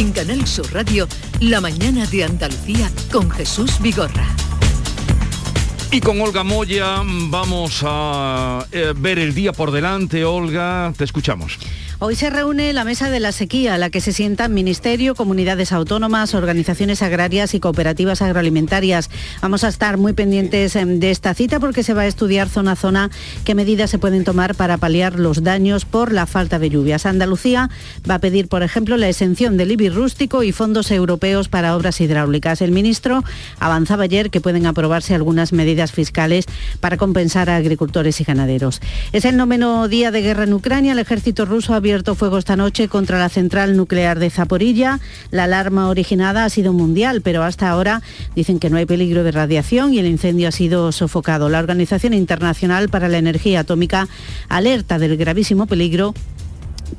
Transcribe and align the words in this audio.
En 0.00 0.12
Canal 0.12 0.46
Sur 0.46 0.72
Radio, 0.72 1.06
La 1.40 1.60
mañana 1.60 2.06
de 2.06 2.24
Andalucía 2.24 2.90
con 3.12 3.30
Jesús 3.30 3.78
Vigorra. 3.82 4.26
Y 5.90 6.00
con 6.00 6.18
Olga 6.22 6.42
Moya 6.42 7.02
vamos 7.04 7.82
a 7.84 8.64
eh, 8.72 8.94
ver 8.96 9.18
el 9.18 9.34
día 9.34 9.52
por 9.52 9.70
delante. 9.70 10.24
Olga, 10.24 10.90
te 10.96 11.04
escuchamos. 11.04 11.58
Hoy 12.02 12.16
se 12.16 12.30
reúne 12.30 12.72
la 12.72 12.84
mesa 12.84 13.10
de 13.10 13.20
la 13.20 13.30
sequía, 13.30 13.74
a 13.74 13.78
la 13.78 13.90
que 13.90 14.00
se 14.00 14.14
sientan 14.14 14.54
Ministerio, 14.54 15.14
comunidades 15.14 15.70
autónomas, 15.70 16.32
organizaciones 16.32 17.02
agrarias 17.02 17.52
y 17.52 17.60
cooperativas 17.60 18.22
agroalimentarias. 18.22 19.10
Vamos 19.42 19.64
a 19.64 19.68
estar 19.68 19.98
muy 19.98 20.14
pendientes 20.14 20.76
em, 20.76 20.98
de 20.98 21.10
esta 21.10 21.34
cita 21.34 21.60
porque 21.60 21.82
se 21.82 21.92
va 21.92 22.02
a 22.02 22.06
estudiar 22.06 22.48
zona 22.48 22.72
a 22.72 22.76
zona 22.76 23.10
qué 23.44 23.54
medidas 23.54 23.90
se 23.90 23.98
pueden 23.98 24.24
tomar 24.24 24.54
para 24.54 24.78
paliar 24.78 25.18
los 25.18 25.42
daños 25.42 25.84
por 25.84 26.10
la 26.10 26.24
falta 26.24 26.58
de 26.58 26.70
lluvias. 26.70 27.04
Andalucía 27.04 27.68
va 28.08 28.14
a 28.14 28.18
pedir, 28.18 28.48
por 28.48 28.62
ejemplo, 28.62 28.96
la 28.96 29.10
exención 29.10 29.58
del 29.58 29.72
IBI 29.72 29.90
rústico 29.90 30.42
y 30.42 30.52
fondos 30.52 30.90
europeos 30.90 31.50
para 31.50 31.76
obras 31.76 32.00
hidráulicas. 32.00 32.62
El 32.62 32.72
ministro 32.72 33.24
avanzaba 33.58 34.04
ayer 34.04 34.30
que 34.30 34.40
pueden 34.40 34.64
aprobarse 34.64 35.14
algunas 35.14 35.52
medidas 35.52 35.92
fiscales 35.92 36.46
para 36.80 36.96
compensar 36.96 37.50
a 37.50 37.56
agricultores 37.56 38.22
y 38.22 38.24
ganaderos. 38.24 38.80
Es 39.12 39.26
el 39.26 39.36
noveno 39.36 39.86
día 39.86 40.10
de 40.10 40.22
guerra 40.22 40.44
en 40.44 40.54
Ucrania. 40.54 40.92
El 40.92 40.98
ejército 40.98 41.44
ruso 41.44 41.74
ha 41.74 41.89
abierto 41.90 42.14
fuego 42.14 42.38
esta 42.38 42.54
noche 42.54 42.86
contra 42.86 43.18
la 43.18 43.28
central 43.28 43.76
nuclear 43.76 44.20
de 44.20 44.30
Zaporilla. 44.30 45.00
La 45.32 45.44
alarma 45.44 45.88
originada 45.88 46.44
ha 46.44 46.48
sido 46.48 46.72
mundial, 46.72 47.20
pero 47.20 47.42
hasta 47.42 47.68
ahora 47.68 48.00
dicen 48.36 48.60
que 48.60 48.70
no 48.70 48.76
hay 48.76 48.86
peligro 48.86 49.24
de 49.24 49.32
radiación 49.32 49.92
y 49.92 49.98
el 49.98 50.06
incendio 50.06 50.46
ha 50.46 50.52
sido 50.52 50.92
sofocado. 50.92 51.48
La 51.48 51.58
Organización 51.58 52.14
Internacional 52.14 52.90
para 52.90 53.08
la 53.08 53.18
Energía 53.18 53.60
Atómica 53.60 54.06
alerta 54.48 55.00
del 55.00 55.16
gravísimo 55.16 55.66
peligro 55.66 56.14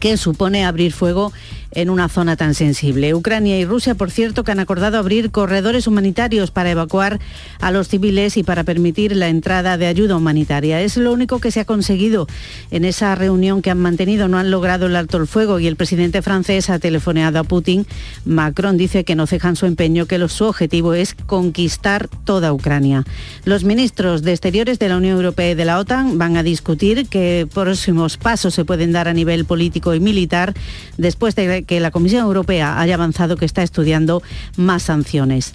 que 0.02 0.18
supone 0.18 0.66
abrir 0.66 0.92
fuego 0.92 1.32
en 1.72 1.90
una 1.90 2.10
zona 2.10 2.36
tan 2.36 2.54
sensible. 2.54 3.14
Ucrania 3.14 3.60
y 3.60 3.66
Rusia, 3.66 3.96
por 3.96 4.12
cierto, 4.12 4.44
que 4.44 4.52
han 4.52 4.60
acordado 4.60 4.98
abrir 4.98 5.32
corredores 5.32 5.88
humanitarios 5.88 6.52
para 6.52 6.72
evacuar 6.72 7.20
a 7.60 7.72
los 7.72 7.88
civiles 7.88 8.38
y 8.38 8.44
para 8.44 8.64
permitir 8.64 9.16
la 9.16 9.30
entrada 9.30 9.78
de 9.78 9.88
ayuda 9.88 10.16
humanitaria. 10.16 10.82
Es 10.82 10.98
lo 10.98 11.14
único 11.14 11.40
que 11.40 11.52
se 11.52 11.60
ha 11.60 11.66
conseguido 11.66 12.28
en 12.72 12.86
esa 12.86 13.16
reunión 13.16 13.62
que 13.62 13.72
han 13.72 13.80
mantenido. 13.80 14.28
No 14.28 14.38
han 14.38 14.52
logrado 14.52 14.86
el 14.86 14.96
alto 14.96 15.18
el 15.18 15.28
fuego 15.28 15.60
y 15.60 15.68
el 15.68 15.76
presidente 15.76 16.22
francés 16.22 16.70
ha 16.70 16.80
telefoneado 16.80 17.40
a 17.40 17.44
Putin. 17.44 17.86
Macron 18.26 18.78
dice 18.78 19.04
que 19.04 19.16
no 19.16 19.28
cejan 19.28 19.56
su 19.56 19.66
empeño, 19.66 20.06
que 20.06 20.22
su 20.28 20.46
objetivo 20.46 20.94
es 20.94 21.14
conquistar 21.14 22.08
toda 22.26 22.54
Ucrania. 22.54 23.06
Los 23.44 23.64
ministros 23.64 24.22
de 24.22 24.32
Exteriores 24.32 24.78
de 24.78 24.90
la 24.90 24.98
Unión 24.98 25.16
Europea 25.16 25.52
y 25.52 25.56
de 25.56 25.66
la 25.66 25.80
OTAN 25.80 26.18
van 26.18 26.38
a 26.38 26.44
discutir 26.44 27.08
qué 27.08 27.48
próximos 27.52 28.18
pasos 28.18 28.54
se 28.54 28.66
pueden 28.66 28.92
dar 28.92 29.08
a 29.08 29.14
nivel 29.14 29.46
político 29.46 29.96
y 29.96 30.00
militar 30.00 30.54
después 30.98 31.36
de 31.36 31.61
que 31.66 31.80
la 31.80 31.92
Comisión 31.92 32.24
Europea 32.24 32.80
haya 32.80 32.96
avanzado 32.96 33.38
que 33.38 33.46
está 33.46 33.64
estudiando 33.64 34.22
más 34.58 34.84
sanciones. 34.84 35.54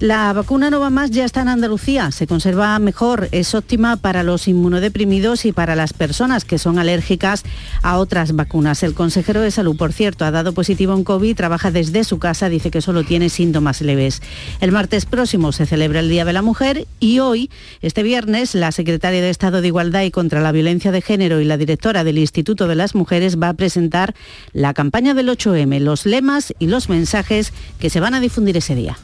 La 0.00 0.32
vacuna 0.32 0.70
Nova 0.70 0.90
Más 0.90 1.10
ya 1.10 1.24
está 1.24 1.42
en 1.42 1.48
Andalucía, 1.48 2.12
se 2.12 2.28
conserva 2.28 2.78
mejor, 2.78 3.28
es 3.32 3.56
óptima 3.56 3.96
para 3.96 4.22
los 4.22 4.46
inmunodeprimidos 4.46 5.44
y 5.44 5.50
para 5.50 5.74
las 5.74 5.92
personas 5.92 6.44
que 6.44 6.58
son 6.58 6.78
alérgicas 6.78 7.42
a 7.82 7.98
otras 7.98 8.36
vacunas. 8.36 8.84
El 8.84 8.94
consejero 8.94 9.40
de 9.40 9.50
salud, 9.50 9.76
por 9.76 9.92
cierto, 9.92 10.24
ha 10.24 10.30
dado 10.30 10.52
positivo 10.52 10.94
en 10.94 11.02
COVID, 11.02 11.34
trabaja 11.34 11.72
desde 11.72 12.04
su 12.04 12.20
casa, 12.20 12.48
dice 12.48 12.70
que 12.70 12.80
solo 12.80 13.02
tiene 13.02 13.28
síntomas 13.28 13.80
leves. 13.80 14.22
El 14.60 14.70
martes 14.70 15.04
próximo 15.04 15.50
se 15.50 15.66
celebra 15.66 15.98
el 15.98 16.08
Día 16.08 16.24
de 16.24 16.32
la 16.32 16.42
Mujer 16.42 16.86
y 17.00 17.18
hoy, 17.18 17.50
este 17.82 18.04
viernes, 18.04 18.54
la 18.54 18.70
secretaria 18.70 19.20
de 19.20 19.30
Estado 19.30 19.60
de 19.60 19.66
Igualdad 19.66 20.02
y 20.02 20.12
contra 20.12 20.40
la 20.40 20.52
Violencia 20.52 20.92
de 20.92 21.02
Género 21.02 21.40
y 21.40 21.44
la 21.44 21.56
directora 21.56 22.04
del 22.04 22.18
Instituto 22.18 22.68
de 22.68 22.76
las 22.76 22.94
Mujeres 22.94 23.36
va 23.42 23.48
a 23.48 23.54
presentar 23.54 24.14
la 24.52 24.74
campaña 24.74 25.14
del 25.14 25.28
8M, 25.28 25.80
los 25.80 26.06
lemas 26.06 26.54
y 26.60 26.68
los 26.68 26.88
mensajes 26.88 27.52
que 27.80 27.90
se 27.90 27.98
van 27.98 28.14
a 28.14 28.20
difundir 28.20 28.56
ese 28.56 28.76
día. 28.76 28.96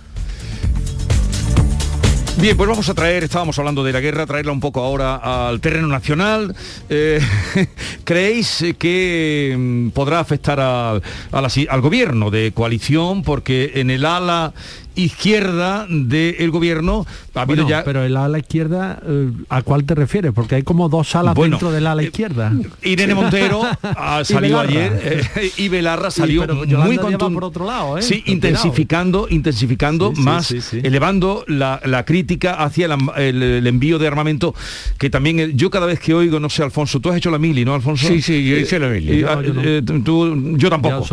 Bien, 2.36 2.56
pues 2.56 2.68
vamos 2.68 2.88
a 2.88 2.94
traer, 2.94 3.22
estábamos 3.22 3.58
hablando 3.60 3.84
de 3.84 3.92
la 3.92 4.00
guerra, 4.00 4.26
traerla 4.26 4.50
un 4.50 4.58
poco 4.60 4.80
ahora 4.82 5.48
al 5.48 5.60
terreno 5.60 5.86
nacional. 5.86 6.54
Eh, 6.90 7.20
¿Creéis 8.04 8.64
que 8.76 9.54
mm, 9.56 9.88
podrá 9.90 10.18
afectar 10.18 10.58
al, 10.58 11.00
al 11.32 11.80
gobierno 11.80 12.30
de 12.30 12.52
coalición? 12.52 13.22
Porque 13.22 13.72
en 13.76 13.88
el 13.88 14.04
ala 14.04 14.52
izquierda 14.94 15.86
del 15.88 16.50
gobierno 16.50 17.06
ha 17.34 17.42
habido 17.42 17.68
ya... 17.68 17.84
Pero 17.84 18.04
el 18.04 18.16
ala 18.16 18.38
izquierda, 18.38 19.00
eh, 19.06 19.30
¿a 19.48 19.62
cuál 19.62 19.84
te 19.84 19.94
refieres? 19.94 20.32
Porque 20.32 20.56
hay 20.56 20.62
como 20.62 20.88
dos 20.88 21.14
alas 21.16 21.34
dentro 21.34 21.72
del 21.72 21.86
ala 21.86 22.02
eh, 22.02 22.06
izquierda. 22.06 22.52
Irene 22.82 23.14
Montero 23.14 23.62
salió 24.24 24.60
ayer 24.60 25.00
eh, 25.36 25.50
y 25.56 25.68
Belarra 25.68 26.10
salió 26.10 26.46
muy 26.46 26.96
contundente. 26.96 27.34
por 27.34 27.44
otro 27.44 27.66
lado, 27.66 28.00
Sí, 28.02 28.22
intensificando, 28.26 29.26
intensificando 29.28 30.12
más, 30.12 30.54
elevando 30.72 31.44
la, 31.46 32.04
crítica 32.04 32.54
hacia 32.54 32.86
el, 33.16 33.66
envío 33.66 33.98
de 33.98 34.06
armamento, 34.06 34.54
que 34.98 35.10
también 35.10 35.56
yo 35.56 35.70
cada 35.70 35.86
vez 35.86 36.00
que 36.00 36.14
oigo, 36.14 36.38
no 36.40 36.50
sé, 36.50 36.62
Alfonso, 36.62 37.00
tú 37.00 37.10
has 37.10 37.16
hecho 37.16 37.30
la 37.30 37.38
mili, 37.38 37.64
¿no, 37.64 37.74
Alfonso? 37.74 38.06
Sí, 38.06 38.20
sí, 38.20 38.44
yo 38.46 38.56
hice 38.56 38.78
la 38.78 38.88
mili. 38.88 39.20
yo, 39.20 40.36
yo 40.56 40.70
tampoco. 40.70 41.06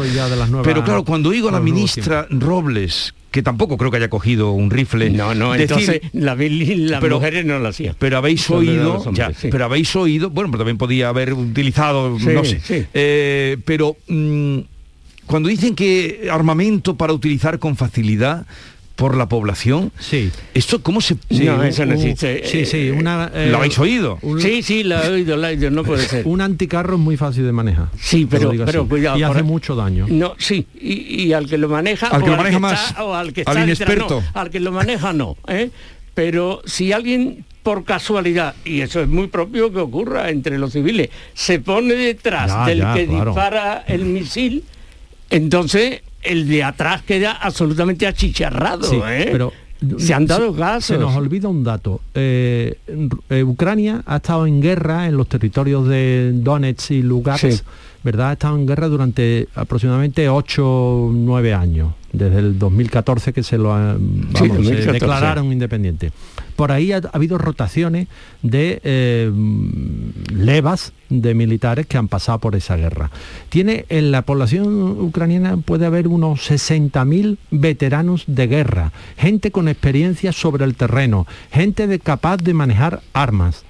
Pero 0.64 0.84
claro, 0.84 1.04
cuando 1.04 1.30
oigo 1.30 1.50
a 1.50 1.52
la 1.52 1.60
ministra 1.60 2.28
Robles 2.30 3.14
que 3.32 3.42
tampoco 3.42 3.78
creo 3.78 3.90
que 3.90 3.98
haya 3.98 4.10
cogido 4.10 4.52
un 4.52 4.70
rifle. 4.70 5.10
No, 5.10 5.34
no, 5.34 5.56
entonces 5.56 6.02
la, 6.12 6.36
las 6.36 7.04
mujeres 7.04 7.46
no 7.46 7.60
lo 7.60 7.70
hacían. 7.70 7.96
Pero 7.98 8.18
habéis 8.18 8.50
oído, 8.50 9.12
ya, 9.14 9.32
pero 9.50 9.66
habéis 9.66 9.96
oído, 9.96 10.30
bueno, 10.30 10.52
pero 10.52 10.60
también 10.60 10.78
podía 10.78 11.10
haber 11.10 11.34
utilizado, 11.34 12.18
no 12.20 12.46
sé. 12.46 12.88
Eh, 12.94 13.58
pero 13.64 13.96
mm, 14.08 14.60
cuando 15.26 15.48
dicen 15.48 15.76
que 15.76 16.28
armamento 16.30 16.98
para 16.98 17.14
utilizar 17.14 17.58
con 17.58 17.78
facilidad, 17.78 18.46
por 19.02 19.18
la 19.18 19.28
población. 19.28 19.92
Sí. 19.98 20.30
¿Esto 20.54 20.84
cómo 20.84 21.02
se...? 21.02 21.16
Sí, 21.32 21.46
no, 21.46 21.64
eso 21.64 21.88
no 21.88 21.96
existe. 21.96 22.44
Sí, 22.46 22.68
sí, 22.68 22.90
eh, 22.90 22.92
una, 22.92 23.32
¿Lo 23.50 23.58
habéis 23.58 23.80
oído? 23.80 24.20
sí, 24.40 24.62
sí, 24.62 24.84
lo 24.84 25.02
he 25.02 25.10
oído, 25.10 25.38
lo 25.38 25.48
he 25.48 25.56
oído, 25.56 25.72
no 25.72 25.84
puede 25.84 26.08
ser. 26.08 26.22
Un 26.28 26.40
anticarro 26.40 26.98
es 26.98 27.00
muy 27.00 27.18
fácil 27.18 27.44
de 27.46 27.52
manejar. 27.52 27.88
Sí, 28.00 28.28
pero, 28.30 28.52
pero 28.64 28.88
cuidado. 28.88 29.18
Y 29.18 29.24
hace 29.24 29.42
mucho 29.42 29.76
daño. 29.76 30.06
No, 30.08 30.36
sí, 30.38 30.68
y, 30.80 31.34
al 31.34 31.50
que 31.50 31.58
lo 31.58 31.68
maneja... 31.68 32.10
Al 32.10 32.24
que 32.24 32.30
lo 32.30 32.38
maneja 32.38 32.60
más, 32.60 32.96
o 33.00 33.16
al 33.16 33.34
que 33.34 33.42
está 33.42 33.54
al 33.54 33.64
inexperto. 33.64 34.22
al 34.36 34.52
que 34.52 34.60
lo 34.60 34.72
maneja 34.72 35.14
no, 35.14 35.36
¿eh? 35.48 35.72
Pero 36.14 36.62
si 36.66 36.94
alguien 36.94 37.44
por 37.64 37.84
casualidad, 37.86 38.54
y 38.66 38.82
eso 38.82 39.02
es 39.02 39.08
muy 39.08 39.30
propio 39.30 39.74
que 39.74 39.80
ocurra 39.80 40.30
entre 40.30 40.60
los 40.60 40.74
civiles, 40.74 41.10
se 41.34 41.58
pone 41.58 41.96
detrás 41.96 42.68
del 42.68 42.86
que 42.94 43.08
dispara 43.08 43.84
el 43.88 44.06
misil, 44.06 44.64
entonces 45.32 46.02
el 46.24 46.48
de 46.48 46.64
atrás 46.64 47.02
queda 47.04 47.34
absolutamente 47.34 48.08
achicharrado. 48.08 49.08
¿eh? 49.10 49.30
pero 49.32 49.52
se 49.98 50.14
han 50.14 50.26
dado 50.26 50.56
casos. 50.56 50.86
Se 50.86 50.98
nos 50.98 51.16
olvida 51.16 51.48
un 51.48 51.64
dato. 51.64 52.02
Eh, 52.14 52.78
Ucrania 53.46 54.04
ha 54.06 54.18
estado 54.18 54.46
en 54.46 54.62
guerra 54.62 55.08
en 55.08 55.18
los 55.18 55.28
territorios 55.28 55.88
de 55.88 56.32
Donetsk 56.34 56.92
y 56.92 57.02
Lugansk, 57.02 57.64
¿verdad? 58.04 58.30
Ha 58.30 58.34
estado 58.34 58.56
en 58.56 58.66
guerra 58.66 58.88
durante 58.88 59.48
aproximadamente 59.56 60.30
8 60.30 60.64
o 60.66 61.12
9 61.14 61.54
años 61.54 61.94
desde 62.14 62.40
el 62.40 62.60
2014 62.60 63.34
que 63.34 63.44
se 63.44 63.58
lo 63.58 63.74
declararon 64.92 65.52
independiente. 65.52 66.12
Por 66.56 66.72
ahí 66.72 66.92
ha, 66.92 67.02
habido 67.14 67.38
rotaciones 67.38 68.08
de 68.42 68.82
eh, 68.84 69.32
levas 70.34 70.94
de 71.10 71.34
militares 71.34 71.88
que 71.88 71.98
han 71.98 72.08
pasado 72.08 72.40
por 72.40 72.56
esa 72.56 72.76
guerra. 72.76 73.12
Tiene 73.50 73.86
en 73.90 74.12
la 74.12 74.24
población 74.24 75.00
ucraniana 75.00 75.58
puede 75.58 75.86
haber 75.86 76.08
unos 76.08 76.52
60.000 76.52 77.38
veteranos 77.50 78.24
de 78.28 78.48
guerra, 78.48 78.92
gente 79.18 79.52
con 79.52 79.68
experiencia 79.68 80.32
sobre 80.34 80.66
el 80.66 80.76
terreno, 80.76 81.28
gente 81.52 81.88
de, 81.88 82.00
capaz 82.00 82.38
de 82.38 82.54
manejar 82.54 83.02
armas. 83.14 83.66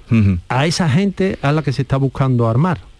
A 0.48 0.66
esa 0.66 0.90
gente 0.90 1.38
a 1.40 1.52
la 1.52 1.62
que 1.62 1.72
se 1.72 1.82
está 1.82 1.96
buscando 1.96 2.46
armar 2.46 2.91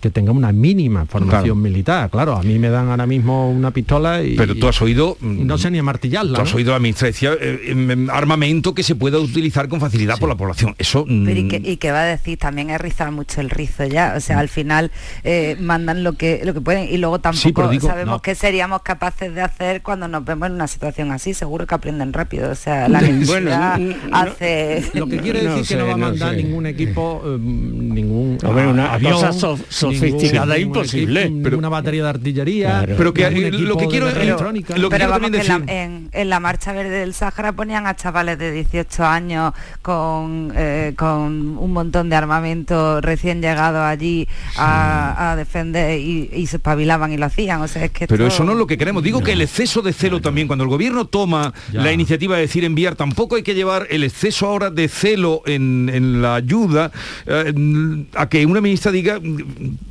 que 0.00 0.10
tenga 0.10 0.32
una 0.32 0.52
mínima 0.52 1.06
formación 1.06 1.60
militar. 1.60 2.10
Claro, 2.10 2.36
a 2.36 2.42
mí 2.42 2.58
me 2.58 2.70
dan 2.70 2.88
ahora 2.88 3.06
mismo 3.06 3.50
una 3.50 3.70
pistola 3.70 4.22
y... 4.22 4.34
Pero 4.34 4.54
tú 4.54 4.66
has 4.68 4.80
oído... 4.80 5.16
No 5.20 5.58
sé 5.58 5.70
ni 5.70 5.80
martillarla. 5.82 6.36
Tú 6.36 6.42
has 6.42 6.54
oído 6.54 6.74
a 6.74 6.80
eh, 6.82 8.06
armamento 8.10 8.74
que 8.74 8.82
se 8.82 8.94
pueda 8.94 9.18
utilizar 9.18 9.68
con 9.68 9.80
facilidad 9.80 10.18
por 10.18 10.28
la 10.28 10.36
población. 10.36 10.74
Eso... 10.78 11.04
Mm, 11.06 11.28
y, 11.28 11.76
que, 11.76 11.92
va 11.92 12.02
a 12.02 12.06
decir, 12.06 12.38
también 12.38 12.70
es 12.70 12.80
rizar 12.80 13.10
mucho 13.12 13.40
el 13.40 13.50
rizo 13.50 13.84
ya. 13.84 14.14
O 14.16 14.20
sea, 14.20 14.38
al 14.38 14.48
final 14.48 14.90
eh, 15.24 15.56
mandan 15.60 16.02
lo 16.02 16.14
que, 16.14 16.40
lo 16.44 16.54
que 16.54 16.60
pueden 16.60 16.88
y 16.92 16.96
luego 16.96 17.18
tampoco 17.18 17.70
sabemos 17.80 18.22
qué 18.22 18.34
seríamos 18.34 18.82
capaces 18.82 19.34
de 19.34 19.42
hacer 19.42 19.82
cuando 19.82 20.08
nos 20.08 20.24
vemos 20.24 20.48
en 20.48 20.54
una 20.54 20.66
situación 20.66 21.12
así. 21.12 21.34
Seguro 21.34 21.66
que 21.66 21.74
aprenden 21.74 22.12
rápido. 22.12 22.50
O 22.50 22.54
sea, 22.54 22.88
la 22.88 23.02
bueno, 23.26 23.50
hace... 24.12 24.84
Lo 24.94 25.06
que 25.06 25.18
quiere 25.18 25.42
decir 25.48 25.66
que 25.66 25.76
no 25.76 25.86
va 25.86 25.94
a 25.94 25.96
mandar 25.96 26.34
ningún 26.34 26.66
equipo, 26.66 27.22
eh, 27.24 27.38
ningún 27.38 28.38
una 28.42 28.94
avión, 28.94 29.14
sofisticada 29.92 30.58
imposible. 30.58 31.32
pero, 31.42 31.58
una 31.58 31.68
batería 31.68 32.04
de 32.04 32.08
artillería. 32.08 32.84
Pero 32.86 33.12
que 33.12 33.50
lo 33.50 33.76
que 33.76 33.86
quiero 33.88 34.08
electrónica. 34.08 34.76
Lo 34.76 34.88
que 34.88 34.96
pero 34.96 35.10
vamos, 35.10 35.30
que 35.30 36.08
en, 36.12 36.30
la, 36.30 36.40
marcha 36.40 36.72
verde 36.72 37.00
del 37.00 37.14
Sáhara 37.14 37.52
ponían 37.52 37.86
a 37.86 37.94
chavales 37.96 38.38
de 38.38 38.52
18 38.52 39.04
años 39.04 39.52
con, 39.82 40.52
eh, 40.56 40.94
con 40.96 41.58
un 41.58 41.72
montón 41.72 42.08
de 42.08 42.16
armamento 42.16 43.00
recién 43.00 43.40
llegado 43.40 43.82
allí 43.84 44.28
a, 44.56 45.34
defender 45.36 45.98
y, 46.00 46.46
se 46.46 46.56
espabilaban 46.56 47.12
y 47.12 47.16
lo 47.16 47.26
hacían. 47.26 47.60
O 47.60 47.68
sea, 47.68 47.84
es 47.84 47.90
que 47.90 48.06
pero 48.06 48.26
eso 48.26 48.44
no 48.44 48.52
es 48.52 48.58
lo 48.58 48.66
que 48.66 48.76
queremos. 48.76 49.02
Digo 49.02 49.22
que 49.22 49.32
el 49.32 49.42
exceso 49.42 49.82
de 49.82 49.92
celo 49.92 50.20
también, 50.20 50.46
cuando 50.46 50.64
el 50.64 50.70
gobierno 50.70 51.06
toma 51.06 51.52
la 51.72 51.92
iniciativa 51.92 52.36
de 52.36 52.42
decir 52.42 52.64
enviar, 52.64 52.96
tampoco 52.96 53.36
hay 53.36 53.42
que 53.42 53.54
llevar 53.54 53.86
el 53.90 54.04
exceso 54.04 54.46
ahora 54.46 54.70
de 54.70 54.88
celo 54.88 55.42
en, 55.46 56.22
la 56.22 56.34
ayuda 56.34 56.90
eh, 57.26 57.52
a 58.14 58.28
que 58.28 58.44
una 58.46 58.60
ministra 58.60 58.90
diga, 58.90 59.20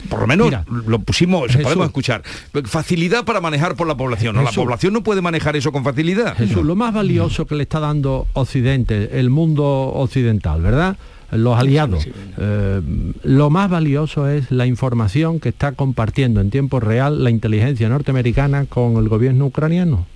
por 0.10 0.22
lo 0.22 0.28
menos 0.28 0.54
lo 0.88 1.00
pusimos, 1.00 1.56
podemos 1.56 1.88
escuchar, 1.88 2.24
facilidad 2.66 3.26
para 3.26 3.42
manejar 3.42 3.76
por 3.76 3.88
la 3.88 3.96
población. 3.96 4.36
¿no? 4.36 4.44
La 4.44 4.52
población 4.52 4.94
no 4.94 5.04
puede 5.04 5.22
manejar 5.22 5.56
eso 5.56 5.72
con 5.72 5.84
facilidad. 5.84 6.36
Jesús, 6.36 6.64
lo 6.64 6.76
más 6.76 6.94
valioso 6.94 7.46
que 7.46 7.56
le 7.56 7.64
está 7.64 7.80
dando 7.80 8.28
Occidente, 8.34 9.20
el 9.20 9.30
mundo 9.30 9.66
occidental, 9.66 10.62
¿verdad? 10.62 10.98
los 11.32 11.60
aliados. 11.60 12.08
Eh, 12.38 12.82
lo 13.24 13.50
más 13.50 13.70
valioso 13.70 14.28
es 14.28 14.50
la 14.52 14.66
información 14.66 15.40
que 15.40 15.50
está 15.50 15.74
compartiendo 15.74 16.42
en 16.42 16.50
tiempo 16.50 16.80
real 16.80 17.24
la 17.24 17.30
inteligencia 17.30 17.88
norteamericana 17.88 18.66
con 18.66 18.98
el 18.98 19.10
gobierno 19.10 19.46
ucraniano. 19.46 20.08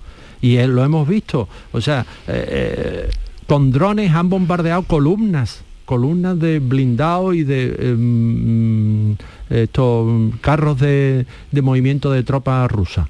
Y 0.42 0.58
lo 0.66 0.84
hemos 0.84 1.08
visto. 1.08 1.48
O 1.72 1.82
sea, 1.82 2.06
eh, 2.28 3.10
con 3.48 3.72
drones 3.72 4.12
han 4.12 4.30
bombardeado 4.30 4.84
columnas 4.84 5.64
columnas 5.86 6.40
de 6.40 6.60
blindado 6.60 7.34
y 7.34 7.44
de 7.44 7.76
em, 7.80 9.16
estos 9.54 10.34
carros 10.42 10.80
de, 10.80 11.26
de 11.52 11.62
movimiento 11.62 12.12
de 12.12 12.24
tropas 12.24 12.72
rusas. 12.72 13.08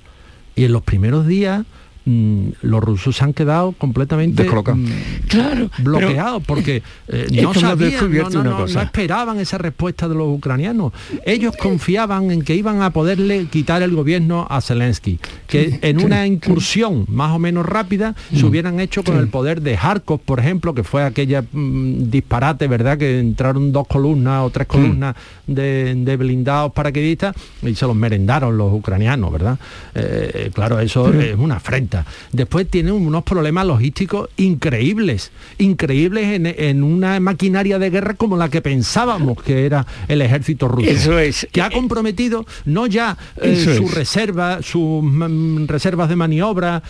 Y 0.55 0.65
en 0.65 0.73
los 0.73 0.83
primeros 0.83 1.25
días 1.25 1.65
Mm, 2.05 2.49
los 2.63 2.83
rusos 2.83 3.15
se 3.15 3.23
han 3.23 3.31
quedado 3.31 3.71
completamente 3.71 4.43
mm, 4.43 4.85
claro, 5.29 5.69
bloqueados 5.77 6.43
porque 6.45 6.83
eh, 7.07 7.27
no, 7.41 7.53
sabían, 7.53 8.11
no, 8.43 8.65
esperaban 8.65 9.39
esa 9.39 9.57
respuesta 9.57 10.09
de 10.09 10.15
los 10.15 10.27
ucranianos. 10.27 10.91
Ellos 11.25 11.55
confiaban 11.55 12.29
en 12.29 12.41
que 12.41 12.55
iban 12.55 12.81
a 12.81 12.89
poderle 12.89 13.45
quitar 13.45 13.81
el 13.83 13.95
gobierno 13.95 14.45
a 14.49 14.59
Zelensky, 14.59 15.17
que 15.47 15.79
en 15.81 16.03
una 16.03 16.27
incursión 16.27 17.05
más 17.07 17.31
o 17.31 17.39
menos 17.39 17.65
rápida 17.65 18.15
se 18.33 18.43
mm. 18.43 18.47
hubieran 18.47 18.79
hecho 18.81 19.01
con 19.05 19.15
el 19.17 19.29
poder 19.29 19.61
de 19.61 19.77
Kharkov, 19.77 20.19
por 20.19 20.41
ejemplo, 20.41 20.73
que 20.73 20.83
fue 20.83 21.03
aquella 21.03 21.41
disparate, 21.53 22.67
¿verdad? 22.67 22.97
Que 22.97 23.19
entraron 23.19 23.71
dos 23.71 23.87
columnas 23.87 24.43
o 24.43 24.49
tres 24.49 24.67
columnas 24.67 25.15
de, 25.47 25.95
de, 25.95 26.17
blindados 26.17 26.73
paraquedistas 26.73 27.33
y 27.61 27.75
se 27.75 27.87
los 27.87 27.95
merendaron 27.95 28.57
los 28.57 28.73
ucranianos, 28.73 29.31
¿verdad? 29.31 29.57
Eh, 29.95 30.51
claro, 30.53 30.81
eso 30.81 31.13
es 31.13 31.37
una 31.37 31.55
afrenta 31.55 31.92
Después 32.31 32.67
tienen 32.67 32.93
unos 32.93 33.23
problemas 33.23 33.65
logísticos 33.65 34.29
increíbles, 34.37 35.31
increíbles 35.57 36.41
en, 36.57 36.83
una 36.83 37.19
maquinaria 37.19 37.79
de 37.79 37.89
guerra 37.89 38.13
como 38.15 38.37
la 38.37 38.49
que 38.49 38.61
pensábamos 38.61 39.41
que 39.41 39.65
era 39.65 39.85
el 40.07 40.21
ejército 40.21 40.67
ruso. 40.67 40.89
Eso 40.89 41.19
es. 41.19 41.47
Que 41.51 41.61
ha 41.61 41.69
comprometido 41.69 42.45
no 42.65 42.87
ya 42.87 43.17
eh, 43.41 43.55
su 43.55 43.87
reserva, 43.87 44.61
sus 44.61 45.03
mm, 45.03 45.67
reservas 45.67 46.09
de 46.09 46.15
maniobra, 46.15 46.83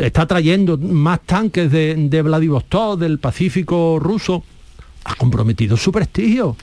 está 0.00 0.26
trayendo 0.26 0.78
más 0.78 1.20
tanques 1.24 1.70
de, 1.70 1.94
de 1.96 2.22
Vladivostok, 2.22 2.98
del 2.98 3.18
Pacífico 3.18 3.98
ruso 4.00 4.42
ha 5.04 5.14
comprometido 5.14 5.76
su 5.76 5.92
prestigio. 5.92 6.56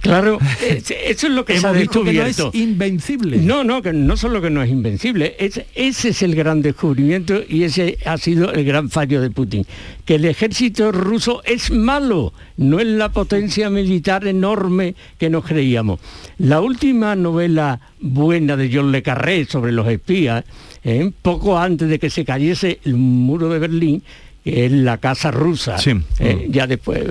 Claro, 0.00 0.38
eso 0.62 1.26
es 1.26 1.32
lo 1.32 1.44
que 1.44 1.58
se 1.58 1.66
ha 1.66 1.72
descubierto. 1.72 2.50
Que 2.50 2.58
no 2.58 2.64
es 2.64 2.68
invencible. 2.68 3.38
No, 3.38 3.64
no, 3.64 3.82
que 3.82 3.92
no 3.92 4.16
solo 4.16 4.40
que 4.40 4.50
no 4.50 4.62
es 4.62 4.70
invencible, 4.70 5.36
ese 5.38 5.66
es 5.74 6.22
el 6.22 6.34
gran 6.34 6.62
descubrimiento 6.62 7.40
y 7.48 7.64
ese 7.64 7.98
ha 8.04 8.18
sido 8.18 8.52
el 8.52 8.64
gran 8.64 8.90
fallo 8.90 9.20
de 9.20 9.30
Putin. 9.30 9.66
Que 10.04 10.16
el 10.16 10.24
ejército 10.24 10.92
ruso 10.92 11.42
es 11.44 11.70
malo, 11.70 12.32
no 12.56 12.78
es 12.78 12.86
la 12.86 13.10
potencia 13.10 13.70
militar 13.70 14.26
enorme 14.26 14.94
que 15.18 15.30
nos 15.30 15.44
creíamos. 15.44 16.00
La 16.38 16.60
última 16.60 17.16
novela 17.16 17.80
buena 18.00 18.56
de 18.56 18.70
John 18.72 18.92
Le 18.92 19.02
Carré 19.02 19.44
sobre 19.44 19.72
los 19.72 19.88
espías, 19.88 20.44
¿eh? 20.84 21.10
poco 21.22 21.58
antes 21.58 21.88
de 21.88 21.98
que 21.98 22.10
se 22.10 22.24
cayese 22.24 22.80
el 22.84 22.94
muro 22.94 23.48
de 23.48 23.58
Berlín, 23.58 24.02
que 24.48 24.64
es 24.64 24.72
la 24.72 24.96
casa 24.96 25.30
rusa, 25.30 25.76
¿eh? 26.18 26.46
ya 26.48 26.66
después 26.66 27.04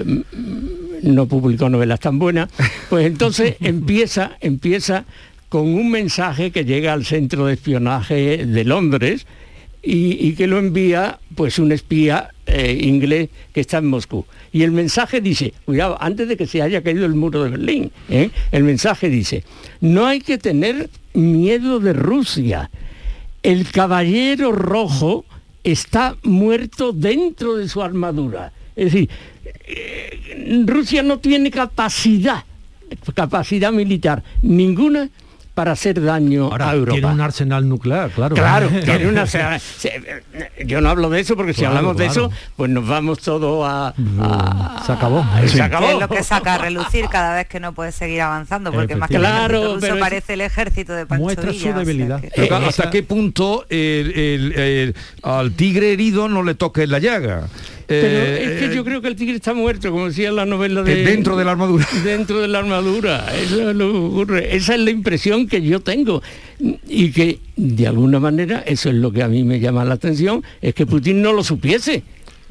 no 1.04 1.28
publicó 1.28 1.70
novelas 1.70 2.00
tan 2.00 2.18
buenas, 2.18 2.50
pues 2.90 3.06
entonces 3.06 3.56
empieza, 3.62 4.38
empieza 4.42 5.06
con 5.50 5.68
un 5.68 5.92
mensaje 5.92 6.52
que 6.52 6.66
llega 6.66 6.94
al 6.94 7.06
centro 7.06 7.46
de 7.46 7.54
espionaje 7.54 8.46
de 8.46 8.64
Londres 8.64 9.28
y, 9.84 10.34
que 10.34 10.48
lo 10.48 10.58
envía 10.58 11.20
pues 11.36 11.60
un 11.60 11.72
espía 11.72 12.32
eh, 12.46 12.78
inglés 12.82 13.30
que 13.54 13.62
está 13.62 13.78
en 13.78 13.86
Moscú. 13.86 14.26
Y 14.52 14.64
el 14.64 14.72
mensaje 14.72 15.22
dice, 15.22 15.54
cuidado, 15.64 15.98
antes 16.02 16.28
de 16.28 16.36
que 16.36 16.48
se 16.48 16.62
haya 16.62 16.82
caído 16.82 17.06
el 17.06 17.14
muro 17.14 17.44
de 17.44 17.52
Berlín, 17.52 17.92
¿eh? 18.10 18.32
el 18.52 18.64
mensaje 18.64 19.10
dice, 19.10 19.44
no 19.80 20.08
hay 20.08 20.20
que 20.20 20.40
tener 20.40 20.90
miedo 21.14 21.80
de 21.80 21.94
Rusia. 21.94 22.70
El 23.44 23.72
caballero 23.72 24.52
rojo 24.52 25.24
está 25.72 26.16
muerto 26.24 26.94
dentro 26.94 27.56
de 27.56 27.68
su 27.68 27.82
armadura. 27.82 28.52
Es 28.76 28.94
decir, 28.94 29.10
eh, 29.68 30.64
Rusia 30.66 31.04
no 31.04 31.20
tiene 31.20 31.52
capacidad, 31.52 32.46
capacidad 33.14 33.72
militar 33.72 34.24
ninguna 34.42 35.10
para 35.58 35.72
hacer 35.72 36.00
daño 36.00 36.52
a 36.54 36.72
Europa. 36.72 36.92
Tiene 36.92 37.08
un 37.08 37.20
arsenal 37.20 37.68
nuclear, 37.68 38.12
claro. 38.12 38.36
Claro, 38.36 38.70
tiene 38.86 39.08
una, 39.08 39.26
yo 40.64 40.82
no 40.82 40.90
hablo 40.90 41.10
de 41.10 41.20
eso 41.20 41.36
porque 41.36 41.56
si 41.56 41.66
hablamos 41.66 41.98
de 41.98 42.06
eso, 42.06 42.32
pues 42.56 42.70
nos 42.70 42.88
vamos 42.88 43.18
todos 43.22 43.68
a, 43.68 43.92
Se 44.86 44.92
acabó. 44.92 45.26
Se 45.48 45.60
acabó. 45.60 45.88
Es 45.88 46.00
lo 46.00 46.10
que 46.10 46.22
saca 46.22 46.54
a 46.54 46.58
relucir 46.60 47.08
cada 47.10 47.34
vez 47.34 47.48
que 47.48 47.60
no 47.60 47.74
puede 47.74 47.92
seguir 47.92 48.22
avanzando, 48.22 48.72
porque 48.72 48.96
más 48.96 49.10
que 49.10 49.18
claro, 49.18 49.80
el 49.84 49.98
parece 49.98 50.36
el 50.36 50.42
ejército 50.42 50.94
de 50.94 51.08
Pancho 51.08 51.24
Muestra 51.24 51.52
su 51.52 51.74
debilidad. 51.74 52.22
¿Hasta 52.68 52.92
qué 52.92 53.02
punto 53.02 53.66
al 55.24 55.52
tigre 55.54 55.92
herido 55.92 56.30
no 56.30 56.44
le 56.44 56.54
toque 56.54 56.86
la 56.86 57.00
llaga? 57.00 57.48
Pero 57.88 58.08
es 58.08 58.60
que 58.60 58.66
eh, 58.66 58.76
yo 58.76 58.84
creo 58.84 59.02
que 59.02 59.08
el 59.08 59.16
tigre 59.16 59.36
está 59.36 59.54
muerto, 59.54 59.90
como 59.92 60.08
decía 60.08 60.30
la 60.32 60.46
novela 60.46 60.84
de... 60.84 61.06
Dentro 61.06 61.38
de 61.38 61.46
la 61.46 61.52
armadura. 61.52 61.88
Dentro 62.04 62.42
de 62.42 62.50
la 62.50 62.60
armadura. 62.60 63.34
Eso 63.34 63.70
es 63.70 63.76
lo 63.76 63.92
que 63.92 63.98
ocurre. 63.98 64.56
Esa 64.56 64.76
es 64.76 64.82
la 64.82 64.92
impresión 64.92 65.48
que 65.48 65.62
yo 65.62 65.80
tengo. 65.80 66.22
Y 66.88 67.12
que, 67.12 67.40
de 67.56 67.88
alguna 67.88 68.20
manera, 68.20 68.60
eso 68.60 68.90
es 68.90 68.96
lo 68.96 69.12
que 69.12 69.24
a 69.24 69.30
mí 69.30 69.44
me 69.44 69.62
llama 69.62 69.86
la 69.86 69.94
atención, 69.94 70.44
es 70.62 70.74
que 70.74 70.86
Putin 70.86 71.22
no 71.22 71.32
lo 71.32 71.46
supiese. 71.46 72.04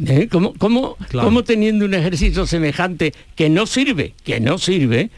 ¿Eh? 0.04 0.28
¿Cómo, 0.30 1.44
teniendo 1.44 1.84
un 1.84 1.94
ejército 1.94 2.46
semejante 2.46 3.14
que 3.34 3.48
no 3.48 3.66
sirve, 3.66 4.14
que 4.24 4.40
no 4.40 4.58
sirve, 4.58 5.10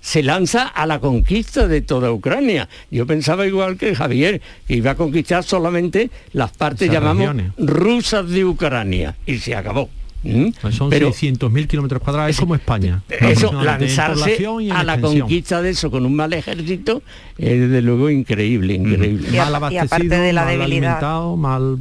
se 0.00 0.22
lanza 0.22 0.66
a 0.66 0.86
la 0.86 1.00
conquista 1.00 1.68
de 1.68 1.82
toda 1.82 2.10
Ucrania? 2.10 2.68
Yo 2.90 3.06
pensaba 3.06 3.46
igual 3.46 3.76
que 3.76 3.94
Javier, 3.94 4.40
que 4.66 4.76
iba 4.76 4.92
a 4.92 4.94
conquistar 4.94 5.44
solamente 5.44 6.10
las 6.32 6.52
partes, 6.52 6.90
llamamos, 6.90 7.34
rusas 7.58 8.28
de 8.30 8.44
Ucrania, 8.44 9.16
y 9.26 9.38
se 9.38 9.54
acabó. 9.54 9.90
¿Mm? 10.26 10.52
Pues 10.60 10.74
son 10.74 10.90
600.000 10.90 11.66
kilómetros 11.66 12.02
cuadrados, 12.02 12.30
es 12.30 12.40
como 12.40 12.54
España. 12.54 13.02
Eso, 13.08 13.52
lanzarse 13.52 14.46
a 14.72 14.84
la 14.84 15.00
conquista 15.00 15.62
de 15.62 15.70
eso 15.70 15.90
con 15.90 16.04
un 16.04 16.14
mal 16.14 16.32
ejército 16.32 17.02
es 17.38 17.60
desde 17.60 17.82
luego 17.82 18.08
increíble, 18.08 18.74
increíble. 18.74 19.28
Y, 19.30 19.36
aparte 19.36 20.08
de 20.08 20.32
la 20.32 20.46
debilidad. 20.46 21.02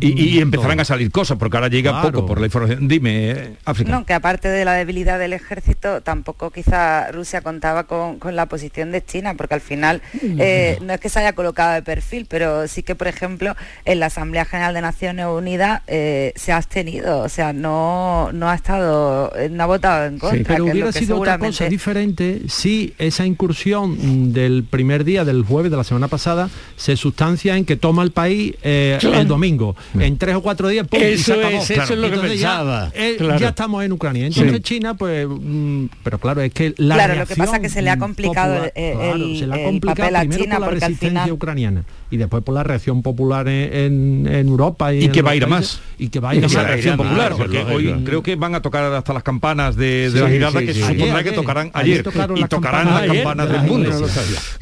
y, 0.02 0.40
empezarán 0.40 0.82
a 0.82 0.86
salir 0.86 1.12
cosas, 1.12 1.38
porque 1.38 1.56
ahora 1.56 1.70
llega 1.70 2.02
poco 2.02 2.26
por 2.26 2.40
la 2.40 2.48
información. 2.48 2.88
Dime, 2.88 3.32
eh, 3.32 3.54
África. 3.64 3.92
No, 3.92 4.06
que 4.06 4.14
aparte 4.14 4.50
de 4.50 4.66
la 4.66 4.74
debilidad 4.74 5.18
del 5.18 5.32
ejército, 5.32 6.02
tampoco 6.02 6.52
quizá 6.52 7.10
Rusia 7.12 7.42
contaba 7.42 7.86
con, 7.86 8.20
la 8.36 8.48
posición 8.48 8.92
de 8.92 9.04
China, 9.04 9.36
porque 9.36 9.54
al 9.54 9.62
final 9.62 10.02
eh, 10.22 10.78
no 10.82 10.94
es 10.94 11.00
que 11.00 11.08
se 11.08 11.20
haya 11.20 11.34
colocado 11.34 11.74
de 11.74 11.82
perfil, 11.82 12.26
pero 12.30 12.68
sí 12.68 12.84
que, 12.84 12.96
por 12.96 13.08
ejemplo, 13.08 13.56
en 13.86 14.00
la 14.02 14.08
Asamblea 14.08 14.44
General 14.44 14.74
de 14.74 14.82
Naciones 14.82 15.26
Unidas 15.28 15.84
eh, 15.88 16.34
se 16.36 16.52
ha 16.52 16.58
abstenido, 16.58 17.20
o 17.20 17.30
sea, 17.30 17.54
no 17.54 18.32
no 18.36 18.50
ha 18.50 18.56
estado, 18.56 19.32
eh, 19.36 19.50
no 19.50 19.64
ha 19.64 19.66
votado 19.66 20.06
en 20.06 20.20
contra. 20.20 20.44
pero 20.44 20.66
hubiera 20.66 20.92
sido 20.92 21.20
otra 21.20 21.40
cosa 21.40 21.68
diferente 21.68 22.42
si 22.48 22.94
esa 22.98 23.26
incursión 23.26 24.34
del 24.34 24.64
primer 24.64 25.04
día 25.04 25.26
del 25.26 25.44
jueves 25.44 25.72
de 25.72 25.78
la 25.78 25.84
semana 25.84 26.08
pasada 26.08 26.50
se 26.76 26.96
sustancia 26.98 27.58
en 27.58 27.66
que 27.66 27.76
toma 27.76 28.04
el 28.04 28.12
país 28.12 28.56
eh, 28.64 29.00
el 29.02 29.28
domingo. 29.28 29.76
En 30.00 30.18
tres 30.18 30.36
o 30.36 30.42
cuatro 30.42 30.68
días, 30.68 30.88
Eso, 30.92 31.42
es, 31.42 31.70
eso 31.72 31.94
es 31.94 32.00
lo 32.00 32.10
que 32.12 32.18
pensaba. 32.18 32.92
Eh, 32.94 33.18
ya, 33.40 33.50
estamos 33.50 33.84
en 33.84 33.92
Ucrania. 33.92 34.28
Entonces 34.28 34.62
China, 34.62 34.94
pues, 34.96 35.28
mm, 35.28 35.86
pero 36.04 36.20
claro, 36.20 36.42
es 36.42 36.54
que 36.54 36.74
la 36.78 36.96
Claro, 36.96 37.16
lo 37.16 37.26
que 37.26 37.36
pasa 37.36 37.58
es 37.58 37.62
que 37.62 37.70
se 37.70 37.82
le 37.82 37.90
ha 37.90 37.98
complicado 37.98 38.72
el, 38.76 39.40
se 39.40 39.48
le 39.48 39.54
ha 39.54 39.66
complicado 39.66 39.96
papel 39.96 40.16
a 40.16 40.30
China 40.30 40.58
por 40.58 40.74
la 40.74 40.80
resistencia 40.80 41.34
ucraniana 41.34 41.84
y 42.12 42.18
después 42.18 42.44
por 42.44 42.54
la 42.54 42.64
reacción 42.64 43.02
popular 43.02 43.48
en, 43.48 44.28
Europa 44.28 44.94
y, 44.94 45.10
que 45.10 45.22
va 45.22 45.32
a 45.32 45.36
ir 45.36 45.48
más 45.48 45.80
y 45.98 46.10
que 46.10 46.20
va 46.20 46.32
a 46.32 46.36
ir 46.36 46.42
más 46.42 46.54
la 46.54 46.64
reacción 46.64 46.98
popular 46.98 47.34
porque 47.38 47.60
hoy 47.64 47.94
creo 48.06 48.22
que 48.26 48.36
van 48.36 48.56
a 48.56 48.62
tocar 48.62 48.92
hasta 48.92 49.14
las 49.14 49.22
campanas 49.22 49.76
de, 49.76 50.10
la 50.12 50.28
girada, 50.28 50.60
que 50.60 50.74
se 50.74 50.82
supondrá 50.82 51.24
que 51.24 51.32
tocarán 51.32 51.70
ayer, 51.76 52.04
y 52.36 52.44
tocarán 52.46 52.92
las 52.92 53.06
campanas 53.06 53.52
del 53.52 53.62
mundo. 53.62 54.08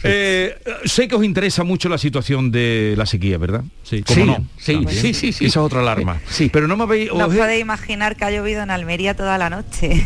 Eh, 0.03 0.57
sé 0.83 1.07
que 1.07 1.15
os 1.15 1.23
interesa 1.23 1.63
mucho 1.63 1.87
la 1.87 1.97
situación 1.97 2.51
de 2.51 2.93
la 2.97 3.05
sequía, 3.05 3.37
¿verdad? 3.37 3.63
Sí, 3.83 4.03
¿Cómo 4.03 4.25
no? 4.25 4.47
Sí, 4.57 4.85
sí, 4.89 5.13
sí, 5.13 5.29
Esa 5.29 5.45
es 5.45 5.57
otra 5.57 5.79
alarma. 5.79 6.19
Sí. 6.29 6.49
Pero 6.51 6.67
no 6.67 6.75
me 6.75 6.83
habéis... 6.83 7.13
No 7.13 7.29
podéis 7.29 7.61
imaginar 7.61 8.17
que 8.17 8.25
ha 8.25 8.31
llovido 8.31 8.61
en 8.63 8.69
Almería 8.69 9.15
toda 9.15 9.37
la 9.37 9.49
noche. 9.49 10.05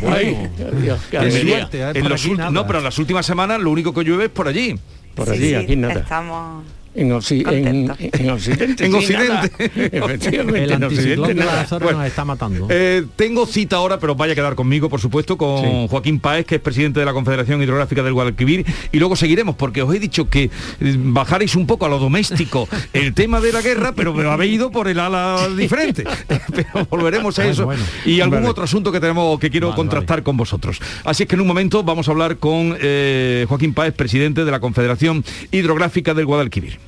no, 2.52 2.68
pero 2.68 2.78
en 2.78 2.84
las 2.84 3.00
últimas 3.00 3.26
semanas 3.26 3.60
lo 3.60 3.72
único 3.72 3.92
que 3.92 4.04
llueve 4.04 4.26
es 4.26 4.30
por 4.32 4.48
allí. 4.48 4.80
Por 5.16 5.32
allí, 5.32 5.56
aquí 5.56 5.76
nada. 5.76 6.02
Estamos 6.02 6.64
en, 6.98 7.10
en, 7.10 7.14
Occidente. 7.14 8.86
en 8.86 8.96
Occidente. 8.96 9.52
Efectivamente. 9.92 10.64
El 10.64 10.74
anticiclón 10.74 11.28
de 11.28 11.36
la 11.36 11.68
nos 11.70 12.06
está 12.06 12.26
matando. 12.26 12.68
Eh, 12.70 13.06
tengo 13.16 13.46
cita 13.46 13.78
ahora, 13.78 14.00
pero 14.00 14.16
vaya 14.16 14.34
a 14.34 14.36
quedar 14.36 14.56
conmigo, 14.56 14.90
por 14.90 15.00
supuesto, 15.00 15.38
con 15.38 15.88
Joaquín 15.88 16.20
Paez, 16.20 16.46
que 16.46 16.56
es 16.56 16.62
presidente 16.62 17.00
de 17.00 17.06
la 17.06 17.14
Confederación 17.14 17.62
Hidrográfica 17.62 18.02
del 18.02 18.14
Guadalquivir, 18.14 18.66
y 18.92 19.00
luego 19.00 19.16
seguiremos, 19.16 19.56
porque 19.56 19.82
os 19.84 19.94
he 19.94 20.00
dicho 20.00 20.30
que 20.30 20.46
eh, 20.46 20.96
bajaréis 20.98 21.56
un 21.56 21.68
poco 21.68 21.86
a 21.86 21.90
lo 21.90 22.00
doméstico 22.00 22.68
el 22.94 23.14
tema 23.14 23.40
de 23.40 23.54
la 23.54 23.62
guerra, 23.62 23.94
pero 23.96 24.14
me 24.14 24.28
habéis 24.28 24.54
ido 24.54 24.72
por 24.72 24.88
el 24.88 25.00
ala 25.00 25.48
diferente. 25.56 26.04
pero 26.54 26.88
volveremos 26.90 27.38
a 27.40 27.48
eso. 27.48 27.70
Y 28.06 28.22
algún 28.22 28.46
otro 28.46 28.64
asunto 28.64 28.92
que 28.92 29.00
tenemos 29.00 29.40
que 29.40 29.50
quiero 29.50 29.76
contrastar 29.76 30.24
con 30.24 30.36
vosotros. 30.36 30.80
Así 31.04 31.24
es 31.24 31.30
que 31.30 31.36
en 31.36 31.42
un 31.42 31.48
momento 31.48 31.84
vamos 31.84 32.08
a 32.08 32.12
hablar 32.12 32.38
con 32.38 32.76
eh, 32.80 33.46
Joaquín 33.48 33.74
Paez, 33.74 33.94
presidente 33.94 34.46
de 34.46 34.52
la 34.52 34.60
Confederación 34.60 35.24
Hidrográfica 35.52 36.14
del 36.14 36.26
Guadalquivir. 36.26 36.87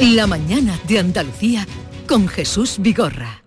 La 0.00 0.26
mañana 0.26 0.80
de 0.88 0.98
Andalucía 0.98 1.66
con 2.08 2.26
Jesús 2.26 2.76
Vigorra. 2.78 3.44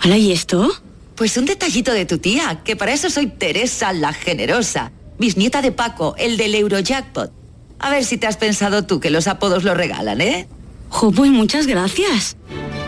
¿Hala 0.00 0.16
y 0.16 0.32
esto? 0.32 0.72
Pues 1.14 1.36
un 1.36 1.44
detallito 1.44 1.92
de 1.92 2.06
tu 2.06 2.16
tía, 2.16 2.62
que 2.64 2.74
para 2.74 2.94
eso 2.94 3.10
soy 3.10 3.26
Teresa 3.26 3.92
la 3.92 4.14
Generosa, 4.14 4.92
bisnieta 5.18 5.60
de 5.60 5.72
Paco, 5.72 6.14
el 6.16 6.38
del 6.38 6.54
Eurojackpot. 6.54 7.30
A 7.78 7.90
ver 7.90 8.04
si 8.04 8.16
te 8.16 8.26
has 8.26 8.38
pensado 8.38 8.86
tú 8.86 8.98
que 8.98 9.10
los 9.10 9.28
apodos 9.28 9.62
lo 9.62 9.74
regalan, 9.74 10.22
¿eh? 10.22 10.48
Jo, 10.88 11.12
pues 11.12 11.30
muchas 11.30 11.66
gracias. 11.66 12.38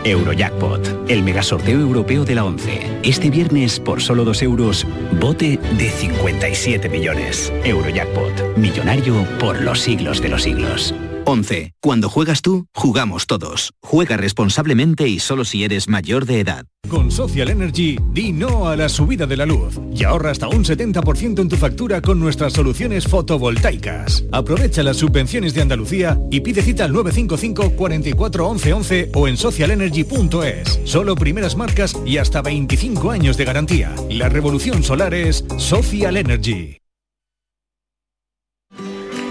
Eurojackpot, 0.03 1.07
el 1.07 1.21
megasorteo 1.21 1.79
europeo 1.79 2.25
de 2.25 2.33
la 2.33 2.45
11. 2.45 3.01
Este 3.03 3.29
viernes, 3.29 3.79
por 3.79 4.01
solo 4.01 4.25
2 4.25 4.41
euros, 4.41 4.87
bote 5.19 5.59
de 5.77 5.91
57 5.91 6.89
millones. 6.89 7.53
Eurojackpot, 7.63 8.57
millonario 8.57 9.23
por 9.37 9.61
los 9.61 9.81
siglos 9.81 10.19
de 10.19 10.29
los 10.29 10.41
siglos. 10.41 10.95
11. 11.29 11.73
Cuando 11.79 12.09
juegas 12.09 12.41
tú, 12.41 12.65
jugamos 12.73 13.27
todos. 13.27 13.73
Juega 13.81 14.17
responsablemente 14.17 15.07
y 15.07 15.19
solo 15.19 15.45
si 15.45 15.63
eres 15.63 15.87
mayor 15.87 16.25
de 16.25 16.39
edad. 16.39 16.65
Con 16.89 17.11
Social 17.11 17.49
Energy, 17.49 17.97
di 18.13 18.31
no 18.31 18.67
a 18.67 18.75
la 18.75 18.89
subida 18.89 19.27
de 19.27 19.37
la 19.37 19.45
luz 19.45 19.79
y 19.93 20.03
ahorra 20.05 20.31
hasta 20.31 20.47
un 20.47 20.65
70% 20.65 21.39
en 21.39 21.47
tu 21.47 21.55
factura 21.55 22.01
con 22.01 22.19
nuestras 22.19 22.53
soluciones 22.53 23.05
fotovoltaicas. 23.05 24.25
Aprovecha 24.31 24.81
las 24.81 24.97
subvenciones 24.97 25.53
de 25.53 25.61
Andalucía 25.61 26.19
y 26.31 26.39
pide 26.39 26.63
cita 26.63 26.85
al 26.85 26.93
955 26.93 27.75
44 27.75 28.47
11 28.47 28.73
11 28.73 29.11
o 29.13 29.27
en 29.27 29.37
socialenergy.es. 29.37 30.79
Solo 30.85 31.15
primeras 31.15 31.55
marcas 31.55 31.95
y 32.05 32.17
hasta 32.17 32.41
25 32.41 33.11
años 33.11 33.37
de 33.37 33.45
garantía. 33.45 33.93
La 34.09 34.29
revolución 34.29 34.83
solar 34.83 35.13
es 35.13 35.45
Social 35.57 36.17
Energy. 36.17 36.79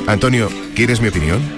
Antonio, 0.06 0.48
¿quieres 0.74 1.02
mi 1.02 1.08
opinión? 1.08 1.57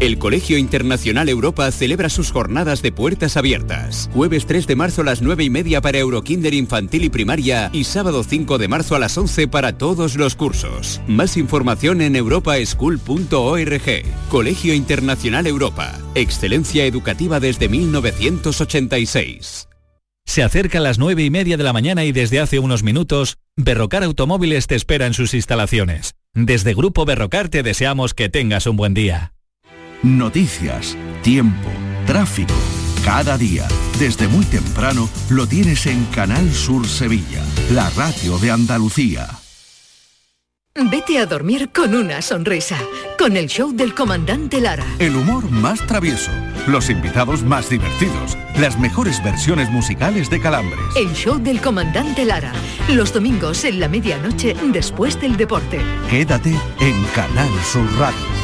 El 0.00 0.18
Colegio 0.18 0.58
Internacional 0.58 1.28
Europa 1.28 1.70
celebra 1.70 2.08
sus 2.08 2.32
jornadas 2.32 2.82
de 2.82 2.90
puertas 2.90 3.36
abiertas. 3.36 4.10
Jueves 4.12 4.44
3 4.44 4.66
de 4.66 4.74
marzo 4.74 5.02
a 5.02 5.04
las 5.04 5.22
9 5.22 5.44
y 5.44 5.50
media 5.50 5.80
para 5.80 5.98
Eurokinder 5.98 6.52
infantil 6.52 7.04
y 7.04 7.10
primaria 7.10 7.70
y 7.72 7.84
sábado 7.84 8.24
5 8.24 8.58
de 8.58 8.68
marzo 8.68 8.96
a 8.96 8.98
las 8.98 9.16
11 9.16 9.46
para 9.46 9.78
todos 9.78 10.16
los 10.16 10.34
cursos. 10.34 11.00
Más 11.06 11.36
información 11.36 12.00
en 12.00 12.16
europaschool.org. 12.16 13.82
Colegio 14.28 14.74
Internacional 14.74 15.46
Europa. 15.46 15.96
Excelencia 16.16 16.84
educativa 16.86 17.38
desde 17.38 17.68
1986. 17.68 19.68
Se 20.26 20.42
acerca 20.42 20.78
a 20.78 20.82
las 20.82 20.98
9 20.98 21.22
y 21.22 21.30
media 21.30 21.56
de 21.56 21.64
la 21.64 21.72
mañana 21.72 22.04
y 22.04 22.10
desde 22.10 22.40
hace 22.40 22.58
unos 22.58 22.82
minutos, 22.82 23.36
Berrocar 23.56 24.02
Automóviles 24.02 24.66
te 24.66 24.74
espera 24.74 25.06
en 25.06 25.14
sus 25.14 25.34
instalaciones. 25.34 26.14
Desde 26.34 26.74
Grupo 26.74 27.04
Berrocar 27.04 27.48
te 27.48 27.62
deseamos 27.62 28.12
que 28.12 28.28
tengas 28.28 28.66
un 28.66 28.76
buen 28.76 28.94
día. 28.94 29.34
Noticias, 30.04 30.98
tiempo, 31.22 31.70
tráfico. 32.06 32.52
Cada 33.06 33.38
día, 33.38 33.66
desde 33.98 34.28
muy 34.28 34.44
temprano, 34.44 35.08
lo 35.30 35.46
tienes 35.46 35.86
en 35.86 36.04
Canal 36.14 36.52
Sur 36.52 36.86
Sevilla, 36.86 37.42
la 37.72 37.88
radio 37.88 38.38
de 38.38 38.50
Andalucía. 38.50 39.26
Vete 40.74 41.18
a 41.18 41.24
dormir 41.24 41.70
con 41.74 41.94
una 41.94 42.20
sonrisa, 42.20 42.76
con 43.18 43.34
el 43.38 43.46
show 43.46 43.72
del 43.72 43.94
comandante 43.94 44.60
Lara. 44.60 44.84
El 44.98 45.16
humor 45.16 45.50
más 45.50 45.80
travieso, 45.86 46.32
los 46.66 46.90
invitados 46.90 47.42
más 47.42 47.70
divertidos, 47.70 48.36
las 48.58 48.78
mejores 48.78 49.24
versiones 49.24 49.70
musicales 49.70 50.28
de 50.28 50.38
Calambres. 50.38 50.84
El 50.96 51.14
show 51.14 51.38
del 51.38 51.62
comandante 51.62 52.26
Lara, 52.26 52.52
los 52.90 53.10
domingos 53.10 53.64
en 53.64 53.80
la 53.80 53.88
medianoche 53.88 54.54
después 54.64 55.18
del 55.18 55.38
deporte. 55.38 55.80
Quédate 56.10 56.50
en 56.80 57.04
Canal 57.14 57.48
Sur 57.72 57.88
Radio 57.98 58.43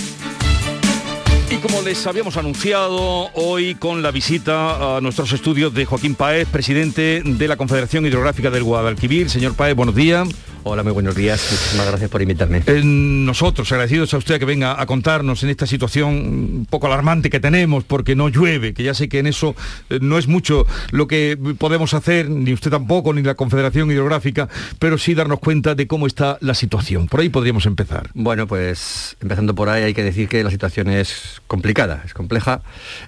Y 1.51 1.57
como 1.57 1.81
les 1.81 2.07
habíamos 2.07 2.37
anunciado 2.37 3.29
hoy 3.33 3.75
con 3.75 4.01
la 4.01 4.11
visita 4.11 4.95
a 4.95 5.01
nuestros 5.01 5.33
estudios 5.33 5.73
de 5.73 5.83
Joaquín 5.83 6.15
Paez, 6.15 6.47
presidente 6.47 7.21
de 7.25 7.47
la 7.49 7.57
Confederación 7.57 8.05
Hidrográfica 8.05 8.49
del 8.49 8.63
Guadalquivir. 8.63 9.29
Señor 9.29 9.55
Paez, 9.55 9.75
buenos 9.75 9.93
días. 9.93 10.29
Hola, 10.63 10.83
muy 10.83 10.91
buenos 10.91 11.15
días. 11.15 11.41
Muchísimas 11.51 11.87
gracias 11.87 12.09
por 12.09 12.21
invitarme. 12.21 12.61
nosotros, 12.83 13.71
agradecidos 13.71 14.13
a 14.13 14.17
usted 14.17 14.37
que 14.37 14.45
venga 14.45 14.79
a 14.79 14.85
contarnos 14.85 15.41
en 15.41 15.49
esta 15.49 15.65
situación 15.65 16.09
un 16.09 16.67
poco 16.69 16.85
alarmante 16.85 17.31
que 17.31 17.39
tenemos 17.39 17.83
porque 17.83 18.15
no 18.15 18.29
llueve, 18.29 18.73
que 18.75 18.83
ya 18.83 18.93
sé 18.93 19.09
que 19.09 19.19
en 19.19 19.27
eso 19.27 19.55
eh, 19.89 19.97
no 20.01 20.19
es 20.19 20.27
mucho 20.27 20.67
lo 20.91 21.07
que 21.07 21.37
podemos 21.57 21.95
hacer, 21.95 22.29
ni 22.29 22.53
usted 22.53 22.69
tampoco, 22.69 23.11
ni 23.11 23.23
la 23.23 23.33
Confederación 23.33 23.89
Hidrográfica, 23.89 24.49
pero 24.77 24.99
sí 24.99 25.15
darnos 25.15 25.39
cuenta 25.39 25.73
de 25.73 25.87
cómo 25.87 26.05
está 26.05 26.37
la 26.41 26.53
situación. 26.53 27.07
Por 27.07 27.21
ahí 27.21 27.29
podríamos 27.29 27.65
empezar. 27.65 28.11
Bueno, 28.13 28.45
pues 28.45 29.17
empezando 29.19 29.55
por 29.55 29.67
ahí 29.67 29.83
hay 29.83 29.93
que 29.95 30.03
decir 30.03 30.27
que 30.27 30.43
la 30.43 30.51
situación 30.51 30.91
es 30.91 31.40
complicada, 31.51 32.01
es 32.05 32.13
compleja. 32.13 32.61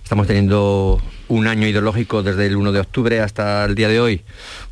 Estamos 0.04 0.28
teniendo 0.28 1.02
un 1.30 1.48
año 1.48 1.66
hidrológico 1.66 2.24
desde 2.24 2.46
el 2.48 2.58
1 2.58 2.74
de 2.74 2.82
octubre 2.82 3.22
hasta 3.22 3.64
el 3.64 3.74
día 3.74 3.88
de 3.88 4.02
hoy 4.02 4.22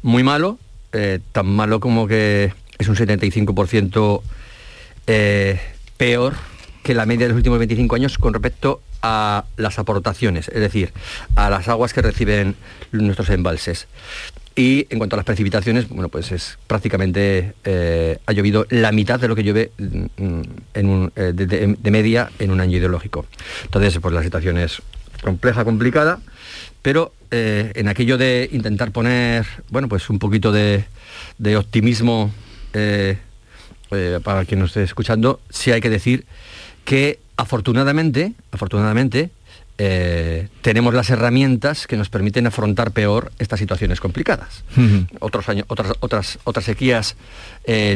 muy 0.02 0.24
malo, 0.24 0.60
eh, 0.92 1.20
tan 1.32 1.46
malo 1.46 1.80
como 1.80 2.06
que 2.06 2.52
es 2.78 2.90
un 2.90 2.98
75% 2.98 4.24
eh, 5.08 5.62
peor 5.96 6.34
que 6.84 6.94
la 6.94 7.06
media 7.06 7.28
de 7.28 7.30
los 7.30 7.38
últimos 7.38 7.60
25 7.60 7.96
años 7.96 8.18
con 8.18 8.34
respecto 8.34 8.82
a 9.02 9.46
las 9.56 9.80
aportaciones, 9.80 10.50
es 10.50 10.60
decir, 10.60 10.92
a 11.36 11.50
las 11.50 11.70
aguas 11.70 11.94
que 11.94 12.02
reciben 12.02 12.58
nuestros 12.92 13.30
embalses. 13.30 13.88
Y 14.56 14.86
en 14.90 14.98
cuanto 14.98 15.16
a 15.16 15.18
las 15.18 15.26
precipitaciones, 15.26 15.88
bueno, 15.88 16.10
pues 16.10 16.32
es 16.32 16.58
prácticamente, 16.68 17.54
eh, 17.64 18.20
ha 18.26 18.32
llovido 18.34 18.66
la 18.70 18.92
mitad 18.92 19.20
de 19.20 19.28
lo 19.28 19.36
que 19.36 19.44
llueve 19.44 19.72
mm, 19.78 20.42
en 20.74 21.12
eh, 21.16 21.32
de, 21.34 21.92
media 21.92 22.30
en 22.40 22.52
un 22.52 22.60
año 22.60 22.78
ideológico. 22.78 23.26
Entonces, 23.64 23.98
pues 24.02 24.14
la 24.14 24.24
situación 24.24 24.58
es 24.58 24.82
compleja, 25.24 25.64
complicada, 25.64 26.20
pero 26.82 27.14
en 27.34 27.88
aquello 27.88 28.18
de 28.18 28.50
intentar 28.52 28.92
poner, 28.92 29.46
bueno, 29.70 29.88
pues 29.88 30.10
un 30.10 30.20
poquito 30.20 30.52
de, 30.52 30.84
de 31.38 31.56
optimismo 31.56 32.30
para 34.24 34.44
quien 34.44 34.60
nos 34.60 34.72
esté 34.72 34.84
escuchando, 34.84 35.40
sí 35.50 35.72
hay 35.72 35.80
que 35.80 35.90
decir 35.90 36.26
que 36.84 37.20
afortunadamente, 37.38 38.34
afortunadamente, 38.52 39.32
tenemos 40.62 40.94
las 40.94 41.10
herramientas 41.10 41.88
que 41.88 41.98
nos 41.98 42.10
permiten 42.10 42.48
afrontar 42.48 42.92
peor 42.92 43.32
estas 43.40 43.60
situaciones 43.60 44.00
complicadas. 44.00 44.64
Otros 45.20 45.50
años, 45.50 45.66
otras, 45.68 45.94
otras, 46.00 46.40
otras 46.44 46.66
sequías 46.66 47.16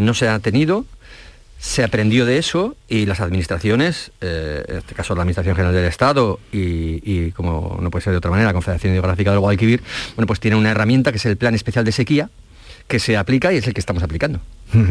no 0.02 0.14
se 0.14 0.28
han 0.28 0.42
tenido, 0.42 0.86
se 1.66 1.84
aprendió 1.84 2.26
de 2.26 2.38
eso 2.38 2.76
y 2.88 3.06
las 3.06 3.22
administraciones, 3.22 4.12
eh, 4.22 4.64
en 4.68 4.78
este 4.78 4.94
caso 4.94 5.16
la 5.16 5.22
Administración 5.22 5.56
General 5.56 5.74
del 5.74 5.86
Estado 5.86 6.40
y, 6.52 7.32
como 7.32 7.80
no 7.82 7.90
puede 7.90 8.04
ser 8.04 8.12
de 8.12 8.18
otra 8.18 8.30
manera, 8.30 8.50
la 8.50 8.54
Confederación 8.54 8.94
Hidrográfica 8.94 9.32
del 9.32 9.40
Guadalquivir, 9.40 9.82
bueno, 10.16 10.28
pues 10.28 10.40
tiene 10.40 10.58
una 10.58 10.72
herramienta 10.72 11.12
que 11.12 11.18
es 11.18 11.26
el 11.26 11.38
Plan 11.38 11.56
Especial 11.56 11.84
de 11.84 11.92
Sequía, 11.92 12.30
que 12.88 13.00
se 13.00 13.18
aplica 13.18 13.54
y 13.54 13.58
es 13.58 13.68
el 13.68 13.74
que 13.74 13.80
estamos 13.80 14.04
aplicando. 14.04 14.40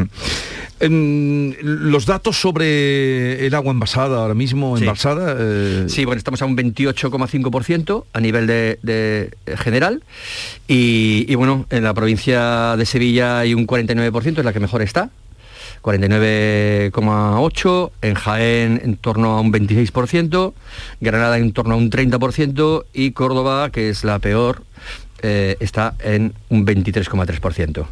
los 0.81 2.07
datos 2.07 2.41
sobre 2.41 3.47
el 3.47 3.55
agua 3.55 3.73
envasada 3.73 4.19
ahora 4.19 4.35
mismo, 4.35 4.77
envasada... 4.77 5.37
Eh, 5.39 5.85
sí, 5.89 6.05
bueno, 6.05 6.19
estamos 6.19 6.43
a 6.43 6.47
un 6.47 6.57
28,5% 6.57 8.05
a 8.13 8.21
nivel 8.21 8.47
de, 8.47 8.79
eh, 8.87 9.31
general 9.57 10.03
y, 10.69 11.25
y, 11.29 11.35
bueno, 11.37 11.67
en 11.71 11.85
la 11.85 11.95
provincia 11.95 12.77
de 12.77 12.87
Sevilla 12.87 13.39
hay 13.39 13.55
un 13.55 13.67
49%, 13.67 14.39
es 14.39 14.45
la 14.45 14.53
que 14.53 14.61
mejor 14.61 14.83
está, 14.83 15.11
49,8%, 15.85 17.91
en 18.01 18.15
Jaén 18.15 18.81
en 18.83 18.97
torno 18.97 19.33
a 19.33 19.41
un 19.41 19.53
26%, 19.53 20.55
Granada 21.01 21.39
en 21.39 21.53
torno 21.53 21.75
a 21.75 21.77
un 21.77 21.91
30% 21.91 22.87
y 22.95 23.11
Córdoba, 23.13 23.71
que 23.71 23.91
es 23.91 24.03
la 24.03 24.19
peor, 24.19 24.65
eh, 25.27 25.57
está 25.59 25.95
en 26.01 26.35
un 26.51 26.67
23,3%. 26.67 27.87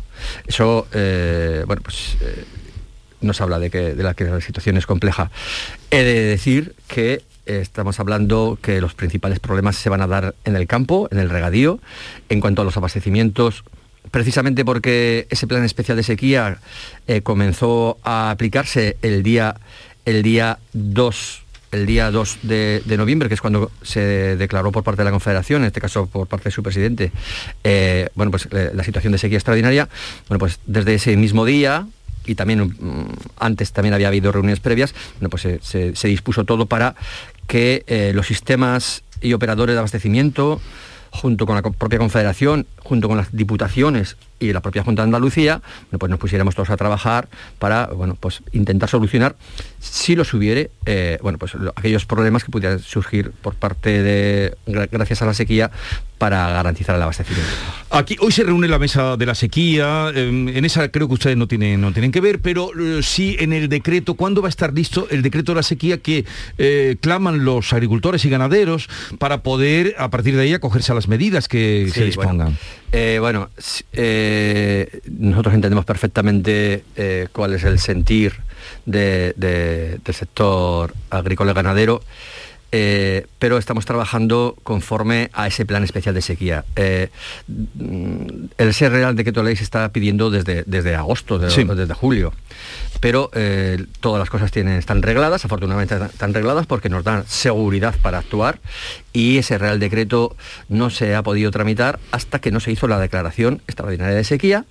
Eso, 0.47 0.87
eh, 0.93 1.65
bueno, 1.67 1.81
pues 1.83 2.19
eh, 2.21 2.45
nos 3.23 3.41
habla 3.41 3.59
de 3.59 3.71
que, 3.71 3.95
de 3.95 4.03
la 4.03 4.13
que 4.13 4.25
la 4.25 4.41
situación 4.43 4.77
es 4.77 4.85
compleja. 4.85 5.31
He 5.91 6.03
de 6.05 6.21
decir 6.21 6.75
que 6.89 7.23
estamos 7.47 7.99
hablando 8.01 8.59
que 8.61 8.83
los 8.83 8.93
principales 8.93 9.41
problemas 9.41 9.77
se 9.77 9.89
van 9.89 10.03
a 10.03 10.07
dar 10.07 10.35
en 10.45 10.57
el 10.57 10.67
campo, 10.67 11.09
en 11.11 11.19
el 11.19 11.31
regadío, 11.31 11.81
en 12.29 12.41
cuanto 12.41 12.61
a 12.61 12.65
los 12.67 12.77
abastecimientos 12.77 13.65
precisamente 14.11 14.65
porque 14.65 15.27
ese 15.31 15.47
plan 15.47 15.65
especial 15.65 15.97
de 15.97 16.03
sequía 16.03 16.59
eh, 17.07 17.23
comenzó 17.23 17.99
a 18.05 18.31
aplicarse 18.31 18.97
el 19.03 19.23
día, 19.23 19.57
el 20.05 20.23
día 20.23 20.59
2 20.75 21.42
el 21.73 21.87
día 21.87 22.11
2 22.11 22.39
de, 22.43 22.83
noviembre, 22.97 23.29
que 23.29 23.35
es 23.35 23.41
cuando 23.41 23.71
se 23.83 24.37
declaró 24.37 24.71
por 24.73 24.85
parte 24.85 25.01
de 25.01 25.07
la 25.07 25.11
Confederación, 25.11 25.63
en 25.63 25.69
este 25.69 25.81
caso 25.81 26.07
por 26.07 26.29
parte 26.29 26.45
de 26.45 26.51
su 26.51 26.63
presidente, 26.63 27.13
eh, 27.65 28.09
bueno, 28.15 28.31
pues 28.31 28.47
eh, 28.53 28.71
la 28.75 28.85
situación 28.85 29.13
de 29.13 29.19
sequía 29.19 29.39
extraordinaria, 29.39 29.89
bueno, 30.29 30.39
pues 30.39 30.61
desde 30.67 30.95
ese 30.95 31.17
mismo 31.17 31.45
día, 31.45 31.87
y 32.27 32.35
también 32.35 32.77
mm, 32.79 33.07
antes 33.39 33.73
también 33.73 33.95
había 33.95 34.09
habido 34.09 34.31
reuniones 34.31 34.61
previas, 34.61 34.95
bueno, 35.19 35.31
pues 35.31 35.49
se, 35.63 36.09
dispuso 36.09 36.45
todo 36.45 36.67
para 36.67 36.95
que 37.47 38.13
los 38.15 38.27
sistemas 38.27 39.03
y 39.21 39.33
operadores 39.33 39.75
de 39.75 39.79
abastecimiento, 39.79 40.61
junto 41.11 41.47
con 41.47 41.57
la 41.57 41.63
propia 41.63 41.99
Confederación, 41.99 42.67
junto 42.93 43.09
con 43.09 43.17
las 43.17 43.35
diputaciones 43.35 44.19
y 44.39 44.53
la 44.53 44.61
propia 44.61 44.83
Junta 44.83 45.01
de 45.01 45.05
Andalucía, 45.05 45.63
pues 45.99 46.11
nos 46.11 46.19
pusiéramos 46.19 46.55
todos 46.55 46.69
a 46.69 46.77
trabajar 46.77 47.27
para 47.59 47.87
bueno, 47.87 48.19
pues 48.21 48.43
intentar 48.53 48.91
solucionar, 48.91 49.35
si 49.81 50.15
los 50.15 50.35
hubiere, 50.35 50.71
eh, 50.85 51.17
bueno, 51.23 51.39
pues 51.39 51.53
aquellos 51.75 52.05
problemas 52.05 52.45
que 52.45 52.51
pudieran 52.51 52.81
surgir 52.81 53.31
por 53.31 53.55
parte 53.55 54.03
de, 54.03 54.55
gracias 54.67 55.23
a 55.23 55.27
la 55.27 55.33
sequía, 55.33 55.71
para 56.19 56.51
garantizar 56.51 56.95
el 56.95 57.03
abastecimiento. 57.03 57.51
Aquí 57.91 58.17
hoy 58.21 58.31
se 58.31 58.45
reúne 58.45 58.69
la 58.69 58.79
mesa 58.79 59.17
de 59.17 59.27
la 59.27 59.35
sequía, 59.35 60.13
em, 60.15 60.49
en 60.51 60.65
esa 60.65 60.89
creo 60.91 61.09
que 61.09 61.15
ustedes 61.15 61.37
no 61.37 61.49
tienen, 61.49 61.81
no 61.81 61.93
tienen 61.93 62.13
que 62.13 62.21
ver, 62.21 62.41
pero 62.41 62.71
eh, 62.79 63.03
sí 63.03 63.37
en 63.41 63.53
el 63.53 63.69
decreto, 63.69 64.15
¿cuándo 64.15 64.43
va 64.43 64.49
a 64.49 64.51
estar 64.51 64.73
listo 64.73 65.09
el 65.11 65.23
decreto 65.23 65.53
de 65.53 65.57
la 65.57 65.63
sequía 65.63 65.99
que 65.99 66.25
eh, 66.59 66.97
claman 67.01 67.45
los 67.45 67.73
agricultores 67.73 68.25
y 68.25 68.31
ganaderos 68.31 68.89
para 69.19 69.43
poder 69.43 69.97
a 69.99 70.11
partir 70.11 70.37
de 70.37 70.43
ahí 70.43 70.55
acogerse 70.55 70.93
a 70.93 70.95
las 70.95 71.09
medidas 71.09 71.49
que 71.49 71.91
se 71.93 72.05
dispongan? 72.05 72.37
Bueno, 72.37 72.82
nosotros 75.09 75.55
entendemos 75.55 75.85
perfectamente 75.85 76.85
cuál 77.33 77.55
es 77.55 77.65
el 77.65 77.79
sentir 77.79 78.35
del 78.87 80.01
sector 80.13 80.95
agrícola 81.11 81.53
y 81.53 81.55
ganadero 81.55 82.03
eh, 82.75 83.27
pero 83.39 83.59
estamos 83.59 83.85
trabajando 83.85 84.57
conforme 84.63 85.29
a 85.35 85.47
ese 85.47 85.67
plan 85.67 85.85
especial 85.85 86.15
de 86.15 86.23
sequía. 86.23 86.65
Eh, 86.75 87.11
el 88.57 88.73
ser 88.73 88.93
real 88.93 89.15
decreto 89.15 89.43
ley 89.43 89.57
se 89.57 89.63
está 89.63 89.91
pidiendo 89.91 90.31
desde, 90.31 90.65
desde 90.67 90.95
agosto, 90.95 91.39
desde 91.39 91.95
julio, 91.95 92.33
pero 93.01 93.31
eh, 93.35 93.85
todas 94.01 94.19
las 94.19 94.31
cosas 94.31 94.51
tienen, 94.51 94.79
están 94.79 95.03
regladas, 95.03 95.45
afortunadamente 95.45 95.97
están 95.97 96.33
regladas 96.33 96.67
porque 96.67 96.89
nos 96.89 97.05
dan 97.05 97.27
seguridad 97.27 97.95
para 98.01 98.19
actuar 98.19 98.59
y 99.13 99.37
ese 99.37 99.59
real 99.59 99.79
decreto 99.79 100.35
no 100.71 100.89
se 100.89 101.15
ha 101.15 101.23
podido 101.23 101.51
tramitar 101.51 101.99
hasta 102.11 102.39
que 102.39 102.51
no 102.51 102.61
se 102.61 102.73
hizo 102.73 102.89
la 102.89 102.99
declaración 102.99 103.61
extraordinaria 103.67 104.17
de 104.17 104.25
sequía, 104.25 104.65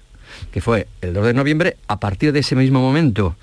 que 0.52 0.60
fue 0.60 0.88
el 1.02 1.14
2 1.14 1.28
de 1.28 1.34
noviembre. 1.36 1.78
A 1.88 2.00
partir 2.00 2.34
de 2.34 2.40
ese 2.40 2.56
mismo 2.56 2.80
momento, 2.80 3.36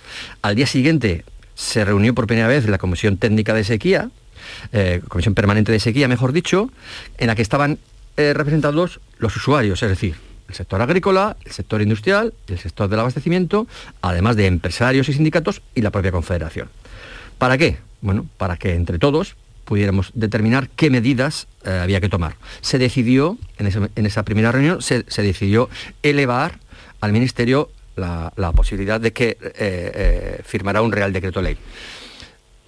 al 0.42 0.57
día 0.57 0.66
siguiente, 0.66 1.25
se 1.55 1.85
reunió 1.85 2.12
por 2.14 2.27
primera 2.27 2.49
vez 2.49 2.68
la 2.68 2.79
Comisión 2.79 3.18
Técnica 3.18 3.55
de 3.55 3.62
Sequía, 3.64 4.11
eh, 4.72 5.00
Comisión 5.08 5.34
Permanente 5.34 5.72
de 5.72 5.80
Sequía, 5.80 6.08
mejor 6.08 6.32
dicho, 6.32 6.70
en 7.18 7.28
la 7.28 7.34
que 7.34 7.42
estaban 7.42 7.78
eh, 8.16 8.32
representados 8.34 9.00
los 9.18 9.37
usuarios, 9.37 9.82
es 9.82 9.88
decir, 9.88 10.16
el 10.48 10.54
sector 10.54 10.80
agrícola, 10.80 11.37
el 11.44 11.52
sector 11.52 11.82
industrial, 11.82 12.32
el 12.48 12.58
sector 12.58 12.88
del 12.88 13.00
abastecimiento, 13.00 13.66
además 14.00 14.37
de 14.37 14.46
empresarios 14.46 15.08
y 15.08 15.12
sindicatos 15.12 15.62
y 15.74 15.82
la 15.82 15.90
propia 15.90 16.11
Confederación. 16.11 16.68
¿Para 17.37 17.58
qué? 17.58 17.78
Bueno, 18.00 18.26
para 18.37 18.56
que 18.56 18.74
entre 18.74 18.98
todos 18.98 19.37
pudiéramos 19.64 20.11
determinar 20.14 20.70
qué 20.70 20.88
medidas 20.88 21.46
eh, 21.64 21.70
había 21.82 22.00
que 22.00 22.08
tomar. 22.08 22.37
Se 22.62 22.78
decidió, 22.78 23.37
en, 23.58 24.06
esa 24.06 24.22
primera 24.24 24.50
reunión, 24.50 24.80
se, 24.80 25.02
decidió 25.02 25.68
elevar 26.02 26.58
al 27.00 27.12
Ministerio 27.12 27.70
la, 27.96 28.32
posibilidad 28.56 29.00
de 29.00 29.12
que 29.12 30.42
firmara 30.44 30.80
un 30.80 30.92
Real 30.92 31.12
Decreto 31.12 31.42
Ley. 31.42 31.58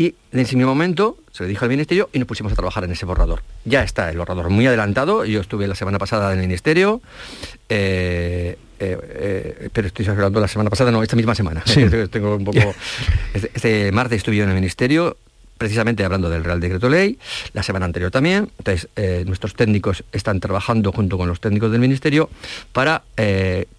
Y 0.00 0.14
en 0.32 0.38
ese 0.38 0.56
mismo 0.56 0.70
momento 0.70 1.18
se 1.30 1.42
le 1.42 1.50
dijo 1.50 1.66
al 1.66 1.70
Ministerio 1.70 2.08
y 2.14 2.18
nos 2.18 2.26
pusimos 2.26 2.54
a 2.54 2.56
trabajar 2.56 2.84
en 2.84 2.90
ese 2.90 3.04
borrador. 3.04 3.42
Ya 3.66 3.82
está 3.82 4.08
el 4.08 4.16
borrador 4.16 4.48
muy 4.48 4.66
adelantado, 4.66 5.26
yo 5.26 5.42
estuve 5.42 5.68
la 5.68 5.74
semana 5.74 5.98
pasada 5.98 6.32
en 6.32 6.38
el 6.38 6.46
Ministerio, 6.46 7.02
eh, 7.68 8.56
eh, 8.78 8.98
eh, 8.98 9.68
pero 9.70 9.88
estoy 9.88 10.06
hablando 10.06 10.40
la 10.40 10.48
semana 10.48 10.70
pasada, 10.70 10.90
no, 10.90 11.02
esta 11.02 11.16
misma 11.16 11.34
semana. 11.34 11.62
Tengo 12.10 12.36
un 12.36 12.44
poco... 12.46 12.74
Este, 13.34 13.50
este, 13.52 13.92
martes 13.92 14.16
estuve 14.16 14.36
yo 14.36 14.44
en 14.44 14.48
el 14.48 14.54
Ministerio, 14.54 15.18
precisamente 15.58 16.02
hablando 16.02 16.30
del 16.30 16.44
Real 16.44 16.60
Decreto 16.60 16.88
Ley, 16.88 17.18
la 17.52 17.62
semana 17.62 17.84
anterior 17.84 18.10
también. 18.10 18.50
Entonces, 18.56 18.88
nuestros 19.26 19.52
técnicos 19.52 20.02
están 20.12 20.40
trabajando 20.40 20.92
junto 20.92 21.18
con 21.18 21.28
los 21.28 21.40
técnicos 21.40 21.72
del 21.72 21.80
Ministerio 21.82 22.30
para 22.72 23.02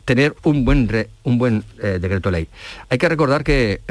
tener 0.05 0.36
un 0.43 0.65
buen, 0.65 0.88
un 1.23 1.39
buen 1.39 1.63
Decreto 1.81 2.29
Ley. 2.29 2.47
Hay 2.89 2.99
que 2.99 3.10
recordar 3.10 3.43
que 3.43 3.81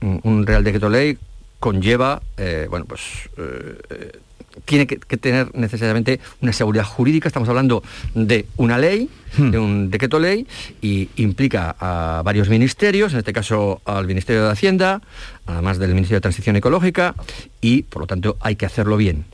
un 0.00 0.46
Real 0.46 0.64
Decreto 0.64 0.88
Ley 0.88 1.18
conlleva, 1.64 2.20
eh, 2.36 2.66
bueno, 2.68 2.84
pues 2.84 3.00
eh, 3.38 4.18
tiene 4.66 4.86
que, 4.86 4.98
tener 5.16 5.48
necesariamente 5.54 6.20
una 6.42 6.52
seguridad 6.52 6.84
jurídica. 6.84 7.26
Estamos 7.26 7.48
hablando 7.48 7.82
de 8.14 8.44
una 8.58 8.76
ley, 8.76 9.08
hmm. 9.38 9.50
de 9.50 9.58
un 9.58 9.90
decreto 9.90 10.20
ley, 10.20 10.46
y 10.82 11.08
implica 11.16 11.74
a 11.80 12.20
varios 12.22 12.50
ministerios, 12.50 13.14
en 13.14 13.20
este 13.20 13.32
caso 13.32 13.80
al 13.86 14.06
Ministerio 14.06 14.44
de 14.44 14.50
Hacienda, 14.50 15.00
además 15.46 15.78
del 15.78 15.94
Ministerio 15.94 16.18
de 16.18 16.20
Transición 16.20 16.56
Ecológica, 16.56 17.14
y 17.62 17.84
por 17.84 18.02
lo 18.02 18.06
tanto 18.06 18.36
hay 18.40 18.56
que 18.56 18.66
hacerlo 18.66 18.98
bien. 18.98 19.24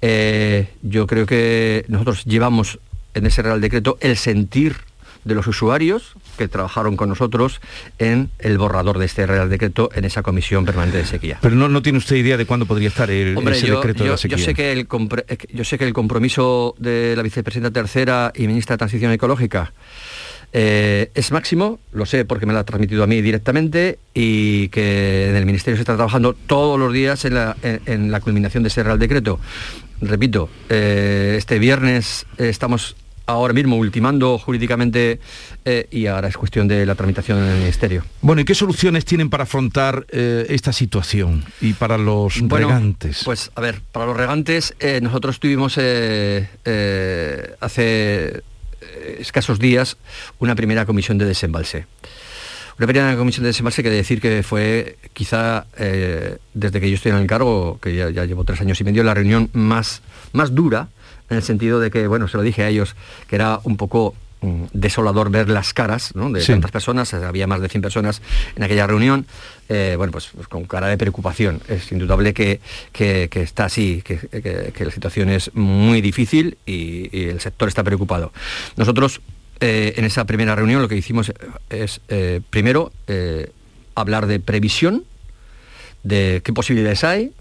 Eh, 0.00 0.68
yo 0.82 1.08
creo 1.08 1.26
que 1.26 1.84
nosotros 1.88 2.24
llevamos 2.24 2.78
en 3.14 3.26
ese 3.26 3.42
Real 3.42 3.60
Decreto 3.60 3.98
el 4.00 4.16
sentir 4.16 4.76
de 5.24 5.34
los 5.34 5.46
usuarios 5.46 6.14
que 6.38 6.48
trabajaron 6.48 6.96
con 6.96 7.08
nosotros 7.08 7.60
en 7.98 8.30
el 8.38 8.58
borrador 8.58 8.98
de 8.98 9.06
este 9.06 9.26
Real 9.26 9.50
Decreto 9.50 9.90
en 9.94 10.04
esa 10.04 10.22
Comisión 10.22 10.64
Permanente 10.64 10.98
de 10.98 11.06
Sequía. 11.06 11.38
Pero 11.40 11.54
no, 11.54 11.68
no 11.68 11.82
tiene 11.82 11.98
usted 11.98 12.16
idea 12.16 12.36
de 12.36 12.46
cuándo 12.46 12.66
podría 12.66 12.88
estar 12.88 13.10
el, 13.10 13.36
ese 13.48 13.70
decreto 13.70 14.04
de 14.04 14.10
la 14.10 14.16
sequía. 14.16 14.38
Yo 14.38 14.44
sé, 14.44 14.54
que 14.54 14.72
el, 14.72 14.86
yo 15.52 15.64
sé 15.64 15.78
que 15.78 15.84
el 15.86 15.92
compromiso 15.92 16.74
de 16.78 17.14
la 17.16 17.22
vicepresidenta 17.22 17.70
tercera 17.70 18.32
y 18.34 18.46
ministra 18.46 18.74
de 18.74 18.78
Transición 18.78 19.12
Ecológica 19.12 19.72
eh, 20.52 21.10
es 21.14 21.30
máximo, 21.30 21.78
lo 21.92 22.06
sé 22.06 22.24
porque 22.24 22.44
me 22.44 22.52
lo 22.52 22.58
ha 22.58 22.64
transmitido 22.64 23.04
a 23.04 23.06
mí 23.06 23.22
directamente 23.22 23.98
y 24.14 24.68
que 24.68 25.28
en 25.28 25.36
el 25.36 25.46
Ministerio 25.46 25.76
se 25.76 25.82
está 25.82 25.94
trabajando 25.94 26.34
todos 26.34 26.78
los 26.78 26.92
días 26.92 27.24
en 27.24 27.34
la, 28.10 28.20
culminación 28.20 28.64
de 28.64 28.68
ese 28.68 28.82
Real 28.82 28.98
Decreto. 28.98 29.38
Repito, 30.00 30.48
eh, 30.68 31.36
este 31.38 31.58
viernes 31.58 32.26
estamos 32.38 32.96
ahora 33.26 33.52
mismo 33.52 33.76
ultimando 33.76 34.38
jurídicamente 34.38 35.20
eh, 35.64 35.86
y 35.90 36.06
ahora 36.06 36.28
es 36.28 36.36
cuestión 36.36 36.68
de 36.68 36.86
la 36.86 36.94
tramitación 36.94 37.38
en 37.38 37.44
el 37.44 37.58
Ministerio. 37.58 38.04
Bueno, 38.20 38.42
¿y 38.42 38.44
qué 38.44 38.54
soluciones 38.54 39.04
tienen 39.04 39.30
para 39.30 39.44
afrontar 39.44 40.06
eh, 40.10 40.46
esta 40.48 40.72
situación 40.72 41.44
y 41.60 41.72
para 41.74 41.98
los 41.98 42.40
regantes? 42.40 43.22
Pues 43.24 43.50
a 43.54 43.60
ver, 43.60 43.80
para 43.92 44.06
los 44.06 44.16
regantes 44.16 44.74
eh, 44.80 45.00
nosotros 45.02 45.40
tuvimos 45.40 45.78
hace 47.60 48.42
escasos 49.18 49.58
días 49.58 49.96
una 50.38 50.54
primera 50.54 50.84
comisión 50.86 51.18
de 51.18 51.24
desembalse 51.24 51.86
Una 52.78 52.86
primera 52.86 53.16
comisión 53.16 53.44
de 53.44 53.48
desembalse 53.48 53.82
que 53.82 53.90
decir 53.90 54.20
que 54.20 54.42
fue 54.42 54.96
quizá 55.12 55.66
desde 56.54 56.80
que 56.80 56.88
yo 56.88 56.96
estoy 56.96 57.12
en 57.12 57.18
el 57.18 57.26
cargo, 57.26 57.78
que 57.80 57.94
ya, 57.94 58.24
llevo 58.24 58.44
tres 58.44 58.60
años 58.60 58.80
y 58.80 58.84
medio, 58.84 59.04
la 59.04 59.14
reunión 59.14 59.50
más, 59.52 60.02
más 60.32 60.54
dura, 60.54 60.88
en 61.30 61.36
el 61.36 61.42
sentido 61.42 61.80
de 61.80 61.90
que, 61.90 62.06
bueno, 62.06 62.28
se 62.28 62.36
lo 62.36 62.42
dije 62.42 62.62
a 62.62 62.68
ellos, 62.68 62.94
que 63.28 63.36
era 63.36 63.60
un 63.64 63.76
poco 63.76 64.14
mm, 64.42 64.64
desolador 64.72 65.30
ver 65.30 65.48
las 65.48 65.72
caras 65.72 66.12
de 66.14 66.44
tantas 66.44 66.70
personas, 66.70 67.14
había 67.14 67.46
más 67.46 67.60
de 67.60 67.68
100 67.68 67.82
personas 67.82 68.20
en 68.56 68.62
aquella 68.62 68.86
reunión, 68.86 69.26
eh, 69.68 69.94
bueno, 69.96 70.12
pues, 70.12 70.30
pues, 70.34 70.48
con 70.48 70.64
cara 70.64 70.88
de 70.88 70.98
preocupación. 70.98 71.60
Es 71.68 71.90
indudable 71.92 72.34
que, 72.34 72.60
está 72.92 73.64
así, 73.64 74.02
que, 74.02 74.74
la 74.78 74.90
situación 74.90 75.30
es 75.30 75.54
muy 75.54 76.00
difícil 76.00 76.58
y, 76.66 77.16
y 77.16 77.28
el 77.28 77.40
sector 77.40 77.68
está 77.68 77.82
preocupado. 77.82 78.32
Nosotros 78.76 79.20
eh, 79.62 79.92
en 79.96 80.06
esa 80.06 80.24
primera 80.24 80.56
reunión 80.56 80.80
lo 80.80 80.88
que 80.88 80.96
hicimos 80.96 81.32
es, 81.68 82.00
eh, 82.08 82.40
primero, 82.48 82.92
eh, 83.06 83.52
hablar 83.94 84.26
de 84.26 84.40
previsión, 84.40 85.04
de 86.02 86.40
qué 86.42 86.54
posibilidades 86.54 87.04
hay, 87.04 87.32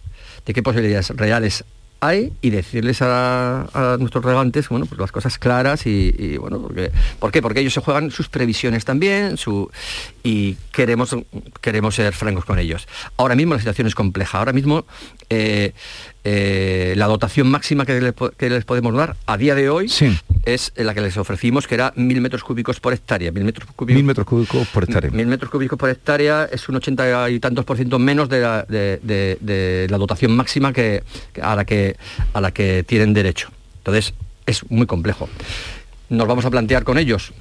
de 0.46 0.54
qué 0.54 0.62
posibilidades 0.62 1.12
reales 1.12 1.64
hay 2.00 2.34
y 2.42 2.50
decirles 2.50 3.00
a, 3.02 3.98
nuestros 4.00 4.24
regantes 4.24 4.70
bueno, 4.70 4.86
pues 4.86 5.00
las 5.00 5.12
cosas 5.12 5.38
claras 5.38 5.86
y, 5.86 6.38
bueno, 6.38 6.62
porque, 6.62 6.92
¿por 7.20 7.32
qué? 7.32 7.42
Porque 7.42 7.60
ellos 7.60 7.74
se 7.74 7.82
juegan 7.82 8.12
sus 8.12 8.30
previsiones 8.30 8.86
también 8.86 9.38
su, 9.38 9.70
y 10.24 10.56
queremos, 10.72 11.16
queremos 11.62 11.96
ser 11.96 12.14
francos 12.14 12.46
con 12.46 12.60
ellos. 12.60 12.88
Ahora 13.18 13.36
mismo 13.36 13.54
la 13.54 13.60
situación 13.60 13.88
es 13.88 13.96
compleja, 13.96 14.38
ahora 14.38 14.54
mismo 14.54 14.86
eh, 15.30 15.74
la 16.24 17.06
dotación 17.08 17.50
máxima 17.50 17.86
que, 17.86 18.50
les 18.50 18.66
podemos 18.66 18.96
dar 18.96 19.16
a 19.26 19.38
día 19.38 19.56
de 19.56 19.70
hoy 19.70 19.92
es 20.46 20.72
la 20.76 20.94
que 20.94 21.02
les 21.02 21.18
ofrecimos, 21.18 21.68
que 21.68 21.76
era 21.76 21.94
mil 21.96 22.22
metros 22.22 22.44
cúbicos 22.44 22.80
por 22.80 22.94
hectárea. 22.94 23.32
Mil 23.32 23.44
metros 23.44 23.68
cúbicos, 23.76 23.96
mil 23.96 24.04
metros 24.04 24.28
cúbicos 24.28 24.68
por 24.68 24.84
hectárea. 24.84 25.12
Mil 25.12 25.28
metros 25.28 25.52
cúbicos 25.52 25.78
por 25.78 25.90
hectárea 25.90 26.48
es 26.52 26.68
un 26.70 26.76
ochenta 26.76 27.30
y 27.30 27.40
tantos 27.40 27.66
por 27.66 27.78
ciento 27.78 28.00
menos 28.00 28.30
de 28.30 29.88
la, 29.90 29.98
dotación 29.98 30.36
máxima 30.36 30.74
que, 30.74 31.04
a, 31.42 31.56
la 31.56 31.66
que, 31.66 31.96
a 32.34 32.42
la 32.42 32.52
que 32.52 32.84
tienen 32.84 33.14
derecho. 33.14 33.50
Entonces, 33.80 34.14
es 34.46 34.70
muy 34.70 34.88
complejo. 34.88 35.30
Nos 36.10 36.28
vamos 36.28 36.46
a 36.46 36.50
plantear 36.50 36.84
con 36.84 36.98
ellos 36.98 37.32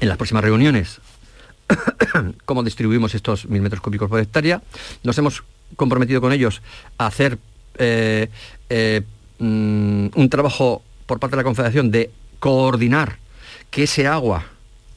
en 0.00 0.08
las 0.08 0.16
próximas 0.16 0.42
reuniones 0.44 1.00
cómo 2.44 2.62
distribuimos 2.62 3.14
estos 3.14 3.46
mil 3.46 3.62
metros 3.62 3.80
cúbicos 3.80 4.08
por 4.08 4.20
hectárea. 4.20 4.62
Nos 5.02 5.16
hemos 5.18 5.44
comprometido 5.76 6.20
con 6.20 6.32
ellos 6.32 6.62
a 6.98 7.06
hacer 7.06 7.38
eh, 7.78 8.28
eh, 8.68 9.02
mm, 9.38 10.06
un 10.14 10.28
trabajo 10.30 10.82
por 11.06 11.18
parte 11.18 11.36
de 11.36 11.42
la 11.42 11.44
Confederación 11.44 11.90
de 11.90 12.10
coordinar 12.38 13.18
que 13.70 13.84
ese 13.84 14.06
agua, 14.06 14.44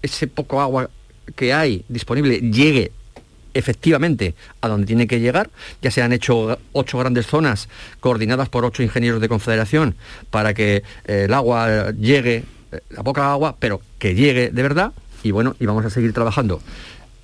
ese 0.02 0.28
poco 0.28 0.62
agua 0.62 0.90
que 1.36 1.54
hay 1.54 1.84
disponible, 1.90 2.40
llegue 2.40 2.92
efectivamente 3.54 4.36
a 4.62 4.68
donde 4.68 4.86
tiene 4.86 5.08
que 5.08 5.20
llegar. 5.20 5.50
Ya 5.82 5.92
se 5.92 6.02
han 6.02 6.13
hecho 6.13 6.60
ocho 6.74 6.98
grandes 6.98 7.26
zonas 7.26 7.70
coordinadas 8.00 8.50
por 8.50 8.66
ocho 8.66 8.84
ingenieros 8.84 9.20
de 9.20 9.30
confederación 9.30 9.96
para 10.30 10.54
que 10.54 10.84
eh, 11.06 11.24
el 11.26 11.34
agua 11.34 11.92
llegue, 11.92 12.44
la 12.90 13.04
poca 13.04 13.32
agua, 13.32 13.56
pero 13.60 13.82
que 14.00 14.16
llegue 14.16 14.52
de 14.52 14.62
verdad. 14.62 14.94
Y 15.24 15.32
bueno, 15.32 15.56
y 15.60 15.66
vamos 15.66 15.84
a 15.86 15.90
seguir 15.90 16.13
trabajando 16.13 16.62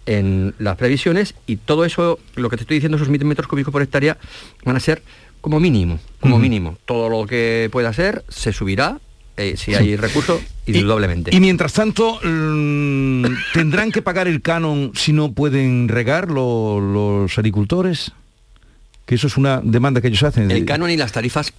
en 0.06 0.54
las 0.60 0.76
previsiones 0.76 1.36
y 1.46 1.58
todo 1.58 1.86
eso, 1.86 2.20
lo 2.36 2.50
que 2.50 2.58
te 2.58 2.64
estoy 2.64 2.78
diciendo, 2.78 2.98
esos 2.98 3.10
mil 3.10 3.24
metros 3.26 3.48
cúbicos 3.48 3.72
por 3.72 3.82
hectárea, 3.82 4.18
van 4.66 4.76
a 4.76 4.80
ser 4.80 5.02
como 5.44 5.60
mínimo, 5.60 6.00
como 6.22 6.40
mínimo. 6.40 6.78
Todo 6.86 7.10
lo 7.10 7.28
que 7.28 7.68
pueda 7.70 7.92
ser 7.92 8.24
se 8.30 8.54
subirá 8.54 9.02
eh, 9.36 9.56
si 9.58 9.76
hay 9.76 9.98
recursos, 9.98 10.42
indudablemente. 10.66 11.36
Y, 11.36 11.42
mientras 11.42 11.74
tanto, 11.74 12.18
mm, 12.24 13.26
¿tendrán 13.54 13.92
que 13.92 14.02
pagar 14.02 14.30
el 14.30 14.42
canon 14.42 14.94
si 14.96 15.12
no 15.12 15.34
pueden 15.34 15.90
regar 15.90 16.32
los 16.32 17.38
agricultores? 17.38 18.14
Que 19.06 19.16
eso 19.16 19.28
es 19.28 19.36
una 19.36 19.60
demanda 19.62 20.00
que 20.00 20.08
ellos 20.08 20.24
hacen. 20.24 20.50
El 20.50 20.64
canon 20.64 20.90
y 20.90 20.96
las 20.96 21.12
tarifas 21.12 21.52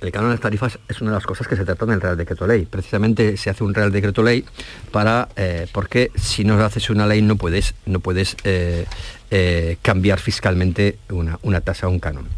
el 0.00 0.12
canon 0.12 0.30
de 0.30 0.34
las 0.34 0.40
tarifas 0.40 0.78
es 0.88 1.00
una 1.02 1.10
de 1.10 1.16
las 1.16 1.26
cosas 1.26 1.46
que 1.46 1.56
se 1.56 1.64
trata 1.64 1.84
en 1.84 1.92
el 1.92 2.00
Real 2.00 2.16
Decreto 2.16 2.46
Ley. 2.46 2.64
Precisamente 2.64 3.36
se 3.36 3.50
hace 3.50 3.64
un 3.64 3.74
Real 3.74 3.92
Decreto 3.92 4.22
Ley 4.22 4.44
para, 4.90 5.28
eh, 5.36 5.66
porque 5.72 6.10
si 6.14 6.42
no 6.42 6.62
haces 6.64 6.88
una 6.88 7.06
ley 7.06 7.20
no 7.20 7.36
puedes, 7.36 7.74
no 7.84 8.00
puedes 8.00 8.36
eh, 8.44 8.86
eh, 9.30 9.76
cambiar 9.82 10.18
fiscalmente 10.18 10.98
una, 11.08 11.60
tasa 11.60 11.86
o 11.86 11.90
un 11.90 12.00
canon. 12.00 12.28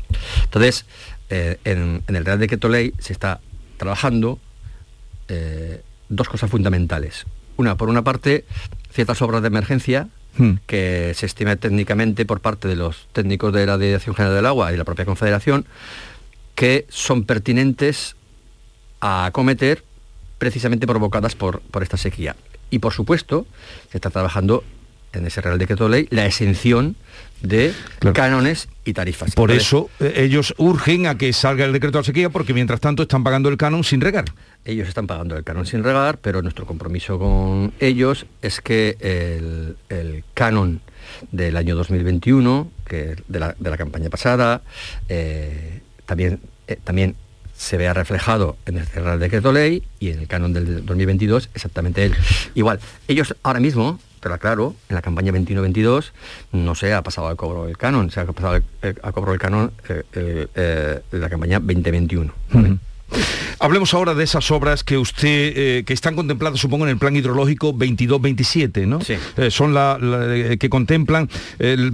Entonces, 0.45 0.87
en, 1.31 2.03
el 2.07 2.25
Real 2.25 2.39
Decreto 2.39 2.69
Ley 2.69 2.93
se 2.99 3.13
está 3.13 3.41
trabajando 3.79 4.39
dos 6.09 6.29
cosas 6.29 6.51
fundamentales. 6.51 7.25
Una, 7.57 7.77
por 7.77 7.89
una 7.89 8.03
parte, 8.03 8.45
ciertas 8.93 9.21
obras 9.23 9.43
de 9.43 9.49
emergencia 9.49 10.09
hmm. 10.37 10.53
que 10.67 11.13
se 11.15 11.27
estima 11.27 11.57
técnicamente 11.57 12.25
por 12.25 12.41
parte 12.41 12.69
de 12.69 12.77
los 12.77 13.09
técnicos 13.13 13.53
de 13.53 13.67
la 13.67 13.79
Dirección 13.79 14.15
General 14.15 14.37
del 14.37 14.47
Agua 14.47 14.73
y 14.73 14.77
la 14.77 14.85
propia 14.85 15.05
Confederación, 15.05 15.67
que 16.55 16.87
son 16.89 17.25
pertinentes 17.25 18.17
a 19.01 19.27
acometer 19.27 19.85
precisamente 20.39 20.87
provocadas 20.87 21.35
por, 21.35 21.61
por 21.61 21.83
esta 21.83 21.97
sequía. 21.97 22.37
Y 22.71 22.79
por 22.79 22.93
supuesto, 22.93 23.47
se 23.91 23.99
está 23.99 24.11
trabajando 24.11 24.65
en 25.13 25.27
ese 25.27 25.41
Real 25.41 25.59
Decreto 25.59 25.85
de 25.85 25.91
Ley 25.91 26.09
la 26.11 26.27
exención 26.27 26.97
de 27.43 27.75
cánones 28.15 28.69
y 28.85 28.93
tarifas. 28.93 29.35
Por 29.35 29.51
eso 29.51 29.91
eh, 30.01 30.15
ellos 30.17 30.55
urgen 30.59 31.07
a 31.07 31.17
que 31.17 31.33
salga 31.33 31.65
el 31.65 31.73
decreto 31.73 31.99
de 31.99 32.05
sequía 32.05 32.31
porque 32.31 32.55
mientras 32.55 32.81
tanto 32.81 33.03
están 33.03 33.25
pagando 33.25 33.49
el 33.49 33.57
canon 33.57 33.85
sin 33.85 34.01
regar. 34.01 34.27
Ellos 34.65 34.89
están 34.89 35.07
pagando 35.07 35.37
el 35.37 35.43
canon 35.43 35.67
sin 35.67 35.83
regar, 35.83 36.19
pero 36.19 36.41
nuestro 36.41 36.67
compromiso 36.67 37.19
con 37.19 37.73
ellos 37.81 38.27
es 38.43 38.61
que 38.61 38.97
el, 39.89 40.25
canon 40.35 40.81
del 41.33 41.57
año 41.57 41.75
2021, 41.75 42.71
que 42.87 43.17
de 43.27 43.39
la, 43.41 43.57
de 43.59 43.71
la 43.71 43.77
campaña 43.77 44.09
pasada, 44.09 44.63
eh, 45.09 45.81
también, 46.07 46.39
eh, 46.69 46.79
también 46.83 47.17
se 47.57 47.77
vea 47.77 47.95
reflejado 47.95 48.57
en 48.67 48.79
el 48.79 48.87
Real 48.87 49.21
Decreto 49.21 49.53
Ley 49.53 49.85
y 50.01 50.11
en 50.11 50.21
el 50.21 50.27
canon 50.27 50.53
del 50.53 50.85
2022 50.85 51.51
exactamente 51.55 52.05
él. 52.05 52.15
Igual, 52.55 52.81
ellos 53.09 53.37
ahora 53.43 53.61
mismo, 53.61 54.01
pero 54.23 54.39
claro, 54.39 54.75
en 54.89 54.95
la 54.95 55.03
campaña 55.03 55.33
21-22 55.33 56.13
no 56.53 56.75
se 56.75 56.95
ha 56.95 57.03
pasado 57.03 57.27
al 57.27 57.37
cobro 57.37 57.67
del 57.67 57.77
canon, 57.77 58.11
se 58.11 58.21
ha 58.21 58.27
pasado 58.27 58.63
al, 58.83 59.13
cobro 59.13 59.33
del 59.33 59.41
canon 59.41 59.73
eh, 59.89 60.05
eh, 60.15 61.01
de 61.11 61.19
la 61.19 61.29
campaña 61.29 61.59
2021. 61.59 62.33
Hablemos 63.59 63.95
ahora 63.95 64.15
de 64.15 64.25
esas 64.25 64.51
obras 64.51 64.83
que 64.83 64.99
usted, 64.99 65.53
eh, 65.55 65.85
que 65.87 65.93
están 65.93 66.17
contempladas, 66.17 66.59
supongo, 66.59 66.85
en 66.85 66.91
el 66.91 66.99
plan 66.99 67.15
hidrológico 67.15 67.73
22-27, 67.73 68.87
¿no? 68.87 69.01
Sí. 69.01 69.15
Eh, 69.37 69.51
son 69.53 69.73
las 69.73 69.99
eh, 70.03 70.57
que 70.59 70.69
contemplan 70.69 71.29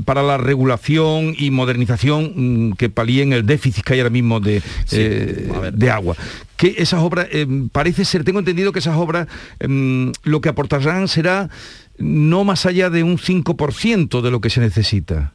para 0.05 0.23
la 0.23 0.39
regulación 0.39 1.35
y 1.37 1.51
modernización 1.51 2.71
mm, 2.71 2.73
que 2.73 2.89
palíen 2.89 3.33
el 3.33 3.45
déficit 3.45 3.85
que 3.85 3.95
hay 3.95 4.01
ahora 4.01 4.11
mismo 4.11 4.41
de, 4.41 4.63
de 4.91 5.91
agua. 5.91 6.17
Que 6.57 6.75
esas 6.79 7.03
obras, 7.03 7.29
parece 7.71 8.05
ser, 8.05 8.25
tengo 8.25 8.39
entendido 8.39 8.73
que 8.73 8.79
esas 8.79 8.97
obras 8.97 9.29
mm, 9.67 10.11
lo 10.23 10.41
que 10.41 10.49
aportarán 10.49 11.07
será 11.07 11.51
no 11.99 12.45
más 12.45 12.67
allá 12.67 12.91
de 12.91 13.03
un 13.03 13.19
5% 13.19 14.21
de 14.21 14.31
lo 14.31 14.41
que 14.41 14.51
se 14.51 14.61
necesita. 14.61 15.33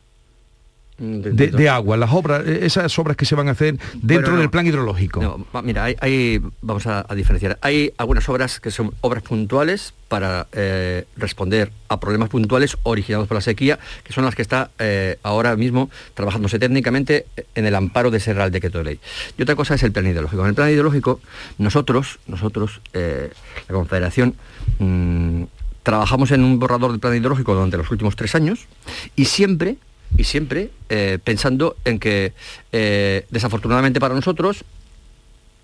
Mm, 0.99 1.21
de, 1.21 1.69
agua, 1.69 1.97
las 1.97 2.11
obras, 2.11 2.43
eh, 2.45 2.59
esas 2.63 2.97
obras 2.99 3.17
que 3.17 3.25
se 3.25 3.33
van 3.33 3.47
a 3.47 3.51
hacer 3.51 3.79
dentro 3.95 4.37
del 4.37 4.51
plan 4.51 4.67
hidrológico. 4.67 5.43
mira, 5.63 5.85
hay, 5.85 6.39
vamos 6.61 6.85
a, 6.85 7.03
diferenciar. 7.15 7.57
Hay 7.61 7.91
algunas 7.97 8.29
obras 8.29 8.59
que 8.59 8.69
son 8.69 8.93
obras 9.01 9.23
puntuales 9.23 9.93
para 10.07 10.45
eh, 10.51 11.05
responder 11.17 11.71
a 11.87 11.99
problemas 11.99 12.29
puntuales 12.29 12.77
originados 12.83 13.27
por 13.27 13.35
la 13.35 13.41
sequía, 13.41 13.79
que 14.03 14.13
son 14.13 14.23
las 14.23 14.35
que 14.35 14.43
está 14.43 14.69
eh, 14.77 15.17
ahora 15.23 15.55
mismo 15.55 15.89
trabajándose 16.13 16.59
técnicamente 16.59 17.25
en 17.55 17.65
el 17.65 17.73
amparo 17.73 18.11
de 18.11 18.19
ese 18.19 18.35
Real 18.35 18.51
Decreto 18.51 18.77
de 18.77 18.83
Ley. 18.83 18.99
Y 19.35 19.41
otra 19.41 19.55
cosa 19.55 19.73
es 19.73 19.81
el 19.81 19.91
plan 19.91 20.05
hidrológico. 20.05 20.43
En 20.43 20.49
el 20.49 20.55
plan 20.55 20.69
hidrológico, 20.69 21.19
nosotros, 21.57 22.19
nosotros, 22.27 22.81
la 22.93 23.73
Confederación, 23.73 24.35
mm, 24.77 25.43
trabajamos 25.83 26.31
en 26.31 26.43
un 26.43 26.59
borrador 26.59 26.91
del 26.91 26.99
plan 26.99 27.15
hidrológico 27.15 27.53
durante 27.53 27.77
los 27.77 27.91
últimos 27.91 28.15
tres 28.15 28.35
años 28.35 28.67
y 29.15 29.25
siempre 29.25 29.77
y 30.17 30.23
siempre 30.23 30.71
eh, 30.89 31.19
pensando 31.23 31.75
en 31.85 31.99
que 31.99 32.33
eh, 32.71 33.25
desafortunadamente 33.29 33.99
para 33.99 34.15
nosotros 34.15 34.63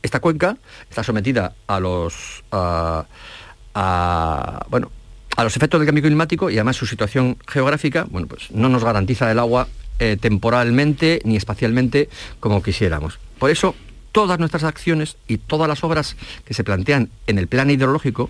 esta 0.01 0.19
cuenca 0.19 0.57
está 0.89 1.03
sometida 1.03 1.55
a 1.67 1.79
los 1.79 2.43
bueno 4.69 4.91
a 5.35 5.43
los 5.43 5.55
efectos 5.55 5.79
del 5.79 5.85
cambio 5.85 6.03
climático 6.03 6.49
y 6.49 6.55
además 6.55 6.75
su 6.75 6.85
situación 6.85 7.37
geográfica 7.47 8.05
bueno 8.09 8.27
pues 8.27 8.51
no 8.51 8.69
nos 8.69 8.83
garantiza 8.83 9.31
el 9.31 9.39
agua 9.39 9.67
eh, 10.01 10.15
temporalmente 10.15 11.21
ni 11.25 11.35
espacialmente 11.35 12.07
como 12.39 12.63
quisiéramos. 12.63 13.19
Por 13.37 13.49
eso 13.49 13.75
todas 14.13 14.39
nuestras 14.39 14.63
acciones 14.63 15.17
y 15.27 15.39
todas 15.39 15.67
las 15.67 15.83
obras 15.83 16.15
que 16.45 16.53
se 16.53 16.63
plantean 16.63 17.09
en 17.27 17.37
el 17.37 17.47
plan 17.47 17.69
hidrológico 17.69 18.29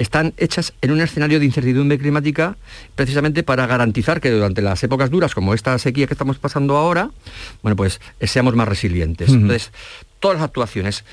están 0.00 0.32
hechas 0.38 0.72
en 0.80 0.92
un 0.92 1.00
escenario 1.02 1.38
de 1.38 1.44
incertidumbre 1.44 1.98
climática 1.98 2.56
precisamente 2.94 3.42
para 3.42 3.66
garantizar 3.66 4.20
que 4.20 4.30
durante 4.30 4.62
las 4.62 4.82
épocas 4.82 5.10
duras, 5.10 5.34
como 5.34 5.52
esta 5.52 5.78
sequía 5.78 6.06
que 6.06 6.14
estamos 6.14 6.38
pasando 6.38 6.78
ahora, 6.78 7.10
bueno, 7.62 7.76
pues 7.76 8.00
eh, 8.18 8.26
seamos 8.26 8.56
más 8.56 8.66
resilientes. 8.66 9.28
Entonces, 9.28 9.72
todas 10.18 10.38
las 10.38 10.44
actuaciones. 10.44 11.04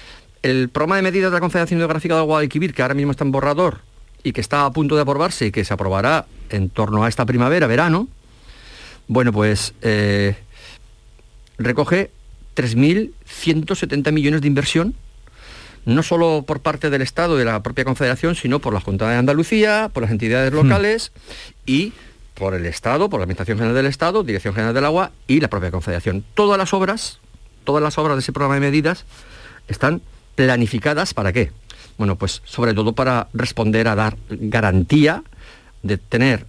El 0.41 0.69
programa 0.69 0.95
de 0.95 1.01
medidas 1.01 1.31
de 1.31 1.35
la 1.35 1.41
Confederación 1.41 1.79
Hidrográfica 1.79 2.15
de 2.15 2.49
Quibir, 2.49 2.73
que 2.73 2.81
ahora 2.81 2.93
mismo 2.93 3.11
está 3.11 3.25
en 3.25 3.31
borrador, 3.31 3.81
y 4.23 4.31
que 4.31 4.39
está 4.39 4.65
a 4.65 4.71
punto 4.71 4.95
de 4.95 5.01
aprobarse 5.01 5.47
y 5.47 5.51
que 5.51 5.65
se 5.65 5.73
aprobará 5.73 6.25
en 6.49 6.69
torno 6.69 7.03
a 7.03 7.09
esta 7.09 7.25
primavera, 7.25 7.67
verano, 7.67 8.07
bueno, 9.09 9.33
pues 9.33 9.73
eh, 9.81 10.37
recoge 11.57 12.09
3.170 12.55 14.13
millones 14.13 14.41
de 14.41 14.47
inversión, 14.47 14.95
no 15.87 16.03
solo 16.03 16.43
por 16.45 16.59
parte 16.59 16.89
del 16.89 17.01
Estado, 17.01 17.37
de 17.37 17.45
la 17.45 17.63
propia 17.63 17.85
Confederación, 17.85 18.35
sino 18.35 18.59
por 18.59 18.73
la 18.73 18.81
Junta 18.81 19.09
de 19.09 19.15
Andalucía, 19.15 19.89
por 19.93 20.03
las 20.03 20.11
entidades 20.11 20.51
hmm. 20.51 20.55
locales 20.55 21.13
y 21.65 21.93
por 22.33 22.53
el 22.53 22.65
Estado, 22.65 23.09
por 23.09 23.21
la 23.21 23.23
Administración 23.23 23.57
General 23.57 23.73
del 23.73 23.85
Estado, 23.85 24.23
Dirección 24.23 24.53
General 24.53 24.73
del 24.73 24.83
Agua 24.83 25.11
y 25.27 25.39
la 25.39 25.47
propia 25.47 25.71
Confederación. 25.71 26.25
Todas 26.33 26.57
las 26.57 26.73
obras, 26.73 27.19
todas 27.63 27.81
las 27.81 27.97
obras 27.97 28.17
de 28.17 28.19
ese 28.19 28.33
programa 28.33 28.55
de 28.55 28.61
medidas 28.61 29.05
están 29.69 30.01
planificadas 30.35 31.13
para 31.13 31.31
qué? 31.31 31.53
Bueno, 31.97 32.17
pues 32.17 32.41
sobre 32.43 32.73
todo 32.73 32.91
para 32.91 33.29
responder 33.33 33.87
a 33.87 33.95
dar 33.95 34.17
garantía 34.29 35.23
de 35.83 35.97
tener, 35.97 36.45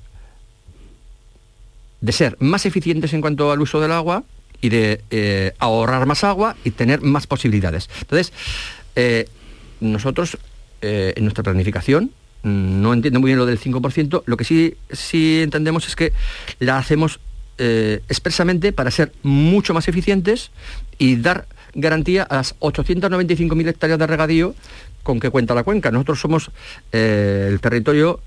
de 2.01 2.12
ser 2.12 2.37
más 2.40 2.66
eficientes 2.66 3.12
en 3.12 3.20
cuanto 3.20 3.53
al 3.53 3.61
uso 3.61 3.81
del 3.81 3.92
agua 3.92 4.24
y 4.61 4.68
de 4.70 5.01
eh, 5.11 5.55
ahorrar 5.61 6.07
más 6.07 6.24
agua 6.24 6.57
y 6.64 6.72
tener 6.72 7.03
más 7.03 7.29
posibilidades. 7.29 7.88
Entonces, 8.01 8.33
eh, 9.01 9.29
nosotros 9.81 10.39
eh, 10.83 11.13
en 11.17 11.25
nuestra 11.25 11.45
planificación 11.45 12.11
mm, 12.43 12.83
no 12.83 12.93
entiendo 12.93 13.21
muy 13.21 13.29
bien 13.29 13.39
lo 13.39 13.47
del 13.47 13.61
5%, 13.61 14.25
lo 14.27 14.37
que 14.37 14.45
sí, 14.45 14.77
sí 14.91 15.41
entendemos 15.43 15.87
es 15.87 15.95
que 15.97 16.13
la 16.59 16.79
hacemos 16.79 17.21
expresamente 17.61 18.73
para 18.73 18.93
ser 18.93 19.11
mucho 19.25 19.75
más 19.75 19.89
eficientes 19.89 20.53
y 20.97 21.17
dar 21.17 21.49
garantía 21.75 22.23
a 22.23 22.37
las 22.37 22.57
895.000 22.61 23.69
hectáreas 23.69 23.99
de 23.99 24.07
regadío 24.07 24.55
con 25.03 25.19
que 25.19 25.31
cuenta 25.31 25.57
la 25.57 25.65
cuenca. 25.65 25.91
Nosotros 25.91 26.21
somos 26.21 26.53
el 26.93 27.59
territorio 27.61 28.21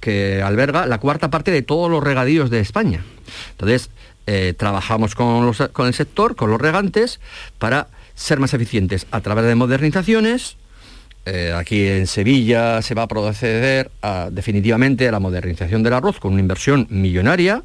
que 0.00 0.40
alberga 0.40 0.86
la 0.86 1.00
cuarta 1.00 1.28
parte 1.28 1.50
de 1.50 1.60
todos 1.60 1.90
los 1.90 2.02
regadíos 2.02 2.48
de 2.48 2.60
España. 2.60 3.04
Entonces, 3.50 3.90
eh, 4.30 4.54
trabajamos 4.54 5.14
con, 5.14 5.54
el 5.86 5.94
sector, 5.94 6.36
con 6.36 6.50
los 6.50 6.60
regantes, 6.60 7.18
para 7.58 7.88
ser 8.18 8.40
más 8.40 8.52
eficientes 8.52 9.06
a 9.10 9.20
través 9.20 9.44
de 9.46 9.54
modernizaciones. 9.54 10.56
Eh, 11.24 11.52
aquí 11.54 11.86
en 11.86 12.06
Sevilla 12.06 12.80
se 12.80 12.94
va 12.94 13.02
a 13.02 13.08
proceder 13.08 13.90
definitivamente 14.30 15.08
a 15.08 15.12
la 15.12 15.20
modernización 15.20 15.82
del 15.82 15.92
arroz 15.92 16.18
con 16.18 16.32
una 16.32 16.40
inversión 16.40 16.86
millonaria. 16.90 17.62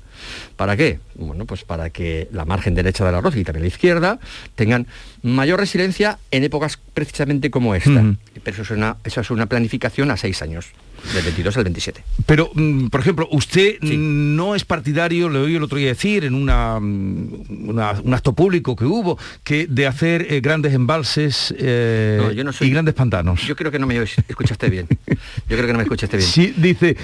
¿Para 0.57 0.75
qué? 0.75 0.99
Bueno, 1.15 1.45
pues 1.45 1.63
para 1.63 1.89
que 1.89 2.27
la 2.31 2.45
margen 2.45 2.75
derecha 2.75 3.05
del 3.05 3.15
arroz 3.15 3.35
y 3.37 3.43
también 3.43 3.63
la 3.63 3.67
izquierda 3.69 4.19
tengan 4.55 4.87
mayor 5.21 5.59
resiliencia 5.59 6.19
en 6.31 6.43
épocas 6.43 6.77
precisamente 6.93 7.49
como 7.49 7.73
esta. 7.73 8.15
Pero 8.43 8.63
eso 8.63 9.21
es 9.21 9.31
una 9.31 9.45
planificación 9.45 10.11
a 10.11 10.17
seis 10.17 10.41
años 10.41 10.73
del 11.13 11.23
22 11.23 11.57
al 11.57 11.63
27. 11.63 12.03
Pero, 12.25 12.51
mm, 12.53 12.87
por 12.87 13.01
ejemplo, 13.01 13.27
usted 13.31 13.79
no 13.81 14.55
es 14.55 14.65
partidario, 14.65 15.29
le 15.29 15.39
oí 15.39 15.55
el 15.55 15.63
otro 15.63 15.77
día 15.77 15.89
decir 15.89 16.23
en 16.25 16.35
una, 16.35 16.79
mm, 16.79 17.69
un 17.69 18.13
acto 18.13 18.33
público 18.33 18.75
que 18.75 18.85
hubo, 18.85 19.17
que 19.43 19.67
de 19.67 19.87
hacer 19.87 20.27
eh, 20.29 20.41
grandes 20.41 20.73
embalses 20.73 21.53
eh, 21.57 22.43
y 22.61 22.69
grandes 22.69 22.93
pantanos. 22.93 23.41
Yo 23.41 23.55
creo 23.55 23.71
que 23.71 23.79
no 23.79 23.87
me 23.87 24.01
escuchaste 24.01 24.69
bien. 24.69 24.87
Yo 25.49 25.57
creo 25.57 25.65
que 25.65 25.73
no 25.73 25.77
me 25.77 25.83
escuchaste 25.83 26.17
bien. 26.17 26.29
Sí, 26.33 26.53
dice, 26.57 26.97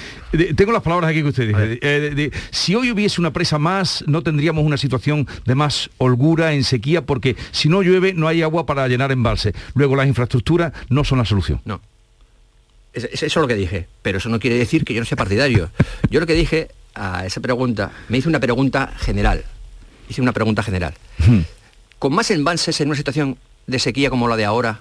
tengo 0.56 0.72
las 0.72 0.82
palabras 0.82 1.12
aquí 1.12 1.22
que 1.22 1.28
usted 1.28 1.48
dice. 1.48 1.80
Eh, 1.82 2.32
si 2.52 2.74
hoy 2.74 2.92
hubiese 2.92 3.22
una 3.22 3.32
presa 3.32 3.60
más, 3.60 4.04
no 4.08 4.24
tendríamos 4.24 4.66
una 4.66 4.78
situación 4.78 5.28
de 5.46 5.56
más 5.56 5.90
holgura 5.98 6.54
en 6.54 6.64
sequía, 6.64 7.06
porque 7.06 7.36
si 7.52 7.70
no 7.70 7.84
llueve 7.84 8.14
no 8.14 8.28
hay 8.28 8.42
agua 8.42 8.66
para 8.66 8.88
llenar 8.88 9.12
embalses. 9.12 9.54
Luego 9.76 9.96
las 9.96 10.08
infraestructuras 10.08 10.74
no 10.90 11.04
son 11.04 11.20
la 11.20 11.26
solución. 11.26 11.62
No. 11.66 11.82
Es, 12.94 13.06
eso 13.06 13.26
es 13.26 13.36
lo 13.36 13.48
que 13.48 13.56
dije, 13.56 13.88
pero 14.02 14.18
eso 14.18 14.30
no 14.30 14.40
quiere 14.40 14.58
decir 14.58 14.84
que 14.84 14.94
yo 14.94 15.02
no 15.02 15.06
sea 15.06 15.18
partidario. 15.18 15.70
Yo 16.10 16.20
lo 16.20 16.28
que 16.28 16.34
dije 16.34 16.70
a 16.96 17.26
esa 17.26 17.42
pregunta, 17.42 17.92
me 18.08 18.18
hice 18.18 18.30
una 18.30 18.40
pregunta 18.40 18.94
general. 18.98 19.44
Hice 20.10 20.22
una 20.22 20.34
pregunta 20.34 20.64
general. 20.64 20.94
Hmm. 21.20 21.42
Con 22.00 22.14
más 22.14 22.32
embalses 22.32 22.80
en 22.82 22.88
una 22.88 22.98
situación 22.98 23.38
de 23.68 23.80
sequía 23.80 24.10
como 24.10 24.28
la 24.28 24.36
de 24.36 24.46
ahora, 24.46 24.80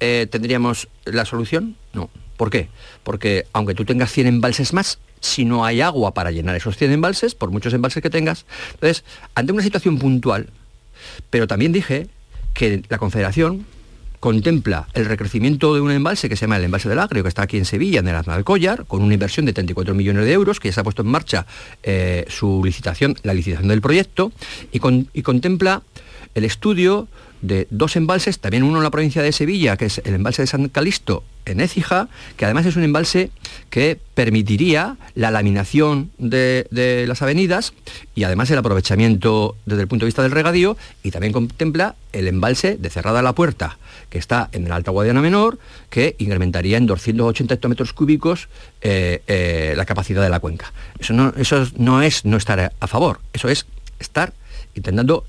eh, 0.00 0.26
¿tendríamos 0.30 0.88
la 1.04 1.24
solución? 1.24 1.76
No. 1.92 2.10
¿Por 2.36 2.50
qué? 2.50 2.68
Porque 3.04 3.46
aunque 3.52 3.74
tú 3.74 3.84
tengas 3.84 4.10
100 4.10 4.26
embalses 4.26 4.72
más, 4.72 4.98
si 5.20 5.44
no 5.44 5.64
hay 5.64 5.80
agua 5.80 6.12
para 6.12 6.32
llenar 6.32 6.56
esos 6.56 6.76
100 6.76 6.92
embalses, 6.92 7.34
por 7.36 7.50
muchos 7.50 7.72
embalses 7.72 8.02
que 8.02 8.10
tengas, 8.10 8.44
entonces, 8.74 9.04
ante 9.34 9.52
una 9.52 9.62
situación 9.62 9.98
puntual, 9.98 10.50
pero 11.30 11.46
también 11.46 11.70
dije 11.70 12.08
que 12.54 12.82
la 12.88 12.98
Confederación 12.98 13.64
contempla 14.22 14.86
el 14.94 15.06
recrecimiento 15.06 15.74
de 15.74 15.80
un 15.80 15.90
embalse 15.90 16.28
que 16.28 16.36
se 16.36 16.42
llama 16.42 16.56
el 16.56 16.62
embalse 16.62 16.88
del 16.88 17.00
Agrio, 17.00 17.24
que 17.24 17.28
está 17.28 17.42
aquí 17.42 17.56
en 17.56 17.64
Sevilla, 17.64 17.98
en 17.98 18.06
el 18.06 18.44
Collar, 18.44 18.84
con 18.86 19.02
una 19.02 19.14
inversión 19.14 19.46
de 19.46 19.52
34 19.52 19.96
millones 19.96 20.24
de 20.24 20.32
euros, 20.32 20.60
que 20.60 20.68
ya 20.68 20.74
se 20.74 20.78
ha 20.78 20.84
puesto 20.84 21.02
en 21.02 21.08
marcha 21.08 21.44
eh, 21.82 22.24
su 22.28 22.62
licitación, 22.64 23.16
la 23.24 23.34
licitación 23.34 23.66
del 23.66 23.80
proyecto, 23.80 24.30
y, 24.70 24.80
y 25.12 25.22
contempla 25.22 25.82
el 26.36 26.44
estudio 26.44 27.08
de 27.40 27.66
dos 27.70 27.96
embalses, 27.96 28.38
también 28.38 28.62
uno 28.62 28.76
en 28.76 28.84
la 28.84 28.90
provincia 28.90 29.22
de 29.22 29.32
Sevilla, 29.32 29.76
que 29.76 29.86
es 29.86 30.00
el 30.04 30.14
embalse 30.14 30.42
de 30.42 30.46
San 30.46 30.68
Calisto 30.68 31.24
en 31.44 31.60
Écija, 31.60 32.08
que 32.36 32.44
además 32.44 32.66
es 32.66 32.76
un 32.76 32.84
embalse 32.84 33.30
que 33.70 33.98
permitiría 34.14 34.96
la 35.16 35.32
laminación 35.32 36.12
de, 36.18 37.04
las 37.08 37.22
avenidas 37.22 37.74
y 38.14 38.22
además 38.22 38.50
el 38.52 38.58
aprovechamiento 38.58 39.56
desde 39.66 39.82
el 39.82 39.88
punto 39.88 40.04
de 40.04 40.08
vista 40.08 40.22
del 40.22 40.30
regadío 40.30 40.76
y 41.02 41.10
también 41.10 41.32
contempla 41.32 41.96
el 42.12 42.28
embalse 42.28 42.76
de 42.76 42.90
Cerrada 42.90 43.22
la 43.22 43.34
Puerta, 43.34 43.78
que 44.12 44.18
está 44.18 44.50
en 44.52 44.66
el 44.66 44.72
Alta 44.72 44.90
Guadiana 44.90 45.22
Menor, 45.22 45.58
que 45.88 46.16
incrementaría 46.18 46.76
en 46.76 46.84
280 46.84 47.54
hectómetros 47.54 47.94
cúbicos 47.94 48.50
eh, 48.82 49.22
eh, 49.26 49.72
la 49.74 49.86
capacidad 49.86 50.22
de 50.22 50.28
la 50.28 50.38
cuenca. 50.38 50.70
Eso 50.98 51.14
no, 51.14 51.32
eso 51.34 51.66
no 51.78 52.02
es 52.02 52.26
no 52.26 52.36
estar 52.36 52.74
a 52.78 52.86
favor, 52.86 53.20
eso 53.32 53.48
es 53.48 53.64
estar 54.00 54.34
intentando 54.74 55.24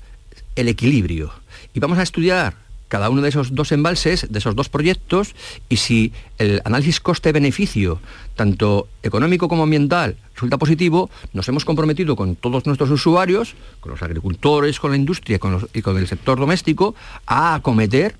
el 0.54 0.68
equilibrio 0.68 1.32
y 1.72 1.80
vamos 1.80 1.96
a 1.96 2.02
estudiar 2.02 2.56
cada 2.88 3.08
uno 3.08 3.22
de 3.22 3.30
esos 3.30 3.54
dos 3.54 3.72
embalses, 3.72 4.30
de 4.30 4.38
esos 4.38 4.54
dos 4.54 4.68
proyectos, 4.68 5.34
y 5.70 5.78
si 5.78 6.12
el 6.36 6.60
análisis 6.66 7.00
coste-beneficio, 7.00 8.00
tanto 8.36 8.86
económico 9.02 9.48
como 9.48 9.62
ambiental, 9.62 10.16
resulta 10.34 10.58
positivo, 10.58 11.08
nos 11.32 11.48
hemos 11.48 11.64
comprometido 11.64 12.16
con 12.16 12.36
todos 12.36 12.66
nuestros 12.66 12.90
usuarios, 12.90 13.56
con 13.80 13.92
los 13.92 14.02
agricultores, 14.02 14.78
con 14.78 14.90
la 14.90 14.98
industria 14.98 15.40
y 15.72 15.80
con 15.80 15.96
el 15.96 16.06
sector 16.06 16.38
doméstico, 16.38 16.94
a 17.26 17.54
acometer, 17.54 18.14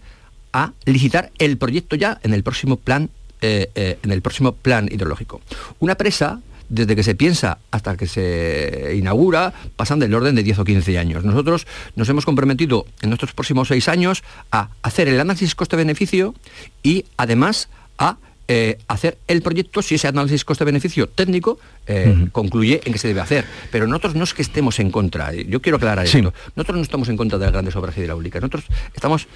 a 0.54 0.72
licitar 0.86 1.30
el 1.38 1.58
proyecto 1.58 1.96
ya 1.96 2.18
en 2.22 2.32
el 2.32 2.42
próximo 2.42 2.76
plan, 2.76 3.10
eh, 3.42 3.70
eh, 3.74 3.98
en 4.02 4.12
el 4.12 4.22
próximo 4.22 4.52
plan 4.52 4.88
hidrológico. 4.90 5.42
Una 5.80 5.96
presa 5.96 6.40
desde 6.68 6.96
que 6.96 7.02
se 7.02 7.14
piensa 7.14 7.58
hasta 7.70 7.96
que 7.96 8.06
se 8.06 8.94
inaugura, 8.96 9.52
pasan 9.76 9.98
del 9.98 10.14
orden 10.14 10.34
de 10.34 10.42
10 10.42 10.60
o 10.60 10.64
15 10.64 10.98
años. 10.98 11.24
Nosotros 11.24 11.66
nos 11.94 12.08
hemos 12.08 12.24
comprometido 12.24 12.86
en 13.02 13.10
nuestros 13.10 13.32
próximos 13.32 13.68
seis 13.68 13.88
años 13.88 14.22
a 14.50 14.70
hacer 14.82 15.08
el 15.08 15.20
análisis 15.20 15.54
coste-beneficio 15.54 16.34
y 16.82 17.04
además 17.18 17.68
a 17.98 18.16
eh, 18.46 18.78
hacer 18.88 19.16
el 19.26 19.40
proyecto 19.42 19.80
si 19.80 19.94
ese 19.94 20.08
análisis 20.08 20.44
coste-beneficio 20.44 21.08
técnico 21.08 21.58
eh, 21.86 22.28
concluye 22.32 22.80
en 22.84 22.92
que 22.92 22.98
se 22.98 23.08
debe 23.08 23.20
hacer. 23.20 23.46
Pero 23.70 23.86
nosotros 23.86 24.14
no 24.14 24.24
es 24.24 24.34
que 24.34 24.42
estemos 24.42 24.78
en 24.80 24.90
contra, 24.90 25.32
eh, 25.32 25.46
yo 25.48 25.62
quiero 25.62 25.76
aclarar 25.76 26.04
esto, 26.04 26.32
nosotros 26.54 26.76
no 26.76 26.82
estamos 26.82 27.08
en 27.08 27.16
contra 27.16 27.38
de 27.38 27.46
las 27.46 27.52
grandes 27.52 27.74
obras 27.76 27.96
hidráulicas, 27.96 28.42
nosotros 28.42 28.64
estamos 28.94 29.28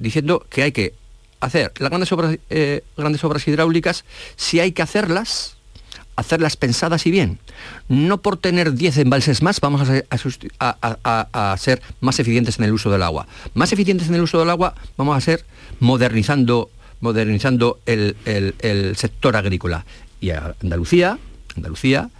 diciendo 0.00 0.46
que 0.48 0.62
hay 0.62 0.72
que 0.72 0.94
hacer 1.40 1.72
las 1.78 1.90
grandes 1.90 2.10
obras, 2.12 2.38
grandes 2.96 3.22
obras 3.24 3.46
hidráulicas 3.46 4.04
si 4.36 4.60
hay 4.60 4.72
que 4.72 4.82
hacerlas 4.82 5.56
hacerlas 6.16 6.56
pensadas 6.56 7.06
y 7.06 7.10
bien. 7.10 7.38
No 7.88 8.18
por 8.18 8.38
tener 8.38 8.72
10 8.72 8.98
embalses 8.98 9.42
más 9.42 9.60
vamos 9.60 9.82
a 9.82 11.56
ser, 11.58 11.82
más 12.00 12.18
eficientes 12.18 12.58
en 12.58 12.64
el 12.64 12.72
uso 12.72 12.90
del 12.90 13.02
agua. 13.02 13.28
Más 13.54 13.72
eficientes 13.72 14.08
en 14.08 14.14
el 14.14 14.22
uso 14.22 14.38
del 14.38 14.50
agua 14.50 14.74
vamos 14.96 15.16
a 15.16 15.20
ser 15.20 15.44
modernizando, 15.78 16.70
modernizando 17.00 17.78
el, 17.86 18.94
sector 18.96 19.36
agrícola. 19.36 19.84
Y 20.20 20.30
Andalucía, 20.30 21.18
Andalucía, 21.56 22.10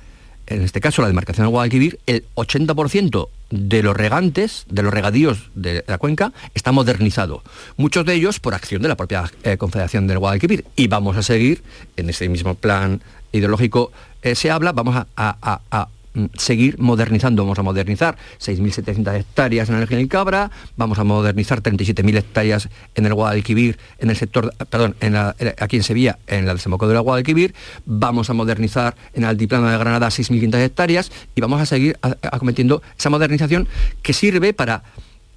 en 0.47 0.63
este 0.63 0.81
caso 0.81 1.03
la 1.03 1.09
demarcación 1.09 1.47
del 1.47 1.51
Guadalquivir, 1.51 1.99
el 2.07 2.25
80% 2.37 3.29
de 3.51 3.83
los 3.83 3.97
regantes, 3.97 4.65
de 4.69 4.83
los 4.83 4.93
regadíos 4.93 5.51
de 5.55 5.85
la 5.87 5.99
cuenca, 5.99 6.33
está 6.55 6.73
modernizado. 6.73 7.43
Muchos 7.77 8.05
de 8.05 8.15
ellos 8.15 8.39
por 8.39 8.55
acción 8.55 8.83
de 8.83 8.89
la 8.89 8.97
propia 8.97 9.31
eh, 9.43 9.57
Confederación 9.57 10.07
del 10.07 10.19
Guadalquivir. 10.19 10.65
Y 10.77 10.89
vamos 10.89 11.17
a 11.17 11.23
seguir 11.23 11.63
en 11.97 12.11
ese 12.11 12.29
mismo 12.29 12.55
plan 12.55 13.01
ideológico 13.33 13.93
eh, 14.27 14.35
se 14.35 14.51
habla, 14.51 14.73
vamos 14.73 14.97
a, 15.17 15.89
seguir 16.37 16.79
modernizando, 16.79 17.43
vamos 17.43 17.59
a 17.59 17.63
modernizar 17.63 18.17
6.700 18.41 19.15
hectáreas 19.15 19.69
en 19.69 19.77
el 19.77 19.87
General 19.87 20.09
Cabra, 20.09 20.51
vamos 20.77 20.99
a 20.99 21.05
modernizar 21.05 21.63
37.000 21.63 22.17
hectáreas 22.17 22.69
en 22.95 23.07
el 23.07 23.15
Guadalquivir, 23.15 23.79
en 23.99 24.11
el 24.11 24.17
sector, 24.17 24.53
perdón, 24.71 24.97
en 25.01 25.17
aquí 25.17 25.77
en 25.77 25.83
Sevilla, 25.83 26.19
en 26.27 26.47
la 26.47 26.55
desembocadura 26.55 26.99
del 26.99 27.05
Guadalquivir, 27.05 27.55
vamos 27.85 28.31
a 28.31 28.33
modernizar 28.33 28.97
en 29.15 29.25
el 29.25 29.31
altiplano 29.31 29.69
de 29.69 29.79
Granada 29.79 30.09
6.500 30.09 30.59
hectáreas 30.59 31.13
y 31.35 31.41
vamos 31.41 31.61
a 31.61 31.67
seguir 31.67 31.99
acometiendo 32.01 32.83
esa 32.99 33.11
modernización 33.11 33.69
que 34.03 34.13
sirve 34.13 34.53
para 34.53 34.83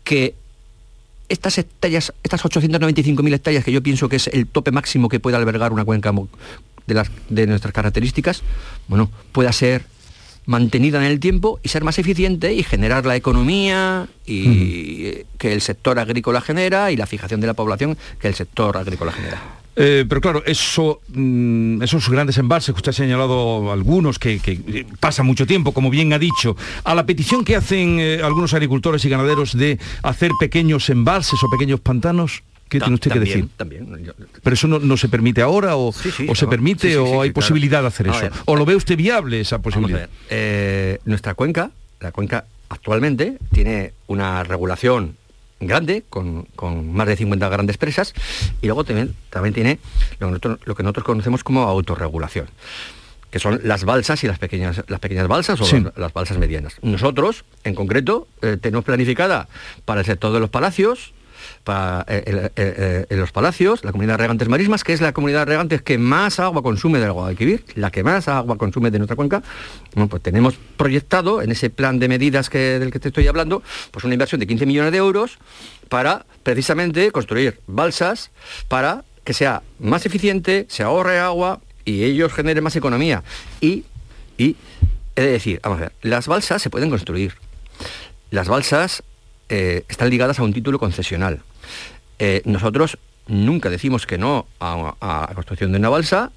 que 0.04 0.36
estas 1.28 1.58
hectáreas, 1.58 2.14
estas 2.24 2.44
895.000 2.44 3.34
hectáreas 3.34 3.64
que 3.64 3.72
yo 3.72 3.84
pienso 3.84 4.10
que 4.10 4.16
es 4.16 4.28
el 4.28 4.48
tope 4.48 4.72
máximo 4.72 5.10
que 5.10 5.20
puede 5.20 5.38
albergar 5.38 5.72
una 5.72 5.86
cuenca 5.86 6.12
de, 6.88 7.06
de 7.30 7.48
nuestras 7.48 7.74
características, 7.74 8.42
bueno, 8.88 9.12
pueda 9.32 9.52
ser 9.52 9.86
mantenida 10.50 10.98
en 10.98 11.04
el 11.04 11.20
tiempo 11.20 11.60
y 11.62 11.70
ser 11.70 11.84
más 11.84 12.00
eficiente 12.00 12.56
y 12.56 12.64
generar 12.64 13.06
la 13.06 13.16
economía 13.16 14.08
y 14.26 15.26
que 15.38 15.54
el 15.54 15.62
sector 15.62 16.00
agrícola 16.00 16.42
genera 16.42 16.92
y 16.92 16.98
la 16.98 17.06
fijación 17.06 17.40
de 17.40 17.46
la 17.46 17.54
población 17.54 17.96
que 18.20 18.30
el 18.30 18.34
sector 18.34 18.76
agrícola 18.76 19.12
genera. 19.12 19.40
Eh, 19.76 20.06
pero 20.10 20.20
claro, 20.20 20.44
eso, 20.48 21.02
mm, 21.10 21.84
esos 21.84 22.10
grandes 22.10 22.40
embalses 22.40 22.74
que 22.74 22.80
usted 22.80 22.90
ha 22.90 22.94
señalado 22.94 23.72
algunos 23.72 24.18
que, 24.18 24.40
que 24.40 24.88
pasan 25.00 25.28
mucho 25.28 25.46
tiempo, 25.46 25.72
como 25.72 25.92
bien 25.92 26.14
ha 26.14 26.20
dicho, 26.20 26.58
a 26.84 26.96
la 26.96 27.06
petición 27.06 27.46
que 27.46 27.56
hacen 27.56 28.00
eh, 28.00 28.20
algunos 28.24 28.54
agricultores 28.56 29.06
y 29.06 29.10
ganaderos 29.10 29.56
de 29.56 29.78
hacer 30.02 30.32
pequeños 30.40 30.90
embalses 30.90 31.44
o 31.44 31.50
pequeños 31.50 31.80
pantanos, 31.80 32.42
¿Qué 32.70 32.80
tiene 32.80 32.94
usted 32.94 33.12
que 33.12 33.20
decir? 33.20 33.50
También. 33.58 34.14
¿Pero 34.44 34.54
eso 34.54 34.68
no, 34.68 34.98
se 34.98 35.10
permite 35.10 35.42
ahora 35.42 35.76
o, 35.76 35.92
se 35.92 36.48
permite 36.48 36.98
o 36.98 37.22
hay 37.22 37.32
posibilidad 37.32 37.82
de 37.82 37.88
hacer 37.88 38.08
eso? 38.08 38.30
¿O 38.46 38.56
lo 38.56 38.66
ve 38.66 38.76
usted 38.76 38.96
viable 38.96 39.42
esa 39.42 39.60
posibilidad? 39.60 40.08
Eh, 40.30 41.00
nuestra 41.06 41.34
cuenca, 41.34 41.72
la 42.00 42.12
cuenca 42.12 42.46
actualmente 42.70 43.38
tiene 43.52 43.94
una 44.08 44.44
regulación 44.44 45.18
grande, 45.60 46.04
con, 46.10 46.48
más 46.94 47.08
de 47.08 47.18
50 47.18 47.50
grandes 47.50 47.78
presas, 47.78 48.14
y 48.62 48.68
luego 48.68 48.84
también, 48.84 49.16
también 49.30 49.54
tiene 49.54 49.80
lo 50.20 50.40
que, 50.40 50.84
nosotros, 50.84 51.04
conocemos 51.04 51.44
como 51.44 51.64
autorregulación 51.64 52.48
que 53.32 53.38
son 53.38 53.62
las 53.64 53.84
balsas 53.84 54.24
y 54.24 54.28
las 54.28 54.40
pequeñas, 54.40 54.84
las 54.88 55.00
pequeñas 55.00 55.28
balsas 55.28 55.62
o 55.62 55.92
las, 55.96 56.14
balsas 56.14 56.40
medianas. 56.40 56.78
Nosotros, 56.82 57.46
en 57.64 57.76
concreto, 57.76 58.28
eh, 58.42 58.58
tenemos 58.60 58.86
planificada 58.86 59.48
para 59.86 60.00
el 60.00 60.08
sector 60.08 60.34
de 60.34 60.40
los 60.40 60.50
palacios, 60.50 61.14
para, 61.64 62.06
eh, 62.08 62.50
eh, 62.56 63.06
en 63.10 63.20
los 63.20 63.32
palacios, 63.32 63.84
la 63.84 63.92
comunidad 63.92 64.14
de 64.14 64.24
regantes 64.24 64.50
marismas, 64.50 64.84
que 64.84 64.94
es 64.94 65.02
la 65.02 65.14
comunidad 65.14 65.40
de 65.42 65.46
regantes 65.46 65.82
que 65.82 65.98
más 65.98 66.40
agua 66.40 66.62
consume 66.62 67.00
del 67.00 67.12
Guadalquivir, 67.12 67.64
la 67.76 67.92
que 67.92 68.04
más 68.04 68.28
agua 68.28 68.58
consume 68.58 68.92
de 68.92 69.00
nuestra 69.00 69.16
cuenca, 69.16 69.42
pues 70.10 70.24
tenemos 70.24 70.56
proyectado 70.78 71.42
en 71.42 71.52
ese 71.52 71.70
plan 71.70 72.00
de 72.00 72.08
medidas 72.08 72.50
que, 72.50 72.80
del 72.80 72.92
que 72.92 73.00
te 73.00 73.10
estoy 73.10 73.28
hablando, 73.28 73.64
pues 73.92 74.06
una 74.06 74.14
inversión 74.14 74.40
de 74.40 74.48
15 74.48 74.66
millones 74.66 74.92
de 74.92 74.98
euros 74.98 75.38
para 75.90 76.26
precisamente 76.44 77.12
construir 77.12 77.60
balsas 77.68 78.32
para 78.68 79.04
que 79.24 79.34
sea 79.34 79.62
más 79.80 80.06
eficiente, 80.06 80.66
se 80.70 80.84
ahorre 80.84 81.20
agua 81.20 81.62
y 81.86 82.04
ellos 82.04 82.34
generen 82.34 82.64
más 82.64 82.76
economía. 82.76 83.24
Y, 83.62 83.86
y 84.38 84.56
he 85.16 85.22
de 85.22 85.32
decir, 85.32 85.60
vamos 85.64 85.80
a 85.80 85.82
ver, 85.82 85.92
las 86.02 86.28
balsas 86.28 86.62
se 86.62 86.70
pueden 86.70 86.90
construir. 86.90 87.34
Las 88.32 88.48
balsas 88.48 89.04
eh, 89.50 89.84
están 89.90 90.10
ligadas 90.10 90.40
a 90.40 90.44
un 90.44 90.54
título 90.54 90.80
concesional. 90.80 91.42
Eh, 92.20 92.42
nosotros 92.46 92.98
nunca 93.28 93.70
decimos 93.70 94.06
que 94.06 94.18
no 94.18 94.48
a, 94.60 94.96
la 95.02 95.34
construcción 95.34 95.72
de 95.72 95.80
una 95.80 95.90
balsa 95.90 96.32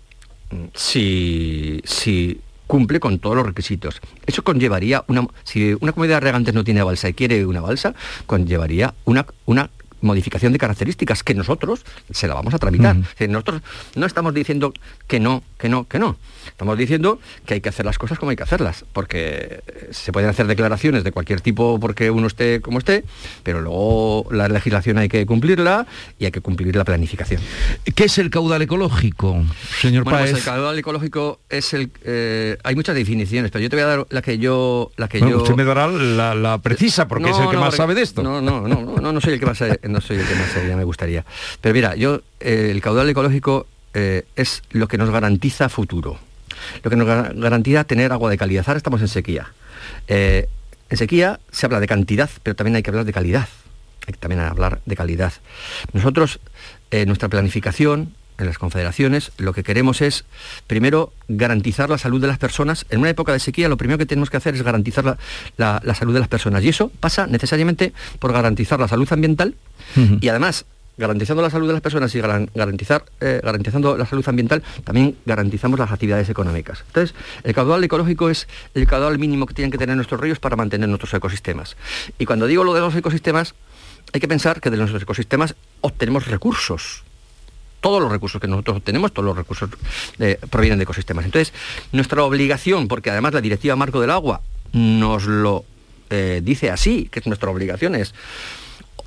mm, 0.51 0.65
si, 0.75 1.81
si, 1.85 2.41
cumple 2.67 3.01
con 3.01 3.19
todos 3.19 3.37
los 3.37 3.45
requisitos. 3.45 4.01
Eso 4.25 4.43
conllevaría 4.43 5.05
una, 5.09 5.27
si 5.45 5.77
una 5.81 5.93
comunidad 5.93 6.17
de 6.17 6.21
regantes 6.21 6.55
no 6.55 6.65
tiene 6.65 6.83
balsa 6.83 7.09
y 7.09 7.13
quiere 7.13 7.45
una 7.45 7.61
balsa, 7.61 7.95
conllevaría 8.25 8.95
una, 9.05 9.27
una 9.45 9.69
modificación 10.03 10.53
de 10.53 10.59
características 10.59 11.23
que 11.23 11.35
nosotros 11.35 11.85
se 12.11 12.29
la 12.29 12.35
vamos 12.35 12.55
a 12.55 12.59
tramitar. 12.59 12.97
nosotros 13.29 13.63
no 13.95 14.07
estamos 14.07 14.35
diciendo 14.35 14.73
que 15.07 15.21
no, 15.21 15.43
que 15.59 15.69
no, 15.69 15.85
que 15.89 15.99
no. 15.99 16.17
Estamos 16.47 16.77
diciendo 16.77 17.21
que 17.47 17.55
hay 17.55 17.61
que 17.61 17.69
hacer 17.69 17.87
las 17.87 17.99
cosas 17.99 18.19
como 18.19 18.31
hay 18.31 18.37
que 18.37 18.43
hacerlas, 18.43 18.85
porque 18.93 19.63
se 19.91 20.13
pueden 20.13 20.29
hacer 20.29 20.47
declaraciones 20.47 21.05
de 21.05 21.13
cualquier 21.13 21.41
tipo 21.41 21.79
porque 21.81 22.11
uno 22.11 22.27
esté 22.27 22.61
como 22.61 22.79
esté, 22.79 23.05
pero 23.43 23.61
luego 23.61 24.27
la 24.31 24.49
legislación 24.49 24.99
hay 24.99 25.09
que 25.09 25.25
cumplirla 25.27 25.87
y 26.19 26.27
hay 26.27 26.33
que 26.33 26.41
cumplir 26.41 26.75
la 26.77 26.85
planificación. 26.85 27.41
¿Qué 27.95 28.05
es 28.05 28.19
el 28.19 28.31
caudal 28.31 28.63
ecológico, 28.63 29.43
señor 29.81 30.05
bueno, 30.05 30.19
pues 30.19 30.33
el 30.33 30.43
caudal 30.43 30.79
ecológico 30.79 31.41
es 31.49 31.73
el... 31.75 31.91
Eh, 32.05 32.59
hay 32.65 32.75
muchas 32.75 32.95
definiciones, 32.95 33.51
pero 33.51 33.63
yo 33.63 33.71
te 33.71 33.77
voy 33.77 33.85
a 33.85 33.87
dar 33.87 34.07
la 34.11 34.23
que 34.23 34.39
yo... 34.39 34.91
La 34.97 35.09
que 35.09 35.21
yo... 35.21 35.43
Usted 35.43 35.55
me 35.55 35.65
dará 35.65 35.87
la, 35.89 36.59
precisa, 36.59 37.09
porque 37.09 37.31
es 37.31 37.39
el 37.39 37.49
que 37.49 37.57
más 37.57 37.75
sabe 37.75 37.95
de 37.95 38.03
esto. 38.03 38.23
No, 38.23 38.41
no, 38.41 38.67
no, 38.67 39.01
no, 39.01 39.13
no 39.13 39.21
soy 39.21 39.35
el 39.35 39.41
que 39.41 39.47
más 39.47 39.59
sabe 39.59 39.79
no 39.93 40.01
soy 40.01 40.19
el 40.19 40.27
que 40.27 40.35
más 40.35 40.51
sería, 40.51 40.77
me 40.77 40.85
gustaría. 40.85 41.25
Pero 41.61 41.75
mira, 41.75 41.95
yo, 41.95 42.23
eh, 42.41 42.69
el 42.71 42.81
caudal 42.81 43.09
ecológico 43.09 43.67
eh, 43.95 44.25
es 44.37 44.63
lo 44.71 44.89
que 44.89 44.99
nos 44.99 45.11
garantiza 45.11 45.69
futuro, 45.69 46.19
lo 46.83 46.91
que 46.91 46.97
nos 46.97 47.07
garantiza 47.07 47.85
tener 47.85 48.13
agua 48.13 48.31
de 48.31 48.39
calidad. 48.39 48.65
Ahora 48.67 48.79
estamos 48.79 49.01
en 49.01 49.09
sequía. 49.09 49.53
Eh, 50.09 50.49
en 50.91 50.97
sequía 50.97 51.41
se 51.51 51.67
habla 51.67 51.81
de 51.81 51.87
cantidad, 51.87 52.31
pero 52.43 52.57
también 52.57 52.77
hay 52.77 52.83
que 52.83 52.91
hablar 52.91 53.05
de 53.05 53.13
calidad. 53.13 53.49
Hay 54.07 54.15
que 54.15 54.19
también 54.19 54.41
hablar 54.41 54.81
de 54.85 54.97
calidad. 54.97 55.33
Nosotros, 55.93 56.41
nuestra 57.07 57.29
planificación, 57.29 58.15
en 58.43 58.49
las 58.49 58.59
confederaciones, 58.59 59.33
lo 59.39 59.53
que 59.53 59.63
queremos 59.63 60.01
es, 60.03 60.25
primero, 60.67 61.13
garantizar 61.29 61.89
la 61.89 61.99
salud 61.99 62.21
de 62.21 62.27
las 62.27 62.39
personas. 62.39 62.87
En 62.91 63.01
una 63.01 63.11
época 63.11 63.33
de 63.33 63.39
sequía, 63.39 63.69
lo 63.69 63.77
primero 63.77 63.99
que 63.99 64.07
tenemos 64.07 64.31
que 64.31 64.37
hacer 64.37 64.55
es 64.55 64.63
garantizar 64.63 65.17
la 65.57 65.95
salud 65.95 66.13
de 66.13 66.21
las 66.21 66.29
personas. 66.29 66.63
Y 66.65 66.69
eso 66.69 66.91
pasa 67.01 67.27
necesariamente 67.27 67.93
por 68.19 68.33
garantizar 68.33 68.79
la 68.79 68.89
salud 68.89 69.11
ambiental, 69.11 69.55
y 70.21 70.29
además, 70.29 70.65
garantizando 70.97 71.43
la 71.43 71.51
salud 71.51 71.67
de 71.67 71.73
las 71.73 71.83
personas 71.83 72.15
y 72.15 72.21
garantizar, 72.21 73.05
eh, 73.21 73.41
garantizando 73.43 73.97
la 73.97 74.07
salud 74.07 74.27
ambiental, 74.29 74.63
también 74.85 75.17
garantizamos 75.25 75.79
las 75.79 75.91
actividades 75.91 76.29
económicas. 76.29 76.85
Entonces, 76.87 77.15
el 77.45 77.55
caudal 77.55 77.83
ecológico 77.85 78.31
es 78.31 78.47
el 78.75 78.87
caudal 78.87 79.19
mínimo 79.19 79.47
que 79.47 79.55
tienen 79.55 79.71
que 79.71 79.79
tener 79.79 79.97
nuestros 79.97 80.21
ríos 80.21 80.39
para 80.39 80.57
mantener 80.57 80.89
nuestros 80.89 81.13
ecosistemas. 81.15 81.77
Y 82.19 82.27
cuando 82.27 82.47
digo 82.47 82.65
lo 82.65 82.75
de 82.75 82.81
los 82.81 82.95
ecosistemas, 82.95 83.55
hay 84.13 84.21
que 84.21 84.29
pensar 84.29 84.61
que 84.61 84.71
de 84.71 84.77
nuestros 84.77 85.03
ecosistemas 85.03 85.55
obtenemos 85.81 86.27
recursos. 86.27 87.03
Todos 87.83 88.01
los 88.01 88.11
recursos 88.11 88.41
que 88.41 88.49
nosotros 88.49 88.79
obtenemos, 88.79 89.13
todos 89.13 89.27
los 89.27 89.37
recursos 89.37 89.69
eh, 90.19 90.39
provienen 90.49 90.79
de 90.79 90.85
ecosistemas. 90.85 91.27
Entonces, 91.27 91.53
nuestra 91.93 92.25
obligación, 92.25 92.89
porque 92.89 93.11
además 93.11 93.35
la 93.35 93.43
Directiva 93.43 93.77
Marco 93.77 94.01
del 94.01 94.11
Agua 94.11 94.41
nos 94.73 95.25
lo 95.25 95.67
eh, 96.09 96.41
dice 96.43 96.71
así, 96.71 97.09
que 97.13 97.19
es 97.19 97.27
nuestra 97.27 97.51
obligación, 97.51 97.95
es 97.95 98.15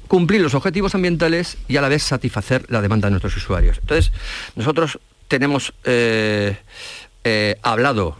cumplir 0.07 0.41
los 0.41 0.53
objetivos 0.53 0.93
ambientales 0.93 1.57
y 1.67 1.77
a 1.77 1.81
la 1.81 1.89
vez 1.89 2.03
satisfacer 2.03 2.65
la 2.69 2.81
demanda 2.81 3.07
de 3.07 3.11
nuestros 3.11 3.35
usuarios. 3.38 3.79
Entonces, 3.79 4.11
nosotros 4.55 4.99
tenemos 5.27 5.73
eh, 5.85 6.57
hablado 7.63 8.17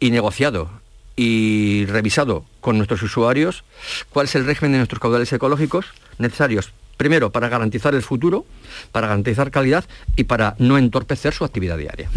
y 0.00 0.10
negociado 0.10 0.70
y 1.16 1.84
revisado 1.86 2.44
con 2.60 2.76
nuestros 2.76 3.02
usuarios 3.02 3.64
cuál 4.10 4.26
es 4.26 4.34
el 4.34 4.46
régimen 4.46 4.72
de 4.72 4.78
nuestros 4.78 5.00
caudales 5.00 5.32
ecológicos 5.32 5.86
necesarios 6.18 6.72
primero 6.96 7.30
para 7.30 7.48
garantizar 7.48 7.94
el 7.94 8.02
futuro, 8.02 8.44
para 8.92 9.06
garantizar 9.06 9.50
calidad 9.50 9.84
y 10.16 10.24
para 10.24 10.56
no 10.58 10.78
entorpecer 10.78 11.34
su 11.34 11.44
actividad 11.44 11.78
diaria. 11.78 12.08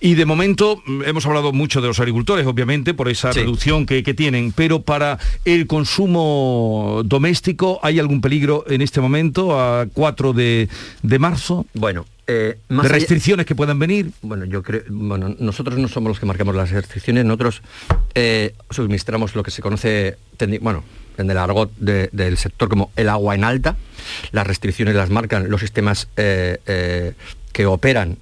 Y 0.00 0.14
de 0.14 0.26
momento 0.26 0.82
mm, 0.84 1.02
hemos 1.04 1.26
hablado 1.26 1.52
mucho 1.52 1.80
de 1.80 1.88
los 1.88 2.00
agricultores, 2.00 2.46
obviamente, 2.46 2.94
por 2.94 3.08
esa 3.08 3.32
reducción 3.32 3.86
que, 3.86 4.02
tienen, 4.12 4.52
pero 4.52 4.82
para 4.82 5.18
el 5.44 5.66
consumo 5.66 7.02
doméstico, 7.04 7.80
¿hay 7.82 7.98
algún 7.98 8.20
peligro 8.20 8.64
en 8.68 8.82
este 8.82 9.00
momento, 9.00 9.58
a 9.58 9.86
4 9.86 10.32
de, 10.32 10.68
marzo? 11.18 11.66
Bueno, 11.72 12.04
eh, 12.26 12.58
de 12.68 12.88
restricciones 12.88 13.46
que 13.46 13.54
puedan 13.54 13.78
venir. 13.78 14.10
Bueno, 14.20 14.44
yo 14.44 14.62
creo, 14.62 14.82
bueno, 14.88 15.34
nosotros 15.38 15.78
no 15.78 15.88
somos 15.88 16.10
los 16.10 16.20
que 16.20 16.26
marcamos 16.26 16.54
las 16.54 16.70
restricciones, 16.70 17.24
nosotros 17.24 17.62
eh, 18.14 18.54
suministramos 18.70 19.34
lo 19.34 19.42
que 19.42 19.50
se 19.50 19.62
conoce, 19.62 20.18
bueno, 20.60 20.84
en 21.22 21.30
el 21.30 21.38
argot 21.38 21.70
del 21.78 22.36
sector 22.36 22.68
como 22.68 22.90
el 22.96 23.08
agua 23.08 23.34
en 23.34 23.44
alta. 23.44 23.76
Las 24.32 24.46
restricciones 24.46 24.94
las 24.94 25.10
marcan 25.10 25.50
los 25.50 25.60
sistemas 25.60 26.08
eh, 26.16 26.58
eh, 26.66 27.14
que 27.52 27.66
operan 27.66 28.18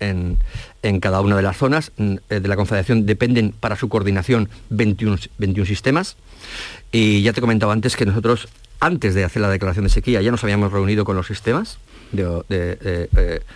en, 0.00 0.38
cada 1.00 1.20
una 1.20 1.36
de 1.36 1.42
las 1.42 1.56
zonas 1.56 1.92
mm, 1.96 2.14
eh, 2.28 2.40
de 2.40 2.48
la 2.48 2.56
Confederación. 2.56 3.06
Dependen 3.06 3.52
para 3.52 3.76
su 3.76 3.88
coordinación 3.88 4.48
21, 4.70 5.18
21 5.38 5.66
sistemas. 5.66 6.16
Y 6.90 7.22
ya 7.22 7.32
te 7.32 7.40
comentaba 7.40 7.72
antes 7.72 7.96
que 7.96 8.04
nosotros, 8.04 8.48
antes 8.82 9.14
de 9.14 9.24
hacer 9.24 9.40
la 9.40 9.48
declaración 9.48 9.84
de 9.84 9.90
sequía, 9.90 10.20
ya 10.22 10.30
nos 10.32 10.42
habíamos 10.42 10.72
reunido 10.72 11.04
con 11.04 11.16
los 11.16 11.26
sistemas 11.28 11.78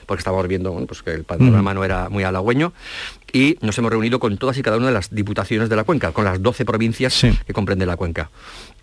porque 0.07 0.19
estábamos 0.19 0.49
viendo 0.49 0.73
pues 0.87 1.03
que 1.03 1.13
el 1.13 1.25
panorama 1.25 1.75
no 1.75 1.85
era 1.85 2.09
muy 2.09 2.25
halagüeño 2.25 2.73
y 3.33 3.59
nos 3.61 3.77
hemos 3.77 3.91
reunido 3.91 4.19
con 4.19 4.39
todas 4.39 4.57
y 4.57 4.63
cada 4.63 4.79
una 4.79 4.87
de 4.87 4.93
las 4.93 5.15
diputaciones 5.15 5.69
de 5.69 5.77
la 5.77 5.85
cuenca, 5.85 6.13
con 6.13 6.25
las 6.25 6.41
12 6.43 6.65
provincias 6.65 7.21
que 7.47 7.53
comprende 7.53 7.85
la 7.85 7.97
cuenca. 7.97 8.31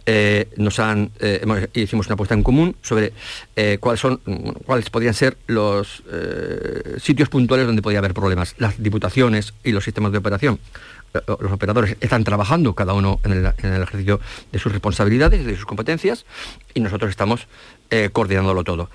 Eh, 0.06 0.50
nos 0.58 0.80
han, 0.80 1.12
eh, 1.20 1.46
hicimos 1.74 2.08
una 2.08 2.16
apuesta 2.16 2.36
en 2.36 2.44
común 2.44 2.76
sobre 2.82 3.14
eh, 3.56 3.78
cuáles 3.80 4.02
son 4.02 4.18
cuáles 4.66 4.90
podrían 4.90 5.14
ser 5.14 5.38
los 5.48 6.04
sitios 7.02 7.30
puntuales 7.30 7.66
donde 7.66 7.82
podía 7.82 8.00
haber 8.00 8.14
problemas. 8.14 8.56
Las 8.58 8.82
diputaciones 8.82 9.54
y 9.64 9.72
los 9.72 9.84
sistemas 9.84 10.12
de 10.12 10.18
operación, 10.18 10.60
los 11.40 11.52
operadores 11.52 11.98
están 12.02 12.24
trabajando 12.24 12.74
cada 12.74 12.94
uno 12.94 13.20
en 13.24 13.32
el, 13.32 13.46
en 13.46 13.74
el 13.74 13.84
ejercicio 13.84 14.20
de 14.52 14.60
sus 14.60 14.72
responsabilidades, 14.72 15.46
de 15.46 15.56
sus 15.56 15.66
competencias, 15.66 16.26
y 16.74 16.80
nosotros 16.80 17.10
estamos 17.10 17.48
coordinándolo 18.12 18.64
todo. 18.64 18.90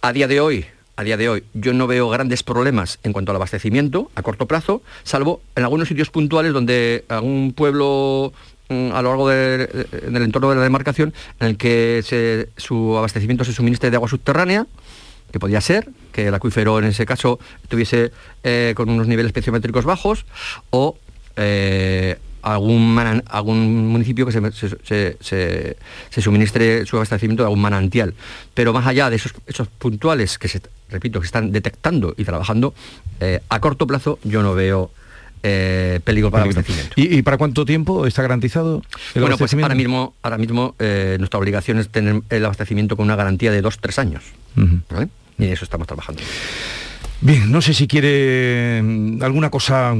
A 0.00 0.12
día 0.12 0.26
de 0.26 0.40
hoy, 0.40 0.64
a 0.98 1.04
día 1.04 1.16
de 1.16 1.28
hoy 1.28 1.44
yo 1.54 1.72
no 1.72 1.86
veo 1.86 2.08
grandes 2.08 2.42
problemas 2.42 2.98
en 3.04 3.12
cuanto 3.12 3.30
al 3.30 3.36
abastecimiento 3.36 4.10
a 4.16 4.22
corto 4.22 4.46
plazo, 4.46 4.82
salvo 5.04 5.40
en 5.54 5.62
algunos 5.62 5.86
sitios 5.86 6.10
puntuales 6.10 6.52
donde 6.52 7.04
algún 7.08 7.52
pueblo 7.52 8.32
mm, 8.68 8.90
a 8.90 9.00
lo 9.02 9.08
largo 9.10 9.28
del 9.28 10.22
entorno 10.22 10.50
de 10.50 10.56
la 10.56 10.62
demarcación 10.62 11.14
en 11.38 11.46
el 11.46 11.56
que 11.56 12.48
su 12.56 12.98
abastecimiento 12.98 13.44
se 13.44 13.52
suministre 13.52 13.90
de 13.90 13.96
agua 13.96 14.08
subterránea 14.08 14.66
que 15.30 15.38
podía 15.38 15.60
ser 15.60 15.88
que 16.10 16.26
el 16.26 16.34
acuífero 16.34 16.80
en 16.80 16.86
ese 16.86 17.06
caso 17.06 17.38
estuviese 17.62 18.10
eh, 18.42 18.72
con 18.74 18.88
unos 18.88 19.06
niveles 19.06 19.28
especiométricos 19.28 19.84
bajos 19.84 20.26
o 20.70 20.96
eh, 21.38 22.18
algún, 22.42 23.22
algún 23.26 23.86
municipio 23.88 24.26
que 24.26 24.32
se, 25.22 25.76
suministre 26.20 26.86
su 26.86 26.96
abastecimiento 26.96 27.42
de 27.42 27.46
algún 27.46 27.60
manantial. 27.60 28.14
Pero 28.54 28.72
más 28.72 28.86
allá 28.86 29.10
de 29.10 29.16
esos, 29.16 29.34
esos 29.46 29.68
puntuales 29.68 30.38
que 30.38 30.48
se, 30.48 30.60
repito, 30.90 31.20
que 31.20 31.26
están 31.26 31.52
detectando 31.52 32.14
y 32.16 32.24
trabajando, 32.24 32.74
eh, 33.20 33.40
a 33.48 33.60
corto 33.60 33.86
plazo 33.86 34.18
yo 34.24 34.42
no 34.42 34.54
veo 34.54 34.90
eh, 35.42 36.00
peligro 36.04 36.30
para 36.30 36.44
el 36.44 36.50
abastecimiento. 36.50 36.94
¿Y, 36.96 37.22
para 37.22 37.36
cuánto 37.36 37.64
tiempo 37.64 38.06
está 38.06 38.22
garantizado 38.22 38.82
el 39.14 39.22
bueno, 39.22 39.38
pues 39.38 39.54
ahora 39.54 39.74
mismo, 39.74 40.14
ahora 40.22 40.38
mismo 40.38 40.74
eh, 40.78 41.16
nuestra 41.18 41.38
obligación 41.38 41.78
es 41.78 41.88
tener 41.88 42.22
el 42.28 42.44
abastecimiento 42.44 42.96
con 42.96 43.04
una 43.04 43.16
garantía 43.16 43.52
de 43.52 43.62
dos, 43.62 43.78
tres 43.78 43.98
años. 43.98 44.24
Y 44.56 45.44
en 45.44 45.52
eso 45.52 45.64
estamos 45.64 45.86
trabajando. 45.86 46.20
Bien, 47.20 47.50
no 47.50 47.60
sé 47.60 47.74
si 47.74 47.88
quiere 47.88 48.80
mm, 48.80 49.22
alguna 49.22 49.50
cosa 49.50 49.92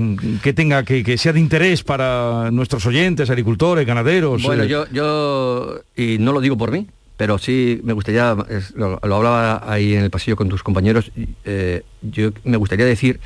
que 0.42 0.52
tenga 0.52 0.84
que, 0.84 1.18
sea 1.18 1.32
de 1.32 1.40
interés 1.40 1.82
para 1.82 2.50
nuestros 2.52 2.86
oyentes, 2.86 3.28
agricultores, 3.28 3.84
ganaderos. 3.84 4.42
Bueno, 4.42 4.62
eh. 4.62 4.68
yo, 4.68 4.86
yo, 4.92 5.80
y 5.96 6.18
no 6.18 6.32
lo 6.32 6.40
digo 6.40 6.56
por 6.56 6.70
mí, 6.70 6.86
pero 7.16 7.38
sí 7.38 7.80
me 7.82 7.92
gustaría, 7.92 8.36
lo, 8.76 9.00
hablaba 9.02 9.64
ahí 9.66 9.94
en 9.94 10.04
el 10.04 10.10
pasillo 10.10 10.36
con 10.36 10.48
tus 10.48 10.62
compañeros, 10.62 11.10
eh, 11.44 11.82
yo 12.02 12.30
me 12.44 12.56
gustaría 12.56 12.86
decir, 12.86 13.18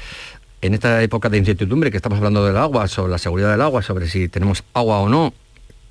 en 0.62 0.72
esta 0.72 1.03
época 1.03 1.28
de 1.28 1.36
incertidumbre 1.36 1.90
que 1.90 1.99
estamos 1.99 2.16
hablando 2.16 2.47
del 2.47 2.57
agua, 2.57 2.88
sobre 2.88 3.12
la 3.12 3.18
seguridad 3.18 3.51
del 3.51 3.61
agua, 3.61 3.82
sobre 3.82 4.09
si 4.09 4.28
tenemos 4.28 4.64
agua 4.72 5.01
o 5.01 5.09
no, 5.11 5.34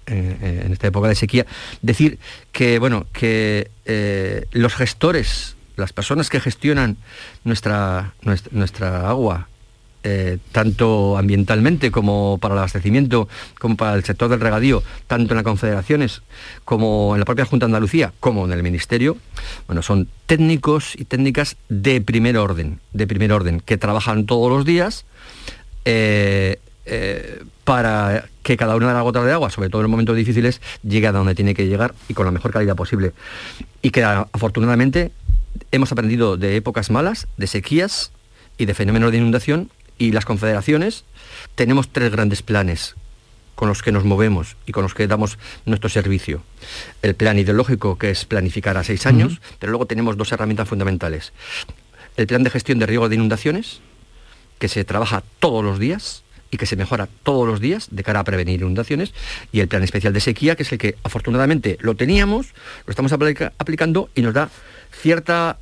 eh, 0.08 0.64
en 0.66 0.74
esta 0.74 0.88
época 0.88 1.08
de 1.08 1.14
sequía, 1.14 1.46
decir 1.84 2.18
que, 2.52 2.80
bueno, 2.80 3.06
que 3.14 3.70
los 4.54 4.74
gestores 4.74 5.56
las 5.82 5.94
personas 5.94 6.30
que 6.30 6.40
gestionan 6.40 6.98
nuestra, 7.44 8.14
nuestra, 8.52 9.10
agua, 9.10 9.48
eh, 10.04 10.38
tanto 10.52 11.18
ambientalmente 11.18 11.92
como 11.92 12.38
para 12.40 12.54
el 12.54 12.60
abastecimiento, 12.60 13.28
como 13.60 13.76
para 13.76 13.96
el 13.96 14.04
sector 14.04 14.30
del 14.30 14.40
regadío, 14.40 14.82
tanto 15.08 15.34
en 15.34 15.36
las 15.36 15.44
confederaciones 15.44 16.22
como 16.64 17.14
en 17.14 17.20
la 17.20 17.26
propia 17.26 17.46
Junta 17.46 17.66
de 17.66 17.72
Andalucía, 17.72 18.14
como 18.20 18.46
en 18.46 18.54
el 18.54 18.64
Ministerio, 18.64 19.18
bueno, 19.68 19.82
son 19.82 20.08
técnicos 20.26 20.96
y 20.96 21.06
técnicas 21.06 21.58
de 21.70 22.02
primer 22.02 22.38
orden, 22.38 22.80
de 22.94 23.06
primer 23.06 23.32
orden, 23.34 23.60
que 23.60 23.78
trabajan 23.78 24.26
todos 24.26 24.50
los 24.50 24.66
días 24.66 25.06
eh, 25.86 26.60
eh, 26.86 27.44
para 27.64 28.26
que 28.42 28.58
cada 28.58 28.76
una 28.76 28.88
de 28.88 28.94
las 28.94 29.04
gotas 29.04 29.24
de 29.24 29.32
agua, 29.32 29.52
sobre 29.52 29.70
todo 29.70 29.84
en 29.84 29.92
momentos 29.92 30.16
difíciles, 30.16 30.62
llegue 30.84 31.08
a 31.08 31.12
donde 31.12 31.36
tiene 31.36 31.54
que 31.54 31.68
llegar 31.68 31.94
y 32.10 32.14
con 32.14 32.26
la 32.26 32.32
mejor 32.32 32.52
calidad 32.52 32.76
posible. 32.76 33.14
Y 33.84 33.92
que 33.92 34.04
afortunadamente 34.04 35.12
hemos 35.72 35.92
aprendido 35.92 36.38
de 36.38 36.56
épocas 36.56 36.90
malas, 36.90 37.28
de 37.38 37.48
sequías 37.48 38.12
y 38.58 38.66
de 38.66 38.74
fenómenos 38.74 39.12
de 39.12 39.18
inundación 39.18 39.70
y 39.98 40.12
las 40.12 40.26
confederaciones 40.26 41.06
tenemos 41.56 41.90
tres 41.90 42.12
grandes 42.12 42.42
planes 42.42 42.96
con 43.56 43.68
los 43.68 43.84
que 43.84 43.92
nos 43.92 44.04
movemos 44.04 44.58
y 44.66 44.72
con 44.72 44.82
los 44.82 44.96
que 44.96 45.06
damos 45.06 45.38
nuestro 45.68 45.88
servicio. 45.88 46.42
El 47.04 47.14
plan 47.14 47.38
ideológico, 47.38 47.98
que 47.98 48.10
es 48.10 48.26
planificar 48.26 48.76
a 48.76 48.84
seis 48.84 49.06
años, 49.06 49.40
pero 49.60 49.72
luego 49.72 49.86
tenemos 49.86 50.18
dos 50.18 50.32
herramientas 50.32 50.68
fundamentales. 50.68 51.32
El 52.18 52.26
plan 52.26 52.44
de 52.44 52.50
gestión 52.50 52.80
de 52.80 52.88
riesgo 52.88 53.08
de 53.08 53.16
inundaciones, 53.16 53.82
que 54.58 54.68
se 54.68 54.84
trabaja 54.84 55.22
todos 55.40 55.64
los 55.64 55.78
días 55.78 56.24
y 56.50 56.58
que 56.58 56.66
se 56.66 56.76
mejora 56.76 57.08
todos 57.22 57.48
los 57.48 57.60
días 57.62 57.88
de 57.92 58.04
cara 58.04 58.22
a 58.22 58.24
prevenir 58.24 58.62
inundaciones, 58.62 59.14
y 59.52 59.60
el 59.60 59.68
plan 59.68 59.84
especial 59.84 60.12
de 60.12 60.22
sequía, 60.22 60.56
que 60.56 60.64
es 60.64 60.72
el 60.72 60.80
que 60.80 60.96
afortunadamente 61.04 61.78
lo 61.82 61.96
teníamos, 61.96 62.48
lo 62.88 62.92
estamos 62.92 63.14
aplicando 63.14 64.10
y 64.16 64.24
nos 64.24 64.34
da 64.34 64.50
cierta 65.02 65.58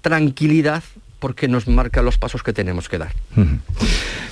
tranquilidad 0.00 0.82
porque 1.18 1.48
nos 1.48 1.66
marca 1.68 2.02
los 2.02 2.18
pasos 2.18 2.42
que 2.42 2.52
tenemos 2.52 2.88
que 2.88 2.98
dar. 2.98 3.12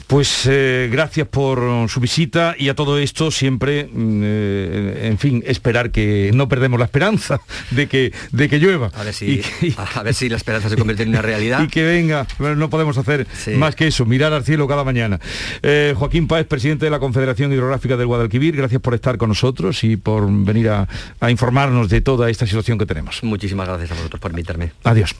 Pues 0.06 0.46
eh, 0.48 0.88
gracias 0.90 1.26
por 1.26 1.88
su 1.88 1.98
visita 1.98 2.54
y 2.56 2.68
a 2.68 2.74
todo 2.74 2.98
esto 2.98 3.32
siempre, 3.32 3.88
mm, 3.92 4.20
eh, 4.24 5.00
en 5.08 5.18
fin, 5.18 5.42
esperar 5.44 5.90
que 5.90 6.30
no 6.32 6.48
perdemos 6.48 6.78
la 6.78 6.84
esperanza 6.84 7.40
de 7.72 7.88
que, 7.88 8.12
de 8.30 8.48
que 8.48 8.60
llueva. 8.60 8.92
A 8.94 9.02
ver, 9.02 9.12
si, 9.12 9.42
a 9.94 10.02
ver 10.04 10.14
si 10.14 10.28
la 10.28 10.36
esperanza 10.36 10.68
se 10.68 10.76
convierte 10.76 11.02
en 11.02 11.08
una 11.08 11.22
realidad. 11.22 11.60
Y 11.60 11.66
que 11.66 11.82
venga, 11.82 12.24
no 12.38 12.70
podemos 12.70 12.96
hacer 12.98 13.26
más 13.56 13.74
que 13.74 13.88
eso, 13.88 14.06
mirar 14.06 14.32
al 14.32 14.44
cielo 14.44 14.68
cada 14.68 14.84
mañana. 14.84 15.18
Eh, 15.62 15.92
Joaquín 15.96 16.28
Páez, 16.28 16.46
presidente 16.46 16.84
de 16.84 16.90
la 16.92 17.00
Confederación 17.00 17.52
Hidrográfica 17.52 17.96
del 17.96 18.06
Guadalquivir, 18.06 18.56
gracias 18.56 18.80
por 18.80 18.94
estar 18.94 19.18
con 19.18 19.30
nosotros 19.30 19.82
y 19.82 19.96
por 19.96 20.30
venir 20.30 20.68
a, 20.68 20.88
a 21.18 21.30
informarnos 21.32 21.88
de 21.88 22.00
toda 22.00 22.30
esta 22.30 22.46
situación 22.46 22.78
que 22.78 22.86
tenemos. 22.86 23.24
Muchísimas 23.24 23.66
gracias 23.66 23.90
a 23.90 23.94
vosotros 23.94 24.20
por 24.20 24.30
invitarme. 24.30 24.70
Adiós. 24.84 25.16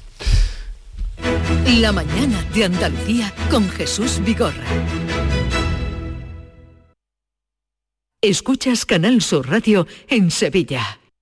La 1.80 1.92
mañana 1.92 2.42
de 2.54 2.64
Andalucía 2.64 3.32
con 3.50 3.68
Jesús 3.68 4.20
Vigorra. 4.24 4.64
Escuchas 8.22 8.86
Canal 8.86 9.22
Sur 9.22 9.48
Radio 9.48 9.86
en 10.08 10.30
Sevilla. 10.30 10.98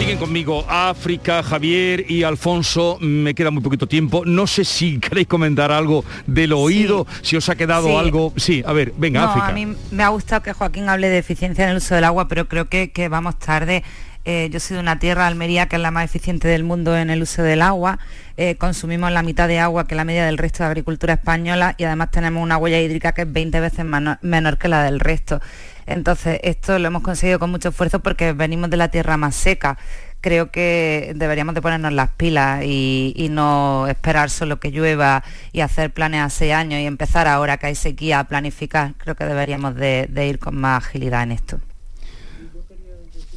Siguen 0.00 0.16
conmigo 0.16 0.64
África, 0.66 1.42
Javier 1.42 2.10
y 2.10 2.22
Alfonso. 2.22 2.96
Me 3.02 3.34
queda 3.34 3.50
muy 3.50 3.62
poquito 3.62 3.86
tiempo. 3.86 4.24
No 4.24 4.46
sé 4.46 4.64
si 4.64 4.98
queréis 4.98 5.28
comentar 5.28 5.70
algo 5.70 6.06
del 6.26 6.54
oído, 6.54 7.06
si 7.20 7.36
os 7.36 7.50
ha 7.50 7.54
quedado 7.54 7.98
algo. 7.98 8.32
Sí, 8.34 8.62
a 8.64 8.72
ver, 8.72 8.94
venga, 8.96 9.24
África. 9.24 9.48
A 9.48 9.52
mí 9.52 9.76
me 9.90 10.02
ha 10.02 10.08
gustado 10.08 10.42
que 10.42 10.54
Joaquín 10.54 10.88
hable 10.88 11.10
de 11.10 11.18
eficiencia 11.18 11.64
en 11.64 11.72
el 11.72 11.76
uso 11.76 11.94
del 11.94 12.04
agua, 12.04 12.28
pero 12.28 12.48
creo 12.48 12.66
que, 12.70 13.08
vamos 13.10 13.38
tarde. 13.38 13.84
Eh, 14.24 14.48
yo 14.50 14.58
soy 14.58 14.76
de 14.76 14.80
una 14.80 14.98
tierra, 14.98 15.26
Almería, 15.26 15.66
que 15.66 15.76
es 15.76 15.82
la 15.82 15.90
más 15.90 16.06
eficiente 16.06 16.48
del 16.48 16.64
mundo 16.64 16.96
en 16.96 17.10
el 17.10 17.20
uso 17.20 17.42
del 17.42 17.60
agua. 17.60 17.98
Eh, 18.38 18.54
consumimos 18.56 19.12
la 19.12 19.22
mitad 19.22 19.48
de 19.48 19.58
agua 19.58 19.86
que 19.86 19.94
la 19.96 20.04
media 20.04 20.24
del 20.24 20.38
resto 20.38 20.62
de 20.62 20.68
agricultura 20.68 21.12
española 21.12 21.74
y 21.76 21.84
además 21.84 22.10
tenemos 22.10 22.42
una 22.42 22.56
huella 22.56 22.80
hídrica 22.80 23.12
que 23.12 23.22
es 23.22 23.30
20 23.30 23.60
veces 23.60 23.84
menor 23.84 24.56
que 24.56 24.68
la 24.68 24.82
del 24.82 24.98
resto. 24.98 25.42
Entonces, 25.86 26.40
esto 26.42 26.78
lo 26.78 26.86
hemos 26.86 27.02
conseguido 27.02 27.38
con 27.38 27.50
mucho 27.50 27.70
esfuerzo 27.70 28.00
porque 28.00 28.32
venimos 28.32 28.70
de 28.70 28.76
la 28.76 28.88
tierra 28.88 29.16
más 29.16 29.34
seca. 29.34 29.78
Creo 30.20 30.50
que 30.50 31.12
deberíamos 31.16 31.54
de 31.54 31.62
ponernos 31.62 31.92
las 31.92 32.10
pilas 32.10 32.62
y, 32.64 33.28
no 33.30 33.86
esperar 33.88 34.28
solo 34.28 34.60
que 34.60 34.70
llueva 34.70 35.24
y 35.52 35.60
hacer 35.60 35.92
planes 35.92 36.20
a 36.20 36.28
seis 36.28 36.52
años 36.52 36.80
y 36.80 36.84
empezar 36.84 37.26
ahora 37.26 37.56
que 37.56 37.66
hay 37.66 37.74
sequía 37.74 38.20
a 38.20 38.24
planificar. 38.24 38.92
Creo 38.98 39.14
que 39.14 39.24
deberíamos 39.24 39.74
de, 39.76 40.26
ir 40.28 40.38
con 40.38 40.56
más 40.56 40.84
agilidad 40.84 41.22
en 41.22 41.32
esto. 41.32 41.58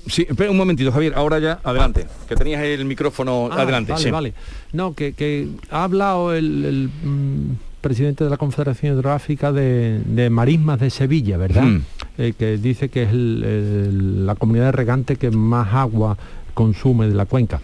Sí, 0.08 0.26
espera 0.28 0.52
un 0.52 0.58
momentito, 0.58 0.91
Javier, 0.91 1.14
ahora 1.16 1.39
ya, 1.39 1.62
adelante, 1.64 2.06
que 2.28 2.36
tenías 2.36 2.62
el 2.62 2.84
micrófono 2.84 3.48
Ah, 3.50 3.62
adelante. 3.62 3.94
Vale, 3.94 4.04
sí. 4.04 4.12
vale. 4.12 4.34
No, 4.74 4.94
que, 4.94 5.14
que 5.14 5.48
ha 5.72 5.86
hablado 5.86 6.34
el, 6.34 6.66
el, 6.66 6.89
mm, 7.02 7.56
presidente 7.84 8.23
de 8.23 8.29
la 8.31 8.38
Confederación 8.38 8.93
Hidrográfica 8.93 9.51
de, 9.51 10.01
de 10.05 10.29
Marismas 10.31 10.79
de 10.79 10.89
Sevilla, 10.89 11.38
¿verdad? 11.38 11.63
Mm. 11.63 11.81
Eh, 12.17 12.34
que 12.38 12.57
dice 12.57 12.89
que 12.89 13.03
es 13.03 13.09
el- 13.11 13.43
el- 13.43 14.25
la 14.25 14.34
comunidad 14.36 14.65
de 14.65 14.71
regante 14.71 15.15
que 15.17 15.29
más 15.29 15.73
agua 15.73 16.17
consume 16.55 17.07
de 17.07 17.13
la 17.13 17.25
cuenca. 17.25 17.59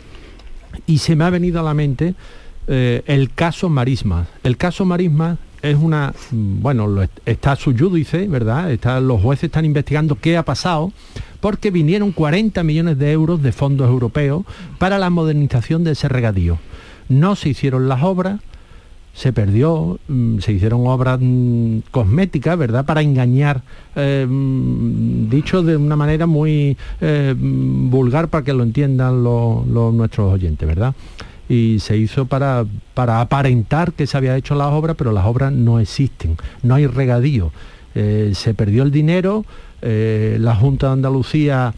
Y 0.86 1.00
se 1.00 1.16
me 1.16 1.24
ha 1.24 1.30
venido 1.32 1.60
a 1.60 1.64
la 1.64 1.74
mente 1.74 2.14
eh, 2.68 3.02
el 3.08 3.32
caso 3.34 3.68
Marismas. 3.70 4.28
El 4.44 4.56
caso 4.58 4.86
Marismas 4.86 5.40
es 5.64 5.76
una, 5.76 6.14
mm, 6.32 6.62
bueno, 6.62 6.86
lo 6.88 7.02
est- 7.02 7.20
está 7.26 7.56
su 7.56 7.76
judice, 7.76 8.28
¿verdad? 8.28 8.72
Está, 8.72 9.00
los 9.00 9.20
jueces 9.22 9.46
están 9.46 9.66
investigando 9.66 10.16
qué 10.16 10.38
ha 10.38 10.44
pasado 10.44 10.92
porque 11.40 11.72
vinieron 11.72 12.12
40 12.12 12.62
millones 12.64 12.98
de 13.00 13.12
euros 13.12 13.42
de 13.42 13.52
fondos 13.52 13.88
europeos 13.90 14.44
para 14.78 15.00
la 15.00 15.10
modernización 15.10 15.84
de 15.84 15.92
ese 15.94 16.08
regadío. 16.10 16.60
No 17.08 17.36
se 17.36 17.50
hicieron 17.50 17.88
las 17.90 18.04
obras, 18.04 18.40
se 19.20 19.34
perdió, 19.34 20.00
mm, 20.08 20.40
se 20.40 20.54
hicieron 20.54 20.88
obras 20.88 21.20
mm, 21.22 21.80
cosméticas, 21.92 22.58
¿verdad? 22.58 22.86
Para 22.86 23.02
engañar, 23.02 23.64
eh, 23.98 24.26
mm, 24.26 25.30
dicho 25.30 25.62
de 25.62 25.76
una 25.76 25.98
manera 25.98 26.26
muy 26.26 26.78
eh, 27.02 27.36
vulgar 27.38 28.30
para 28.30 28.46
que 28.46 28.54
lo 28.54 28.64
entiendan 28.64 29.22
los, 29.22 29.66
nuestros 29.68 30.34
oyentes, 30.34 30.66
¿verdad? 30.66 30.96
Y 31.50 31.80
se 31.80 31.98
hizo 31.98 32.28
para, 32.28 32.66
para 32.94 33.20
aparentar 33.20 33.92
que 33.92 34.08
se 34.08 34.16
había 34.16 34.38
hecho 34.38 34.56
las 34.56 34.72
obras, 34.72 34.96
pero 34.98 35.12
las 35.12 35.26
obras 35.26 35.52
no 35.52 35.82
existen, 35.82 36.38
no 36.64 36.76
hay 36.76 36.88
regadío. 36.88 37.52
Eh, 37.96 38.32
se 38.36 38.54
perdió 38.54 38.84
el 38.84 38.92
dinero, 38.92 39.44
la 39.82 40.56
Junta 40.56 40.88
de 40.88 40.94
Andalucía 40.94 41.74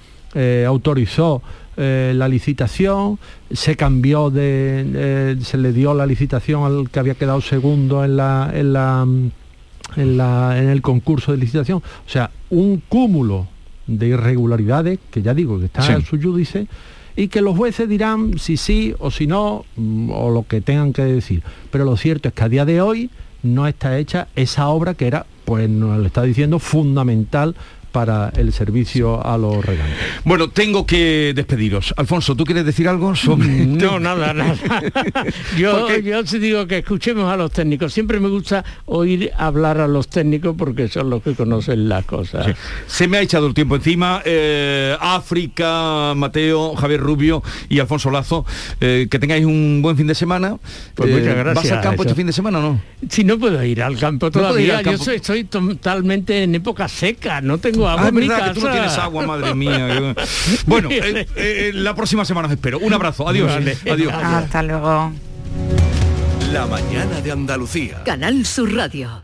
autorizó 0.68 1.42
eh, 1.78 2.14
la 2.16 2.28
licitación, 2.28 3.18
se 3.52 3.76
cambió 3.76 4.30
de, 4.30 4.86
eh, 4.94 5.36
se 5.42 5.58
le 5.58 5.72
dio 5.74 5.94
la 5.94 6.06
licitación 6.06 6.64
al 6.64 6.90
que 6.90 7.00
había 7.00 7.16
quedado 7.16 7.42
segundo 7.42 8.04
en 8.04 8.18
la, 8.18 8.52
en 8.54 8.74
la 8.74 9.08
en, 9.98 10.18
la- 10.18 10.58
en 10.58 10.70
el 10.70 10.82
concurso 10.82 11.32
de 11.34 11.38
licitación. 11.38 11.80
O 11.80 12.10
sea, 12.10 12.32
un 12.50 12.82
cúmulo 12.88 13.48
de 13.88 14.08
irregularidades, 14.08 15.00
que 15.10 15.22
ya 15.22 15.34
digo 15.34 15.60
que 15.60 15.66
está 15.66 15.82
Sí. 15.82 15.92
en 15.92 16.06
su 16.06 16.22
judice, 16.22 16.68
y 17.18 17.28
que 17.28 17.42
los 17.42 17.58
jueces 17.58 17.90
dirán 17.90 18.40
si 18.40 18.56
sí 18.56 18.94
o 19.00 19.12
si 19.12 19.28
no, 19.28 19.66
mm, 19.76 20.10
o 20.12 20.30
lo 20.32 20.44
que 20.48 20.62
tengan 20.62 20.94
que 20.94 21.02
decir. 21.04 21.44
Pero 21.72 21.84
lo 21.84 21.98
cierto 21.98 22.30
es 22.30 22.34
que 22.34 22.44
a 22.44 22.48
día 22.48 22.64
de 22.64 22.80
hoy 22.80 23.10
no 23.44 23.68
está 23.68 23.98
hecha 23.98 24.30
esa 24.38 24.70
obra 24.70 24.94
que 24.94 25.08
era, 25.08 25.26
pues 25.44 25.70
nos 25.70 25.98
lo 26.00 26.06
está 26.06 26.24
diciendo, 26.24 26.60
fundamental 26.60 27.56
para 27.92 28.32
el 28.36 28.54
servicio 28.54 29.26
a 29.26 29.38
los 29.38 29.64
regantes. 29.66 29.98
Bueno, 30.24 30.50
tengo 30.50 30.86
que 30.86 31.34
despediros. 31.36 31.94
Alfonso, 31.98 32.36
¿tú 32.36 32.44
quieres 32.46 32.66
decir 32.66 32.88
algo 32.88 33.16
sobre 33.16 33.48
No, 33.66 34.00
nada, 34.00 34.34
nada. 34.34 34.56
Yo, 35.58 35.90
yo 36.00 36.26
sí 36.26 36.40
digo 36.40 36.66
que 36.68 36.80
escuchemos 36.80 37.32
a 37.32 37.38
los 37.38 37.52
técnicos. 37.52 37.94
Siempre 37.94 38.20
me 38.20 38.30
gusta 38.30 38.64
oír 38.86 39.32
hablar 39.38 39.80
a 39.80 39.88
los 39.88 40.08
técnicos 40.08 40.56
porque 40.58 40.88
son 40.88 41.10
los 41.10 41.22
que 41.22 41.34
conocen 41.34 41.90
las 41.90 42.06
cosas. 42.06 42.46
Sí. 42.46 42.52
Se 42.88 43.08
me 43.08 43.18
ha 43.18 43.22
echado 43.22 43.48
el 43.48 43.54
tiempo 43.54 43.76
encima. 43.76 44.22
Eh, 44.26 44.96
África, 45.00 46.14
Mateo, 46.16 46.76
Javier 46.76 47.00
Rubio 47.02 47.44
y 47.70 47.80
Alfonso 47.80 48.12
Lazo. 48.12 48.46
eh, 48.80 49.08
que 49.10 49.20
tengáis 49.20 49.46
un 49.46 49.82
buen 49.82 49.98
fin 49.98 50.08
de 50.08 50.16
semana. 50.16 50.58
Pues 50.96 51.10
Eh, 51.10 51.14
muchas 51.14 51.36
gracias. 51.36 51.64
¿Vas 51.64 51.72
al 51.72 51.82
campo 51.82 52.04
este 52.04 52.16
fin 52.16 52.28
de 52.28 52.34
semana 52.34 52.60
o 52.60 52.62
no? 52.62 52.82
Si 53.10 53.24
no 53.24 53.38
puedo 53.38 53.64
ir 53.64 53.82
al 53.82 53.98
campo 53.98 54.28
ir 54.28 54.32
todavía, 54.32 54.78
al 54.80 54.84
campo. 54.84 55.00
yo 55.00 55.04
soy, 55.06 55.16
estoy 55.18 55.44
totalmente 55.46 56.44
en 56.44 56.56
época 56.56 56.88
seca, 56.88 57.42
no 57.42 57.58
tengo 57.58 57.81
agua 57.88 58.06
Ah, 58.06 58.08
es 58.10 58.54
que 58.54 58.60
tú 58.60 58.66
no 58.66 58.72
tienes 58.72 58.98
agua, 58.98 59.26
madre 59.26 59.54
mía. 59.56 60.16
Bueno, 60.66 60.90
eh, 60.92 61.28
eh, 61.36 61.72
la 61.74 61.94
próxima 61.96 62.26
semana 62.26 62.48
os 62.48 62.54
espero. 62.54 62.80
Un 62.80 62.94
abrazo. 62.94 63.28
Adiós. 63.28 63.52
Vale. 63.52 63.78
Adiós. 63.90 64.14
Hasta 64.14 64.64
luego. 64.64 65.12
La 66.52 66.66
mañana 66.66 67.22
de 67.22 67.32
Andalucía. 67.32 68.04
Canal 68.04 68.46
Sur 68.46 68.74
Radio. 68.74 69.24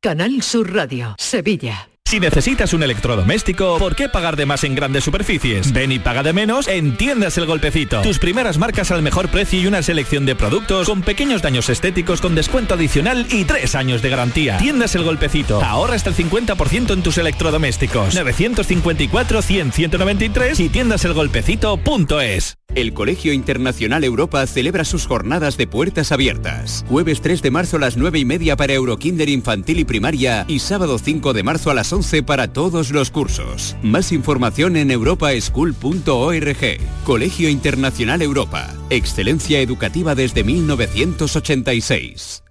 Canal 0.00 0.42
Sur 0.42 0.72
Radio, 0.72 1.14
Sevilla. 1.18 1.88
Si 2.06 2.20
necesitas 2.20 2.72
un 2.72 2.84
electrodoméstico, 2.84 3.78
¿por 3.80 3.96
qué 3.96 4.08
pagar 4.08 4.36
de 4.36 4.46
más 4.46 4.62
en 4.62 4.76
grandes 4.76 5.02
superficies? 5.02 5.72
Ven 5.72 5.90
y 5.90 5.98
paga 5.98 6.22
de 6.22 6.32
menos 6.32 6.68
en 6.68 6.96
Tiendas 6.96 7.36
El 7.36 7.46
Golpecito. 7.46 8.00
Tus 8.02 8.20
primeras 8.20 8.58
marcas 8.58 8.92
al 8.92 9.02
mejor 9.02 9.28
precio 9.28 9.60
y 9.60 9.66
una 9.66 9.82
selección 9.82 10.24
de 10.24 10.36
productos 10.36 10.86
con 10.86 11.02
pequeños 11.02 11.42
daños 11.42 11.68
estéticos 11.68 12.20
con 12.20 12.36
descuento 12.36 12.74
adicional 12.74 13.26
y 13.28 13.44
tres 13.44 13.74
años 13.74 14.02
de 14.02 14.10
garantía. 14.10 14.56
Tiendas 14.58 14.94
El 14.94 15.02
Golpecito. 15.02 15.60
Ahorra 15.60 15.96
hasta 15.96 16.10
el 16.10 16.16
50% 16.16 16.92
en 16.92 17.02
tus 17.02 17.18
electrodomésticos. 17.18 18.16
954-100-193 18.16 20.60
y 20.60 20.68
tiendaselgolpecito.es. 20.68 22.56
El 22.76 22.92
Colegio 22.92 23.32
Internacional 23.32 24.04
Europa 24.04 24.46
celebra 24.46 24.84
sus 24.84 25.06
jornadas 25.06 25.56
de 25.56 25.66
puertas 25.66 26.12
abiertas. 26.12 26.84
Jueves 26.88 27.22
3 27.22 27.40
de 27.40 27.50
marzo 27.50 27.78
a 27.78 27.80
las 27.80 27.96
9 27.96 28.18
y 28.18 28.26
media 28.26 28.54
para 28.54 28.74
Eurokinder 28.74 29.30
infantil 29.30 29.80
y 29.80 29.84
primaria 29.84 30.44
y 30.46 30.58
sábado 30.58 30.98
5 30.98 31.32
de 31.32 31.42
marzo 31.42 31.70
a 31.70 31.74
las 31.74 31.92
11 31.92 31.95
para 32.26 32.52
todos 32.52 32.90
los 32.90 33.10
cursos. 33.10 33.74
Más 33.82 34.12
información 34.12 34.76
en 34.76 34.90
europaschool.org. 34.90 36.80
Colegio 37.04 37.48
Internacional 37.48 38.20
Europa. 38.20 38.68
Excelencia 38.90 39.60
educativa 39.60 40.14
desde 40.14 40.44
1986. 40.44 42.42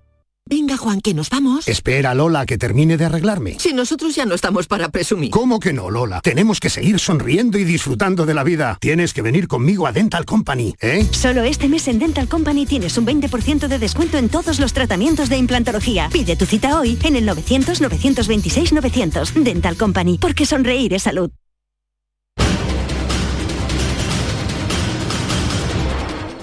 Venga, 0.48 0.78
Juan, 0.78 1.02
que 1.02 1.16
nos 1.16 1.32
vamos. 1.32 1.68
Espera, 1.68 2.14
Lola, 2.14 2.46
que 2.46 2.60
termine 2.60 2.98
de 2.98 3.06
arreglarme. 3.06 3.58
Si 3.58 3.74
nosotros 3.74 4.14
ya 4.14 4.26
no 4.26 4.36
estamos 4.36 4.68
para 4.68 4.90
presumir. 4.90 5.32
¿Cómo 5.32 5.60
que 5.60 5.74
no, 5.74 5.90
Lola? 5.90 6.22
Tenemos 6.22 6.60
que 6.60 6.70
seguir 6.70 7.00
sonriendo 7.00 7.58
y 7.58 7.64
disfrutando 7.64 8.28
de 8.28 8.36
la 8.36 8.44
vida. 8.44 8.78
Tienes 8.80 9.16
que 9.16 9.24
venir 9.24 9.48
conmigo 9.48 9.88
a 9.88 9.92
Dental 9.92 10.24
Company, 10.24 10.76
¿eh? 10.82 11.04
Solo 11.10 11.42
este 11.42 11.68
mes 11.68 11.88
en 11.88 11.98
Dental 11.98 12.28
Company 12.28 12.68
tienes 12.68 12.96
un 13.00 13.08
20% 13.08 13.68
de 13.68 13.80
descuento 13.80 14.20
en 14.20 14.30
todos 14.30 14.60
los 14.60 14.72
tratamientos 14.72 15.30
de 15.30 15.38
implantología. 15.38 16.10
Pide 16.14 16.36
tu 16.36 16.46
cita 16.46 16.80
hoy 16.80 17.00
en 17.02 17.16
el 17.16 17.28
900-926-900. 17.28 19.34
Dental 19.34 19.76
Company, 19.78 20.20
porque 20.20 20.46
sonreír 20.46 20.94
es 20.94 21.02
salud. 21.02 21.32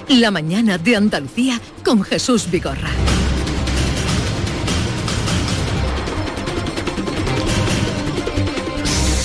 La 0.09 0.29
mañana 0.29 0.77
de 0.77 0.97
Andalucía 0.97 1.61
con 1.85 2.03
Jesús 2.03 2.51
Vigorra. 2.51 2.89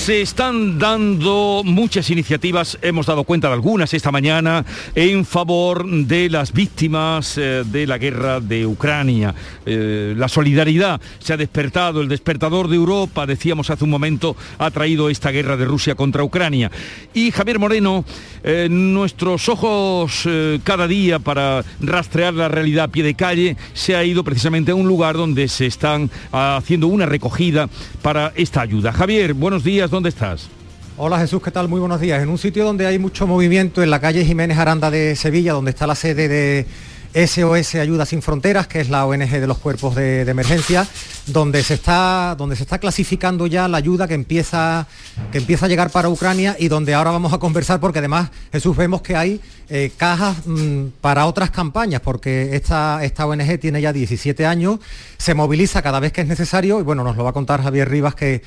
Se 0.09 0.23
están 0.23 0.79
dando 0.79 1.61
muchas 1.67 2.09
iniciativas, 2.09 2.79
hemos 2.81 3.05
dado 3.05 3.25
cuenta 3.25 3.49
de 3.49 3.53
algunas 3.53 3.93
esta 3.93 4.11
mañana, 4.11 4.65
en 4.95 5.27
favor 5.27 5.87
de 5.87 6.31
las 6.31 6.55
víctimas 6.55 7.37
eh, 7.37 7.63
de 7.67 7.87
la 7.87 7.99
guerra 7.99 8.41
de 8.41 8.67
Ucrania. 8.67 9.35
Eh, 9.67 10.15
la 10.17 10.29
solidaridad 10.29 10.99
se 11.19 11.35
ha 11.35 11.37
despertado, 11.37 12.01
el 12.01 12.09
despertador 12.09 12.69
de 12.69 12.77
Europa, 12.77 13.27
decíamos 13.27 13.69
hace 13.69 13.85
un 13.85 13.91
momento, 13.91 14.35
ha 14.57 14.71
traído 14.71 15.11
esta 15.11 15.31
guerra 15.31 15.59
de 15.59 15.67
Rusia 15.67 15.95
contra 15.95 16.25
Ucrania. 16.25 16.71
Y 17.13 17.31
Javier 17.31 17.59
Moreno, 17.59 18.07
eh, 18.45 18.69
nuestros 18.71 19.47
ojos 19.51 20.27
cada 20.65 20.89
día 20.89 21.19
para 21.19 21.63
rastrear 21.81 22.33
la 22.33 22.49
realidad 22.49 22.85
a 22.85 22.89
pie 22.89 23.03
de 23.03 23.13
calle, 23.13 23.59
se 23.75 23.95
ha 23.95 24.03
ido 24.05 24.25
precisamente 24.25 24.71
a 24.71 24.75
un 24.75 24.89
lugar 24.89 25.19
donde 25.19 25.49
se 25.49 25.67
están 25.67 26.11
haciendo 26.33 26.87
una 26.87 27.05
recogida 27.05 27.69
para 28.01 28.33
esta 28.37 28.63
ayuda. 28.63 28.91
Javier, 28.91 29.35
buenos 29.35 29.65
días, 29.65 29.91
¿dónde 29.91 29.98
estás? 30.07 30.49
Hola 30.97 31.19
Jesús, 31.19 31.43
¿qué 31.43 31.51
tal? 31.51 31.69
Muy 31.69 31.81
buenos 31.81 32.01
días. 32.01 32.23
En 32.23 32.29
un 32.29 32.39
sitio 32.39 32.65
donde 32.65 32.87
hay 32.87 33.01
mucho 33.01 33.27
movimiento, 33.27 33.83
en 33.83 33.91
la 33.91 34.01
calle 34.01 34.25
Jiménez 34.25 34.59
Aranda 34.59 34.91
de 34.91 35.17
Sevilla, 35.17 35.53
donde 35.53 35.71
está 35.71 35.89
la 35.89 35.97
sede 35.97 36.29
de 36.29 36.67
SOS 37.15 37.77
Ayuda 37.77 38.07
Sin 38.07 38.23
Fronteras, 38.23 38.67
que 38.67 38.81
es 38.81 38.91
la 38.91 39.07
ONG 39.07 39.31
de 39.31 39.47
los 39.47 39.59
cuerpos 39.59 39.95
de, 39.95 40.25
de 40.25 40.31
emergencia, 40.31 40.87
donde 41.27 41.63
se, 41.63 41.75
está, 41.75 42.37
donde 42.37 42.55
se 42.55 42.63
está 42.63 42.79
clasificando 42.79 43.47
ya 43.47 43.67
la 43.67 43.79
ayuda 43.79 44.07
que 44.07 44.15
empieza, 44.15 44.87
que 45.33 45.39
empieza 45.39 45.67
a 45.67 45.69
llegar 45.69 45.91
para 45.91 46.09
Ucrania 46.09 46.55
y 46.59 46.69
donde 46.69 46.95
ahora 46.95 47.11
vamos 47.11 47.33
a 47.33 47.39
conversar 47.39 47.81
porque 47.81 47.99
además, 47.99 48.31
Jesús, 48.53 48.77
vemos 48.77 49.03
que 49.03 49.17
hay 49.17 49.41
eh, 49.69 49.91
cajas 49.97 50.47
mm, 50.47 50.87
para 51.01 51.27
otras 51.27 51.51
campañas, 51.51 52.01
porque 52.03 52.55
esta, 52.55 53.03
esta 53.03 53.27
ONG 53.27 53.59
tiene 53.59 53.81
ya 53.81 53.93
17 53.93 54.47
años, 54.47 54.79
se 55.17 55.35
moviliza 55.35 55.83
cada 55.83 56.01
vez 56.01 56.13
que 56.13 56.21
es 56.21 56.29
necesario 56.29 56.79
y 56.79 56.83
bueno, 56.83 57.03
nos 57.05 57.17
lo 57.17 57.25
va 57.25 57.31
a 57.31 57.35
contar 57.35 57.63
Javier 57.63 57.89
Rivas 57.89 58.15
que 58.15 58.43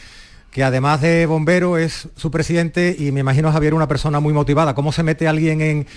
que 0.51 0.63
además 0.63 1.01
de 1.01 1.25
bombero 1.25 1.77
es 1.77 2.09
su 2.15 2.29
presidente 2.29 2.95
y 2.99 3.11
me 3.11 3.21
imagino 3.21 3.51
Javier 3.51 3.73
una 3.73 3.87
persona 3.87 4.19
muy 4.19 4.33
motivada. 4.33 4.75
¿Cómo 4.75 4.91
se 4.91 5.01
mete 5.01 5.27
alguien 5.27 5.61
en, 5.61 5.87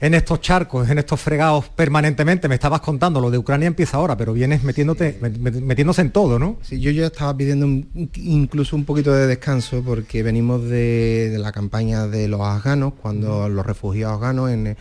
en 0.00 0.14
estos 0.14 0.40
charcos, 0.40 0.88
en 0.88 0.96
estos 0.96 1.20
fregados 1.20 1.68
permanentemente? 1.68 2.48
Me 2.48 2.54
estabas 2.54 2.80
contando, 2.80 3.20
lo 3.20 3.30
de 3.30 3.36
Ucrania 3.36 3.66
empieza 3.66 3.98
ahora, 3.98 4.16
pero 4.16 4.32
vienes 4.32 4.62
metiéndote, 4.64 5.18
met- 5.20 5.60
metiéndose 5.60 6.00
en 6.00 6.10
todo, 6.10 6.38
¿no? 6.38 6.56
Sí, 6.62 6.80
yo 6.80 6.90
ya 6.90 7.06
estaba 7.06 7.36
pidiendo 7.36 7.66
un- 7.66 8.10
incluso 8.14 8.76
un 8.76 8.84
poquito 8.86 9.12
de 9.12 9.26
descanso 9.26 9.82
porque 9.84 10.22
venimos 10.22 10.62
de, 10.62 11.28
de 11.30 11.38
la 11.38 11.52
campaña 11.52 12.06
de 12.06 12.28
los 12.28 12.40
afganos, 12.40 12.94
cuando 13.02 13.48
los 13.50 13.66
refugiados 13.66 14.14
afganos 14.14 14.50
en- 14.50 14.76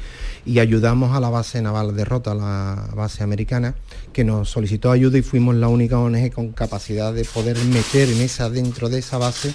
y 0.45 0.59
ayudamos 0.59 1.13
a 1.15 1.19
la 1.19 1.29
base 1.29 1.61
naval 1.61 1.95
de 1.97 2.05
Rota, 2.05 2.33
la 2.33 2.87
base 2.95 3.23
americana, 3.23 3.75
que 4.17 4.23
nos 4.23 4.49
solicitó 4.49 4.89
ayuda 4.89 5.19
y 5.19 5.21
fuimos 5.21 5.53
la 5.53 5.67
única 5.67 5.99
ONG 5.99 6.31
con 6.31 6.51
capacidad 6.51 7.13
de 7.13 7.23
poder 7.23 7.55
meter 7.65 8.09
en 8.09 8.21
esa, 8.21 8.49
dentro 8.49 8.89
de 8.89 8.97
esa 8.97 9.19
base 9.19 9.53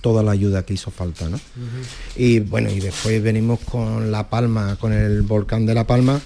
toda 0.00 0.22
la 0.22 0.30
ayuda 0.30 0.62
que 0.62 0.74
hizo 0.74 0.92
falta. 0.92 1.28
¿no? 1.28 1.40
Y 2.14 2.38
bueno, 2.38 2.70
y 2.70 2.78
después 2.78 3.20
venimos 3.20 3.58
con 3.58 4.12
La 4.12 4.30
Palma, 4.30 4.76
con 4.76 4.92
el 4.92 5.22
volcán 5.22 5.66
de 5.66 5.74
La 5.74 5.88
Palma. 5.88 6.20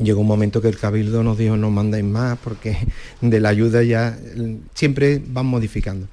Llegó 0.00 0.22
un 0.22 0.26
momento 0.26 0.60
que 0.60 0.66
el 0.66 0.78
cabildo 0.78 1.22
nos 1.22 1.38
dijo 1.38 1.56
no 1.56 1.70
mandáis 1.70 2.04
más 2.04 2.38
porque 2.42 2.76
de 3.20 3.38
la 3.38 3.50
ayuda 3.50 3.84
ya 3.84 4.18
siempre 4.74 5.22
van 5.24 5.46
modificando. 5.46 6.08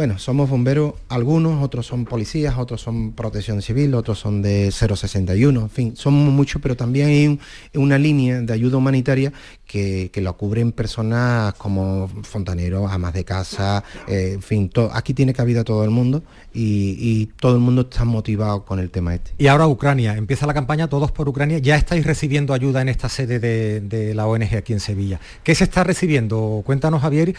Bueno, 0.00 0.18
somos 0.18 0.48
bomberos 0.48 0.94
algunos, 1.10 1.62
otros 1.62 1.84
son 1.84 2.06
policías, 2.06 2.56
otros 2.56 2.80
son 2.80 3.12
protección 3.12 3.60
civil, 3.60 3.94
otros 3.94 4.18
son 4.18 4.40
de 4.40 4.70
061, 4.70 5.60
en 5.60 5.68
fin, 5.68 5.94
somos 5.94 6.32
muchos, 6.32 6.62
pero 6.62 6.74
también 6.74 7.08
hay 7.08 7.38
una 7.78 7.98
línea 7.98 8.40
de 8.40 8.50
ayuda 8.50 8.78
humanitaria 8.78 9.30
que, 9.66 10.10
lo 10.16 10.36
cubren 10.38 10.72
personas 10.72 11.52
como 11.52 12.08
fontaneros, 12.22 12.90
amas 12.90 13.12
de 13.12 13.26
casa, 13.26 13.84
eh, 14.08 14.32
en 14.36 14.42
fin, 14.42 14.70
aquí 14.90 15.12
tiene 15.12 15.34
cabida 15.34 15.64
todo 15.64 15.84
el 15.84 15.90
mundo 15.90 16.22
y, 16.54 17.26
todo 17.38 17.56
el 17.56 17.60
mundo 17.60 17.82
está 17.82 18.06
motivado 18.06 18.64
con 18.64 18.78
el 18.78 18.88
tema 18.90 19.14
este. 19.14 19.32
Y 19.36 19.48
ahora 19.48 19.66
Ucrania, 19.66 20.16
empieza 20.16 20.46
la 20.46 20.54
campaña 20.54 20.88
Todos 20.88 21.12
por 21.12 21.28
Ucrania, 21.28 21.58
ya 21.58 21.76
estáis 21.76 22.06
recibiendo 22.06 22.54
ayuda 22.54 22.80
en 22.80 22.88
esta 22.88 23.10
sede 23.10 23.38
de, 23.38 23.82
de 23.82 24.14
la 24.14 24.26
ONG 24.26 24.56
aquí 24.56 24.72
en 24.72 24.80
Sevilla. 24.80 25.20
¿Qué 25.44 25.54
se 25.54 25.64
está 25.64 25.84
recibiendo? 25.84 26.62
Cuéntanos, 26.64 27.02
Javier. 27.02 27.34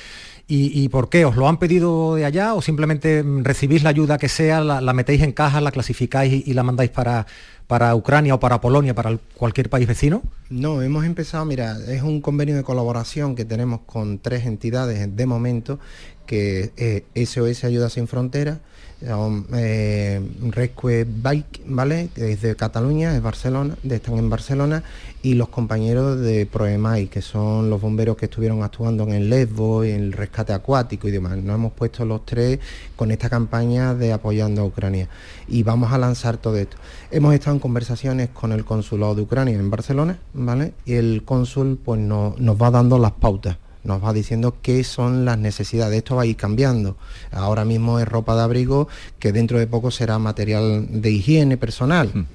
¿Y, 0.53 0.89
por 0.89 1.07
qué? 1.07 1.23
¿Os 1.23 1.37
lo 1.37 1.47
han 1.47 1.59
pedido 1.59 2.15
de 2.15 2.25
allá 2.25 2.55
o 2.55 2.61
simplemente 2.61 3.23
recibís 3.41 3.83
la 3.83 3.89
ayuda 3.89 4.17
que 4.17 4.27
sea, 4.27 4.59
la, 4.59 4.93
metéis 4.93 5.21
en 5.21 5.31
caja, 5.31 5.61
la 5.61 5.71
clasificáis 5.71 6.45
y, 6.45 6.53
la 6.53 6.61
mandáis 6.61 6.89
para, 6.89 7.25
para 7.67 7.95
Ucrania 7.95 8.35
o 8.35 8.39
para 8.41 8.59
Polonia, 8.59 8.93
para 8.93 9.17
cualquier 9.37 9.69
país 9.69 9.87
vecino? 9.87 10.21
No, 10.49 10.81
hemos 10.81 11.05
empezado, 11.05 11.45
mira, 11.45 11.77
es 11.87 12.01
un 12.01 12.19
convenio 12.19 12.57
de 12.57 12.63
colaboración 12.63 13.33
que 13.33 13.45
tenemos 13.45 13.79
con 13.85 14.19
tres 14.19 14.45
entidades 14.45 15.15
de 15.15 15.25
momento, 15.25 15.79
que 16.25 16.73
es 17.15 17.29
SOS 17.29 17.63
Ayuda 17.63 17.89
Sin 17.89 18.09
Fronteras, 18.09 18.57
eh, 19.01 20.21
Rescue 20.49 21.05
Bike, 21.05 21.61
¿vale? 21.65 22.09
Es 22.15 22.41
de 22.41 22.55
Cataluña, 22.55 23.15
es 23.15 23.21
Barcelona, 23.21 23.75
están 23.83 24.17
en 24.17 24.29
Barcelona, 24.29 24.83
y 25.23 25.33
los 25.35 25.49
compañeros 25.49 26.19
de 26.19 26.45
Proemai, 26.45 27.07
que 27.07 27.21
son 27.21 27.69
los 27.69 27.81
bomberos 27.81 28.17
que 28.17 28.25
estuvieron 28.25 28.63
actuando 28.63 29.03
en 29.03 29.13
el 29.13 29.29
Lesbo, 29.29 29.83
en 29.83 30.01
el 30.01 30.13
rescate 30.13 30.53
acuático 30.53 31.07
y 31.07 31.11
demás. 31.11 31.37
Nos 31.37 31.55
hemos 31.55 31.73
puesto 31.73 32.05
los 32.05 32.25
tres 32.25 32.59
con 32.95 33.11
esta 33.11 33.29
campaña 33.29 33.93
de 33.93 34.13
apoyando 34.13 34.61
a 34.61 34.65
Ucrania 34.65 35.07
y 35.47 35.63
vamos 35.63 35.91
a 35.91 35.97
lanzar 35.97 36.37
todo 36.37 36.57
esto. 36.57 36.77
Hemos 37.11 37.33
estado 37.33 37.55
en 37.55 37.59
conversaciones 37.59 38.29
con 38.29 38.51
el 38.51 38.65
consulado 38.65 39.15
de 39.15 39.21
Ucrania 39.21 39.55
en 39.55 39.69
Barcelona, 39.69 40.17
¿vale? 40.33 40.73
Y 40.85 40.93
el 40.93 41.23
cónsul 41.23 41.79
pues 41.83 41.99
nos 41.99 42.61
va 42.61 42.71
dando 42.71 42.97
las 42.97 43.11
pautas 43.11 43.57
nos 43.83 44.03
va 44.03 44.13
diciendo 44.13 44.55
qué 44.61 44.83
son 44.83 45.25
las 45.25 45.37
necesidades. 45.37 45.97
Esto 45.97 46.15
va 46.15 46.23
a 46.23 46.25
ir 46.25 46.35
cambiando. 46.35 46.97
Ahora 47.31 47.65
mismo 47.65 47.99
es 47.99 48.07
ropa 48.07 48.35
de 48.35 48.41
abrigo 48.41 48.87
que 49.19 49.31
dentro 49.31 49.59
de 49.59 49.67
poco 49.67 49.91
será 49.91 50.19
material 50.19 51.01
de 51.01 51.11
higiene 51.11 51.57
personal. 51.57 52.27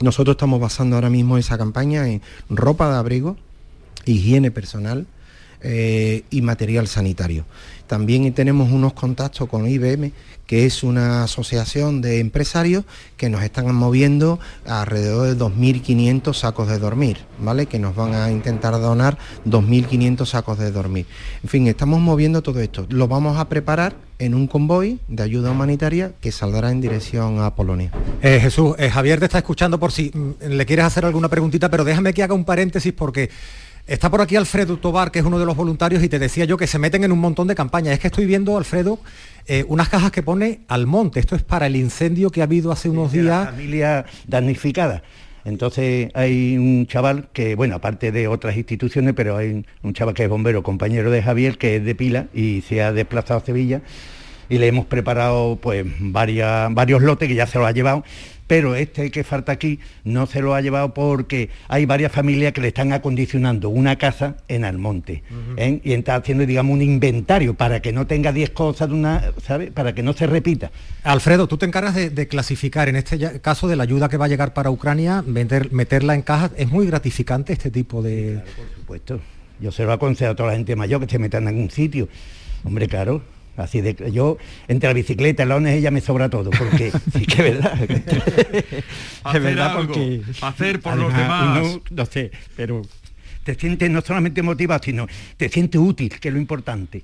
Nosotros 0.00 0.34
estamos 0.34 0.60
basando 0.60 0.96
ahora 0.96 1.10
mismo 1.10 1.38
esa 1.38 1.58
campaña 1.58 2.08
en 2.08 2.20
ropa 2.48 2.90
de 2.90 2.96
abrigo, 2.98 3.36
higiene 4.04 4.50
personal 4.50 5.06
eh, 5.62 6.24
y 6.30 6.42
material 6.42 6.88
sanitario. 6.88 7.44
También 7.86 8.32
tenemos 8.32 8.70
unos 8.70 8.94
contactos 8.94 9.48
con 9.48 9.66
IBM, 9.68 10.12
que 10.46 10.66
es 10.66 10.82
una 10.82 11.24
asociación 11.24 12.00
de 12.00 12.20
empresarios 12.20 12.84
que 13.16 13.30
nos 13.30 13.42
están 13.42 13.74
moviendo 13.74 14.38
alrededor 14.66 15.26
de 15.26 15.36
2.500 15.36 16.34
sacos 16.34 16.68
de 16.68 16.78
dormir, 16.78 17.18
¿vale? 17.38 17.66
Que 17.66 17.78
nos 17.78 17.94
van 17.94 18.14
a 18.14 18.30
intentar 18.30 18.72
donar 18.80 19.18
2.500 19.46 20.26
sacos 20.26 20.58
de 20.58 20.70
dormir. 20.70 21.06
En 21.42 21.48
fin, 21.48 21.66
estamos 21.66 22.00
moviendo 22.00 22.42
todo 22.42 22.60
esto. 22.60 22.86
Lo 22.90 23.08
vamos 23.08 23.38
a 23.38 23.48
preparar 23.48 23.96
en 24.18 24.34
un 24.34 24.46
convoy 24.46 25.00
de 25.08 25.22
ayuda 25.22 25.50
humanitaria 25.50 26.12
que 26.20 26.30
saldrá 26.32 26.70
en 26.70 26.80
dirección 26.80 27.40
a 27.40 27.54
Polonia. 27.54 27.90
Eh, 28.22 28.38
Jesús, 28.40 28.74
eh, 28.78 28.90
Javier 28.90 29.18
te 29.18 29.26
está 29.26 29.38
escuchando 29.38 29.78
por 29.78 29.92
si 29.92 30.10
mm, 30.14 30.46
le 30.50 30.66
quieres 30.66 30.84
hacer 30.84 31.04
alguna 31.04 31.28
preguntita, 31.28 31.70
pero 31.70 31.84
déjame 31.84 32.14
que 32.14 32.22
haga 32.22 32.34
un 32.34 32.44
paréntesis 32.44 32.92
porque 32.92 33.30
Está 33.86 34.10
por 34.10 34.22
aquí 34.22 34.34
Alfredo 34.34 34.78
Tobar, 34.78 35.10
que 35.10 35.18
es 35.18 35.24
uno 35.26 35.38
de 35.38 35.44
los 35.44 35.56
voluntarios, 35.56 36.02
y 36.02 36.08
te 36.08 36.18
decía 36.18 36.46
yo 36.46 36.56
que 36.56 36.66
se 36.66 36.78
meten 36.78 37.04
en 37.04 37.12
un 37.12 37.18
montón 37.18 37.48
de 37.48 37.54
campañas. 37.54 37.92
Es 37.92 38.00
que 38.00 38.06
estoy 38.06 38.24
viendo, 38.24 38.56
Alfredo, 38.56 38.98
eh, 39.46 39.66
unas 39.68 39.90
cajas 39.90 40.10
que 40.10 40.22
pone 40.22 40.60
al 40.68 40.86
monte. 40.86 41.20
Esto 41.20 41.36
es 41.36 41.42
para 41.42 41.66
el 41.66 41.76
incendio 41.76 42.30
que 42.30 42.40
ha 42.40 42.44
habido 42.44 42.72
hace 42.72 42.88
unos 42.88 43.12
días. 43.12 43.26
La 43.26 43.46
familia 43.52 44.06
damnificada. 44.26 45.02
Entonces 45.44 46.10
hay 46.14 46.56
un 46.56 46.86
chaval 46.86 47.28
que, 47.34 47.56
bueno, 47.56 47.74
aparte 47.74 48.10
de 48.10 48.26
otras 48.26 48.56
instituciones, 48.56 49.12
pero 49.14 49.36
hay 49.36 49.66
un 49.82 49.92
chaval 49.92 50.14
que 50.14 50.24
es 50.24 50.30
bombero, 50.30 50.62
compañero 50.62 51.10
de 51.10 51.22
Javier, 51.22 51.58
que 51.58 51.76
es 51.76 51.84
de 51.84 51.94
Pila 51.94 52.28
y 52.32 52.62
se 52.62 52.82
ha 52.82 52.90
desplazado 52.90 53.40
a 53.40 53.44
Sevilla 53.44 53.82
y 54.48 54.58
le 54.58 54.66
hemos 54.66 54.86
preparado 54.86 55.58
pues 55.60 55.84
varios 55.98 57.02
lotes 57.02 57.28
que 57.28 57.34
ya 57.34 57.46
se 57.46 57.58
lo 57.58 57.66
ha 57.66 57.72
llevado 57.72 58.04
pero 58.46 58.74
este 58.74 59.10
que 59.10 59.24
falta 59.24 59.52
aquí 59.52 59.80
no 60.04 60.26
se 60.26 60.40
lo 60.40 60.54
ha 60.54 60.60
llevado 60.60 60.94
porque 60.94 61.50
hay 61.68 61.86
varias 61.86 62.12
familias 62.12 62.52
que 62.52 62.60
le 62.60 62.68
están 62.68 62.92
acondicionando 62.92 63.68
una 63.68 63.96
casa 63.96 64.36
en 64.48 64.64
Almonte 64.64 65.22
¿eh? 65.56 65.80
y 65.82 65.92
está 65.92 66.16
haciendo, 66.16 66.44
digamos, 66.46 66.74
un 66.74 66.82
inventario 66.82 67.54
para 67.54 67.80
que 67.80 67.92
no 67.92 68.06
tenga 68.06 68.32
10 68.32 68.50
cosas 68.50 68.88
de 68.88 68.94
una, 68.94 69.32
¿sabes? 69.42 69.70
Para 69.70 69.94
que 69.94 70.02
no 70.02 70.12
se 70.12 70.26
repita. 70.26 70.70
Alfredo, 71.02 71.48
tú 71.48 71.56
te 71.56 71.66
encargas 71.66 71.94
de, 71.94 72.28
clasificar, 72.28 72.88
en 72.88 72.96
este 72.96 73.40
caso 73.40 73.68
de 73.68 73.76
la 73.76 73.82
ayuda 73.82 74.08
que 74.08 74.16
va 74.16 74.26
a 74.26 74.28
llegar 74.28 74.54
para 74.54 74.70
Ucrania, 74.70 75.22
meterla 75.26 76.14
en 76.14 76.22
cajas, 76.22 76.52
es 76.56 76.68
muy 76.68 76.86
gratificante 76.86 77.52
este 77.52 77.70
tipo 77.70 78.02
de... 78.02 78.42
por 78.56 78.66
supuesto. 78.76 79.20
Yo 79.60 79.70
se 79.70 79.84
lo 79.84 79.92
aconsejo 79.92 80.32
a 80.32 80.34
toda 80.34 80.50
la 80.50 80.56
gente 80.56 80.74
mayor 80.74 81.00
que 81.00 81.10
se 81.10 81.18
metan 81.18 81.46
en 81.48 81.56
un 81.56 81.70
sitio. 81.70 82.08
Hombre, 82.64 82.88
claro, 82.88 83.22
Así 83.56 83.80
de 83.80 84.10
yo 84.12 84.36
entre 84.66 84.88
la 84.88 84.94
bicicleta 84.94 85.44
y 85.44 85.46
la 85.46 85.56
ONG 85.56 85.78
ya 85.78 85.90
me 85.90 86.00
sobra 86.00 86.28
todo, 86.28 86.50
porque 86.50 86.90
sí 87.16 87.24
que 87.24 87.48
es 87.48 87.54
verdad. 87.54 87.82
es 89.34 89.42
verdad 89.42 89.76
porque 89.76 90.22
hacer 90.40 90.80
por 90.80 90.96
los 90.96 91.16
demás. 91.16 91.78
no 91.90 92.06
sé, 92.06 92.30
pero 92.56 92.82
te 93.44 93.54
sientes 93.54 93.90
no 93.90 94.00
solamente 94.00 94.42
motivado, 94.42 94.80
sino 94.82 95.06
te 95.36 95.48
sientes 95.48 95.80
útil, 95.80 96.08
que 96.18 96.28
es 96.28 96.34
lo 96.34 96.40
importante. 96.40 97.02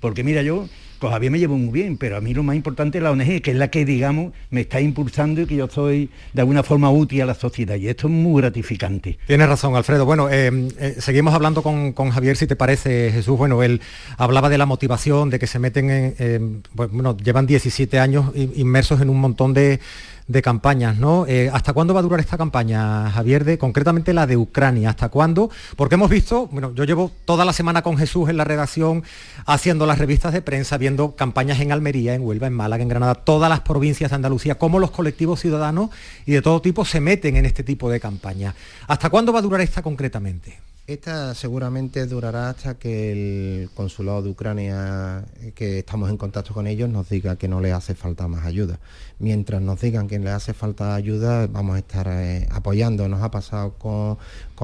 Porque 0.00 0.24
mira, 0.24 0.42
yo 0.42 0.68
con 0.98 1.10
Javier 1.10 1.30
me 1.30 1.38
llevo 1.38 1.56
muy 1.56 1.72
bien, 1.72 1.96
pero 1.96 2.16
a 2.16 2.20
mí 2.20 2.34
lo 2.34 2.42
más 2.42 2.56
importante 2.56 2.98
es 2.98 3.04
la 3.04 3.12
ONG, 3.12 3.40
que 3.40 3.52
es 3.52 3.56
la 3.56 3.68
que, 3.68 3.84
digamos, 3.84 4.32
me 4.50 4.62
está 4.62 4.80
impulsando 4.80 5.40
y 5.40 5.46
que 5.46 5.56
yo 5.56 5.68
soy 5.68 6.10
de 6.32 6.40
alguna 6.40 6.62
forma 6.62 6.90
útil 6.90 7.22
a 7.22 7.26
la 7.26 7.34
sociedad. 7.34 7.76
Y 7.76 7.88
esto 7.88 8.08
es 8.08 8.12
muy 8.12 8.42
gratificante. 8.42 9.18
Tienes 9.26 9.48
razón, 9.48 9.76
Alfredo. 9.76 10.04
Bueno, 10.04 10.28
eh, 10.28 10.50
eh, 10.78 10.96
seguimos 10.98 11.34
hablando 11.34 11.62
con, 11.62 11.92
Javier, 11.92 12.36
si 12.36 12.46
te 12.46 12.56
parece, 12.56 13.10
Jesús. 13.12 13.38
Bueno, 13.38 13.62
él 13.62 13.80
hablaba 14.16 14.48
de 14.48 14.58
la 14.58 14.66
motivación, 14.66 15.30
de 15.30 15.38
que 15.38 15.46
se 15.46 15.58
meten 15.58 15.90
en, 15.90 16.62
bueno, 16.74 17.16
llevan 17.16 17.46
17 17.46 17.98
años 17.98 18.32
inmersos 18.34 19.00
en 19.00 19.10
un 19.10 19.20
montón 19.20 19.54
de 19.54 19.80
de 20.28 20.42
campañas, 20.42 20.98
¿no? 20.98 21.26
Eh, 21.26 21.50
¿Hasta 21.52 21.72
cuándo 21.72 21.94
va 21.94 22.00
a 22.00 22.02
durar 22.02 22.20
esta 22.20 22.36
campaña, 22.36 23.10
Javier, 23.10 23.44
de 23.44 23.58
concretamente 23.58 24.12
la 24.12 24.26
de 24.26 24.36
Ucrania? 24.36 24.90
¿Hasta 24.90 25.08
cuándo? 25.08 25.50
Porque 25.74 25.94
hemos 25.96 26.10
visto, 26.10 26.46
bueno, 26.48 26.72
yo 26.74 26.84
llevo 26.84 27.10
toda 27.24 27.44
la 27.44 27.52
semana 27.52 27.82
con 27.82 27.96
Jesús 27.96 28.28
en 28.28 28.36
la 28.36 28.44
redacción 28.44 29.02
haciendo 29.46 29.86
las 29.86 29.98
revistas 29.98 30.34
de 30.34 30.42
prensa, 30.42 30.76
viendo 30.76 31.16
campañas 31.16 31.60
en 31.60 31.72
Almería, 31.72 32.14
en 32.14 32.22
Huelva, 32.22 32.46
en 32.46 32.52
Málaga, 32.52 32.82
en 32.82 32.88
Granada, 32.88 33.14
todas 33.14 33.48
las 33.48 33.60
provincias 33.60 34.10
de 34.10 34.16
Andalucía, 34.16 34.56
cómo 34.56 34.78
los 34.78 34.90
colectivos 34.90 35.40
ciudadanos 35.40 35.90
y 36.26 36.32
de 36.32 36.42
todo 36.42 36.60
tipo 36.60 36.84
se 36.84 37.00
meten 37.00 37.36
en 37.36 37.46
este 37.46 37.64
tipo 37.64 37.90
de 37.90 37.98
campañas. 37.98 38.54
¿Hasta 38.86 39.08
cuándo 39.08 39.32
va 39.32 39.38
a 39.38 39.42
durar 39.42 39.62
esta 39.62 39.82
concretamente? 39.82 40.67
Esta 40.88 41.34
seguramente 41.34 42.06
durará 42.06 42.48
hasta 42.48 42.78
que 42.78 43.12
el 43.12 43.70
consulado 43.74 44.22
de 44.22 44.30
Ucrania, 44.30 45.22
que 45.54 45.80
estamos 45.80 46.08
en 46.08 46.16
contacto 46.16 46.54
con 46.54 46.66
ellos, 46.66 46.88
nos 46.88 47.10
diga 47.10 47.36
que 47.36 47.46
no 47.46 47.60
le 47.60 47.72
hace 47.72 47.94
falta 47.94 48.26
más 48.26 48.46
ayuda. 48.46 48.80
Mientras 49.18 49.60
nos 49.60 49.82
digan 49.82 50.08
que 50.08 50.18
le 50.18 50.30
hace 50.30 50.54
falta 50.54 50.94
ayuda, 50.94 51.46
vamos 51.46 51.76
a 51.76 51.80
estar 51.80 52.08
eh, 52.08 52.48
apoyando. 52.50 53.06
Nos 53.06 53.22
ha 53.22 53.30
pasado 53.30 53.74
con, 53.74 54.16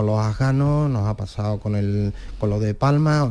los 0.06 0.18
afganos, 0.18 0.88
nos 0.88 1.06
ha 1.06 1.14
pasado 1.14 1.60
con, 1.60 1.76
el, 1.76 2.14
con 2.40 2.48
lo 2.48 2.58
de 2.58 2.72
Palma. 2.72 3.30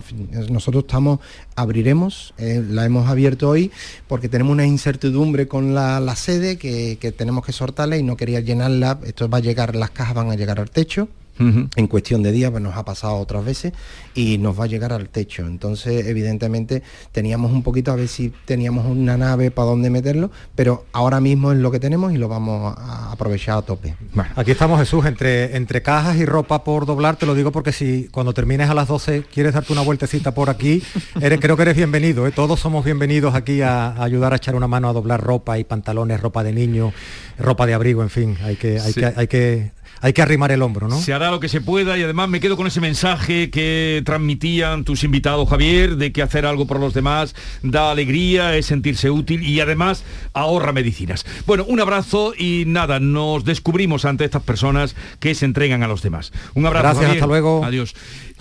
nosotros 0.51 0.83
estamos, 0.83 1.19
abriremos, 1.55 2.35
eh, 2.37 2.63
la 2.63 2.85
hemos 2.85 3.09
abierto 3.09 3.49
hoy 3.49 3.71
porque 4.07 4.29
tenemos 4.29 4.51
una 4.51 4.67
incertidumbre 4.67 5.47
con 5.47 5.73
la, 5.73 6.15
sede 6.15 6.59
que, 6.59 6.99
que 7.01 7.11
tenemos 7.11 7.43
que 7.43 7.53
sortarla 7.53 7.97
y 7.97 8.03
no 8.03 8.17
quería 8.17 8.39
llenarla. 8.41 8.99
Esto 9.03 9.27
va 9.27 9.39
a 9.39 9.41
llegar, 9.41 9.75
las 9.75 9.89
cajas 9.89 10.13
van 10.13 10.29
a 10.29 10.35
llegar 10.35 10.59
al 10.59 10.69
techo 10.69 11.07
en 11.39 11.87
cuestión 11.87 12.23
de 12.23 12.31
días, 12.31 12.51
pues 12.51 12.61
nos 12.61 12.75
ha 12.75 12.85
pasado 12.85 13.15
otras 13.15 13.43
veces 13.43 13.73
y 14.13 14.37
nos 14.37 14.59
va 14.59 14.65
a 14.65 14.67
llegar 14.67 14.93
al 14.93 15.09
techo. 15.09 15.45
Entonces, 15.45 16.05
evidentemente, 16.05 16.83
teníamos 17.11 17.51
un 17.51 17.63
poquito 17.63 17.91
a 17.91 17.95
ver 17.95 18.07
si 18.07 18.31
teníamos 18.45 18.85
una 18.85 19.17
nave 19.17 19.51
para 19.51 19.69
dónde 19.69 19.89
meterlo, 19.89 20.31
pero 20.55 20.85
ahora 20.93 21.19
mismo 21.19 21.51
es 21.51 21.57
lo 21.57 21.71
que 21.71 21.79
tenemos 21.79 22.13
y 22.13 22.17
lo 22.17 22.27
vamos 22.27 22.75
a 22.77 23.11
aprovechar 23.11 23.57
a 23.57 23.61
tope. 23.61 23.95
Aquí 24.35 24.51
estamos, 24.51 24.79
Jesús, 24.79 25.05
entre, 25.05 25.55
entre 25.55 25.81
cajas 25.81 26.17
y 26.17 26.25
ropa 26.25 26.63
por 26.63 26.85
doblar, 26.85 27.15
te 27.15 27.25
lo 27.25 27.35
digo 27.35 27.51
porque 27.51 27.71
si 27.71 28.07
cuando 28.11 28.33
termines 28.33 28.69
a 28.69 28.73
las 28.73 28.87
12 28.87 29.23
quieres 29.33 29.53
darte 29.53 29.73
una 29.73 29.81
vueltecita 29.81 30.33
por 30.33 30.49
aquí, 30.49 30.83
eres, 31.19 31.39
creo 31.39 31.55
que 31.55 31.63
eres 31.63 31.75
bienvenido, 31.75 32.27
¿eh? 32.27 32.31
todos 32.31 32.59
somos 32.59 32.85
bienvenidos 32.85 33.35
aquí 33.35 33.61
a, 33.61 34.01
ayudar 34.01 34.33
a 34.33 34.37
echar 34.37 34.55
una 34.55 34.67
mano 34.67 34.89
a 34.89 34.93
doblar 34.93 35.21
ropa 35.21 35.57
y 35.57 35.63
pantalones, 35.63 36.21
ropa 36.21 36.43
de 36.43 36.53
niño, 36.53 36.93
ropa 37.37 37.65
de 37.65 37.73
abrigo, 37.73 38.03
en 38.03 38.09
fin, 38.09 38.37
hay 38.43 38.55
que, 38.55 38.79
hay 38.79 38.93
que, 38.93 39.05
hay 39.05 39.27
que 39.27 39.71
hay 40.03 40.11
que 40.11 40.21
arrimar 40.21 40.51
el 40.51 40.61
hombro, 40.61 40.89
¿no? 40.89 40.99
Se 40.99 41.13
hará 41.13 41.31
lo 41.31 41.39
que 41.39 41.47
se 41.47 41.61
pueda 41.61 41.97
y 41.97 42.03
además 42.03 42.27
me 42.27 42.41
quedo 42.41 42.57
con 42.57 42.67
ese 42.67 42.81
mensaje 42.81 43.49
que 43.49 44.01
transmitían 44.05 44.83
tus 44.83 45.05
invitados, 45.05 45.47
Javier, 45.47 45.95
de 45.95 46.11
que 46.11 46.21
hacer 46.21 46.45
algo 46.45 46.67
por 46.67 46.77
los 46.77 46.93
demás 46.93 47.33
da 47.61 47.89
alegría, 47.89 48.57
es 48.57 48.65
sentirse 48.65 49.09
útil 49.09 49.47
y 49.47 49.61
además 49.61 50.03
ahorra 50.33 50.73
medicinas. 50.73 51.25
Bueno, 51.45 51.63
un 51.69 51.79
abrazo 51.79 52.33
y 52.37 52.65
nada, 52.67 52.99
nos 52.99 53.45
descubrimos 53.45 54.03
ante 54.03 54.25
estas 54.25 54.43
personas 54.43 54.93
que 55.21 55.35
se 55.35 55.45
entregan 55.45 55.83
a 55.83 55.87
los 55.87 56.01
demás. 56.01 56.33
Un 56.53 56.65
abrazo. 56.65 56.99
Gracias, 56.99 57.11
hasta 57.11 57.27
luego. 57.27 57.63
Adiós. 57.63 57.95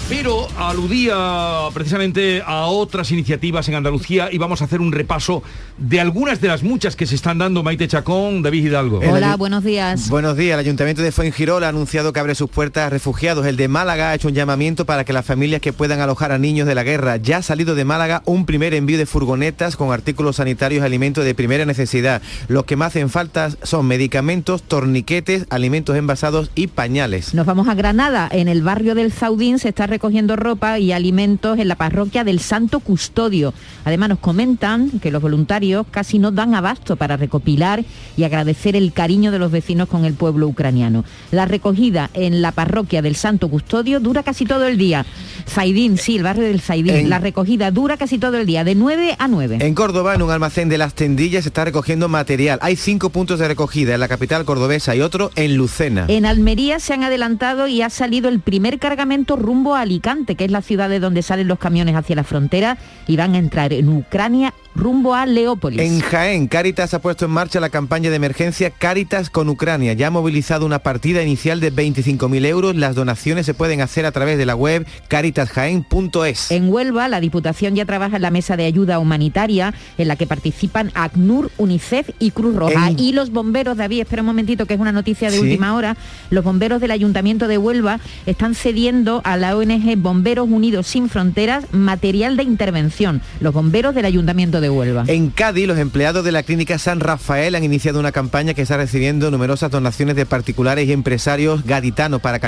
Pero 0.08 0.48
aludía 0.58 1.68
precisamente 1.72 2.42
a 2.44 2.64
otras 2.64 3.12
iniciativas 3.12 3.68
en 3.68 3.76
Andalucía 3.76 4.30
y 4.32 4.38
vamos 4.38 4.62
a 4.62 4.64
hacer 4.64 4.80
un 4.80 4.90
repaso 4.90 5.44
de 5.78 6.00
algunas 6.00 6.40
de 6.40 6.48
las 6.48 6.64
muchas 6.64 6.96
que 6.96 7.06
se 7.06 7.14
están 7.14 7.38
dando 7.38 7.62
Maite 7.62 7.86
Chacón, 7.86 8.42
David 8.42 8.66
Hidalgo. 8.66 8.98
Hola, 8.98 9.36
buenos 9.36 9.62
días. 9.62 10.08
Buenos 10.08 10.36
días. 10.36 10.54
El 10.54 10.60
Ayuntamiento 10.60 11.02
de 11.02 11.12
Fuengirola 11.12 11.51
ha 11.60 11.68
anunciado 11.68 12.12
que 12.12 12.20
abre 12.20 12.34
sus 12.34 12.48
puertas 12.48 12.86
a 12.86 12.90
refugiados. 12.90 13.46
El 13.46 13.56
de 13.56 13.68
Málaga 13.68 14.10
ha 14.10 14.14
hecho 14.14 14.28
un 14.28 14.34
llamamiento 14.34 14.86
para 14.86 15.04
que 15.04 15.12
las 15.12 15.26
familias 15.26 15.60
que 15.60 15.72
puedan 15.72 16.00
alojar 16.00 16.32
a 16.32 16.38
niños 16.38 16.66
de 16.66 16.74
la 16.74 16.82
guerra. 16.82 17.18
Ya 17.18 17.38
ha 17.38 17.42
salido 17.42 17.74
de 17.74 17.84
Málaga 17.84 18.22
un 18.24 18.46
primer 18.46 18.74
envío 18.74 18.96
de 18.96 19.06
furgonetas 19.06 19.76
con 19.76 19.92
artículos 19.92 20.36
sanitarios 20.36 20.82
y 20.82 20.86
alimentos 20.86 21.24
de 21.24 21.34
primera 21.34 21.66
necesidad. 21.66 22.22
Los 22.48 22.64
que 22.64 22.76
más 22.76 22.92
hacen 22.92 23.10
falta 23.10 23.50
son 23.62 23.86
medicamentos, 23.86 24.62
torniquetes, 24.62 25.46
alimentos 25.50 25.96
envasados 25.96 26.50
y 26.54 26.68
pañales. 26.68 27.34
Nos 27.34 27.46
vamos 27.46 27.68
a 27.68 27.74
Granada. 27.74 28.28
En 28.32 28.48
el 28.48 28.62
barrio 28.62 28.94
del 28.94 29.12
Zaudín 29.12 29.58
se 29.58 29.68
está 29.68 29.86
recogiendo 29.86 30.36
ropa 30.36 30.78
y 30.78 30.92
alimentos 30.92 31.58
en 31.58 31.68
la 31.68 31.76
parroquia 31.76 32.24
del 32.24 32.40
Santo 32.40 32.80
Custodio. 32.80 33.54
Además 33.84 34.08
nos 34.08 34.18
comentan 34.18 34.90
que 35.00 35.10
los 35.10 35.22
voluntarios 35.22 35.86
casi 35.90 36.18
no 36.18 36.30
dan 36.30 36.54
abasto 36.54 36.96
para 36.96 37.16
recopilar 37.16 37.84
y 38.16 38.24
agradecer 38.24 38.76
el 38.76 38.92
cariño 38.92 39.32
de 39.32 39.38
los 39.38 39.50
vecinos 39.50 39.88
con 39.88 40.04
el 40.04 40.14
pueblo 40.14 40.46
ucraniano. 40.46 41.04
Recogida 41.46 42.10
en 42.14 42.42
la 42.42 42.52
parroquia 42.52 43.02
del 43.02 43.16
Santo 43.16 43.48
Custodio 43.48 44.00
dura 44.00 44.22
casi 44.22 44.44
todo 44.44 44.66
el 44.66 44.78
día. 44.78 45.04
Zaidín, 45.48 45.98
sí, 45.98 46.16
el 46.16 46.22
barrio 46.22 46.44
del 46.44 46.60
Zaidín. 46.60 47.08
La 47.08 47.18
recogida 47.18 47.70
dura 47.70 47.96
casi 47.96 48.18
todo 48.18 48.38
el 48.38 48.46
día, 48.46 48.64
de 48.64 48.74
9 48.74 49.16
a 49.18 49.28
9. 49.28 49.58
En 49.60 49.74
Córdoba, 49.74 50.14
en 50.14 50.22
un 50.22 50.30
almacén 50.30 50.68
de 50.68 50.78
las 50.78 50.94
tendillas, 50.94 51.44
se 51.44 51.48
está 51.48 51.64
recogiendo 51.64 52.08
material. 52.08 52.58
Hay 52.62 52.76
cinco 52.76 53.10
puntos 53.10 53.38
de 53.38 53.48
recogida 53.48 53.94
en 53.94 54.00
la 54.00 54.08
capital 54.08 54.44
cordobesa 54.44 54.94
y 54.94 55.00
otro 55.00 55.30
en 55.36 55.56
Lucena. 55.56 56.06
En 56.08 56.26
Almería 56.26 56.80
se 56.80 56.94
han 56.94 57.04
adelantado 57.04 57.66
y 57.66 57.82
ha 57.82 57.90
salido 57.90 58.28
el 58.28 58.40
primer 58.40 58.78
cargamento 58.78 59.36
rumbo 59.36 59.74
a 59.74 59.80
Alicante, 59.80 60.36
que 60.36 60.44
es 60.44 60.50
la 60.50 60.62
ciudad 60.62 60.88
de 60.88 61.00
donde 61.00 61.22
salen 61.22 61.48
los 61.48 61.58
camiones 61.58 61.96
hacia 61.96 62.16
la 62.16 62.24
frontera 62.24 62.78
y 63.06 63.16
van 63.16 63.34
a 63.34 63.38
entrar 63.38 63.72
en 63.72 63.88
Ucrania 63.88 64.54
rumbo 64.74 65.14
a 65.14 65.26
Leópolis. 65.26 65.80
En 65.80 66.00
Jaén, 66.00 66.48
Caritas 66.48 66.94
ha 66.94 67.00
puesto 67.00 67.24
en 67.24 67.30
marcha 67.30 67.60
la 67.60 67.70
campaña 67.70 68.10
de 68.10 68.16
emergencia 68.16 68.70
Caritas 68.70 69.30
con 69.30 69.48
Ucrania. 69.48 69.92
Ya 69.92 70.08
ha 70.08 70.10
movilizado 70.10 70.66
una 70.66 70.80
partida 70.80 71.22
inicial 71.22 71.60
de 71.60 71.72
25.000 71.72 72.46
euros. 72.46 72.76
Las 72.76 72.94
donaciones 72.94 73.46
se 73.46 73.54
pueden 73.54 73.80
hacer 73.80 74.06
a 74.06 74.12
través 74.12 74.38
de 74.38 74.46
la 74.46 74.54
web 74.54 74.86
caritasjaén.es. 75.08 76.50
En 76.50 76.68
Huelva, 76.68 77.08
la 77.08 77.20
Diputación 77.20 77.74
ya 77.74 77.84
trabaja 77.84 78.16
en 78.16 78.22
la 78.22 78.30
mesa 78.30 78.56
de 78.56 78.64
ayuda 78.64 78.98
humanitaria 78.98 79.74
en 79.98 80.08
la 80.08 80.16
que 80.16 80.26
participan 80.26 80.90
ACNUR, 80.94 81.50
UNICEF 81.58 82.10
y 82.18 82.30
Cruz 82.30 82.54
Roja. 82.54 82.90
Y 82.96 83.12
los 83.12 83.30
bomberos, 83.30 83.76
David, 83.76 84.00
espera 84.00 84.22
un 84.22 84.26
momentito 84.26 84.66
que 84.66 84.74
es 84.74 84.80
una 84.80 84.92
noticia 84.92 85.30
de 85.30 85.40
última 85.40 85.74
hora, 85.74 85.96
los 86.30 86.44
bomberos 86.44 86.80
del 86.80 86.90
Ayuntamiento 86.90 87.48
de 87.48 87.58
Huelva 87.58 88.00
están 88.26 88.54
cediendo 88.54 89.20
a 89.24 89.36
la 89.36 89.56
ONG 89.56 89.96
Bomberos 89.96 90.48
Unidos 90.48 90.86
Sin 90.86 91.08
Fronteras 91.08 91.64
material 91.72 92.36
de 92.36 92.42
intervención. 92.42 93.20
Los 93.40 93.54
bomberos 93.54 93.94
del 93.94 94.04
Ayuntamiento 94.04 94.60
de 94.60 94.61
Huelva. 94.70 95.04
En 95.06 95.30
Cádiz, 95.30 95.66
los 95.66 95.78
empleados 95.78 96.24
de 96.24 96.32
la 96.32 96.42
clínica 96.42 96.78
San 96.78 97.00
Rafael 97.00 97.54
han 97.54 97.64
iniciado 97.64 98.00
una 98.00 98.12
campaña 98.12 98.54
que 98.54 98.62
está 98.62 98.76
recibiendo 98.76 99.30
numerosas 99.30 99.70
donaciones 99.70 100.16
de 100.16 100.26
particulares 100.26 100.88
y 100.88 100.92
empresarios 100.92 101.64
gaditanos 101.64 102.20
para 102.20 102.40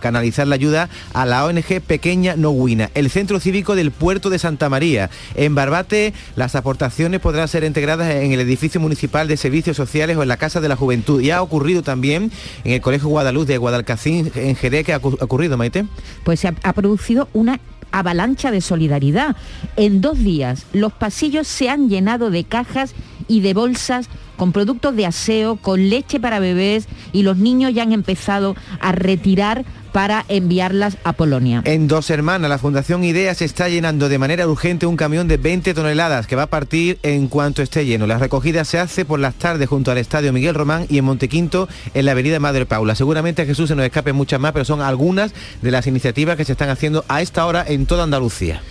canalizar 0.00 0.46
la 0.46 0.54
ayuda 0.54 0.88
a 1.12 1.26
la 1.26 1.44
ONG 1.44 1.80
Pequeña 1.86 2.36
Noguina, 2.36 2.90
el 2.94 3.10
centro 3.10 3.40
cívico 3.40 3.74
del 3.74 3.90
puerto 3.90 4.30
de 4.30 4.38
Santa 4.38 4.68
María. 4.68 5.10
En 5.34 5.54
Barbate, 5.54 6.14
las 6.36 6.54
aportaciones 6.54 7.20
podrán 7.20 7.48
ser 7.48 7.64
integradas 7.64 8.10
en 8.10 8.32
el 8.32 8.40
edificio 8.40 8.80
municipal 8.80 9.28
de 9.28 9.36
servicios 9.36 9.76
sociales 9.76 10.16
o 10.16 10.22
en 10.22 10.28
la 10.28 10.36
Casa 10.36 10.60
de 10.60 10.68
la 10.68 10.76
Juventud. 10.76 11.20
Y 11.20 11.30
ha 11.30 11.42
ocurrido 11.42 11.82
también 11.82 12.30
en 12.64 12.72
el 12.72 12.80
Colegio 12.80 13.08
Guadaluz 13.08 13.46
de 13.46 13.58
Guadalcacín, 13.58 14.30
en 14.34 14.56
Jerez, 14.56 14.84
que 14.84 14.92
ha 14.92 14.98
ocurrido, 14.98 15.56
Maite. 15.56 15.84
Pues 16.24 16.40
se 16.40 16.48
ha 16.48 16.72
producido 16.72 17.28
una 17.32 17.60
avalancha 17.92 18.50
de 18.50 18.60
solidaridad. 18.60 19.36
En 19.76 20.00
dos 20.00 20.18
días 20.18 20.66
los 20.72 20.92
pasillos 20.92 21.46
se 21.46 21.70
han 21.70 21.88
llenado 21.88 22.30
de 22.30 22.44
cajas 22.44 22.94
y 23.28 23.40
de 23.40 23.54
bolsas 23.54 24.08
con 24.36 24.52
productos 24.52 24.96
de 24.96 25.06
aseo, 25.06 25.56
con 25.56 25.88
leche 25.88 26.18
para 26.18 26.40
bebés 26.40 26.88
y 27.12 27.22
los 27.22 27.36
niños 27.36 27.72
ya 27.74 27.82
han 27.82 27.92
empezado 27.92 28.56
a 28.80 28.92
retirar 28.92 29.64
para 29.92 30.24
enviarlas 30.28 30.96
a 31.04 31.12
Polonia. 31.12 31.62
En 31.64 31.86
Dos 31.86 32.10
Hermanas, 32.10 32.48
la 32.48 32.58
Fundación 32.58 33.04
IDEA 33.04 33.34
se 33.34 33.44
está 33.44 33.68
llenando 33.68 34.08
de 34.08 34.18
manera 34.18 34.48
urgente 34.48 34.86
un 34.86 34.96
camión 34.96 35.28
de 35.28 35.36
20 35.36 35.74
toneladas 35.74 36.26
que 36.26 36.36
va 36.36 36.44
a 36.44 36.50
partir 36.50 36.98
en 37.02 37.28
cuanto 37.28 37.62
esté 37.62 37.84
lleno. 37.84 38.06
La 38.06 38.18
recogida 38.18 38.64
se 38.64 38.78
hace 38.78 39.04
por 39.04 39.20
las 39.20 39.34
tardes 39.34 39.68
junto 39.68 39.90
al 39.90 39.98
Estadio 39.98 40.32
Miguel 40.32 40.54
Román 40.54 40.86
y 40.88 40.98
en 40.98 41.04
Montequinto 41.04 41.68
en 41.94 42.06
la 42.06 42.12
Avenida 42.12 42.40
Madre 42.40 42.66
Paula. 42.66 42.94
Seguramente 42.94 43.46
Jesús 43.46 43.68
se 43.68 43.76
nos 43.76 43.84
escape 43.84 44.12
muchas 44.12 44.40
más, 44.40 44.52
pero 44.52 44.64
son 44.64 44.80
algunas 44.80 45.32
de 45.60 45.70
las 45.70 45.86
iniciativas 45.86 46.36
que 46.36 46.44
se 46.44 46.52
están 46.52 46.70
haciendo 46.70 47.04
a 47.08 47.22
esta 47.22 47.46
hora 47.46 47.64
en 47.66 47.86
toda 47.86 48.04
Andalucía. 48.04 48.62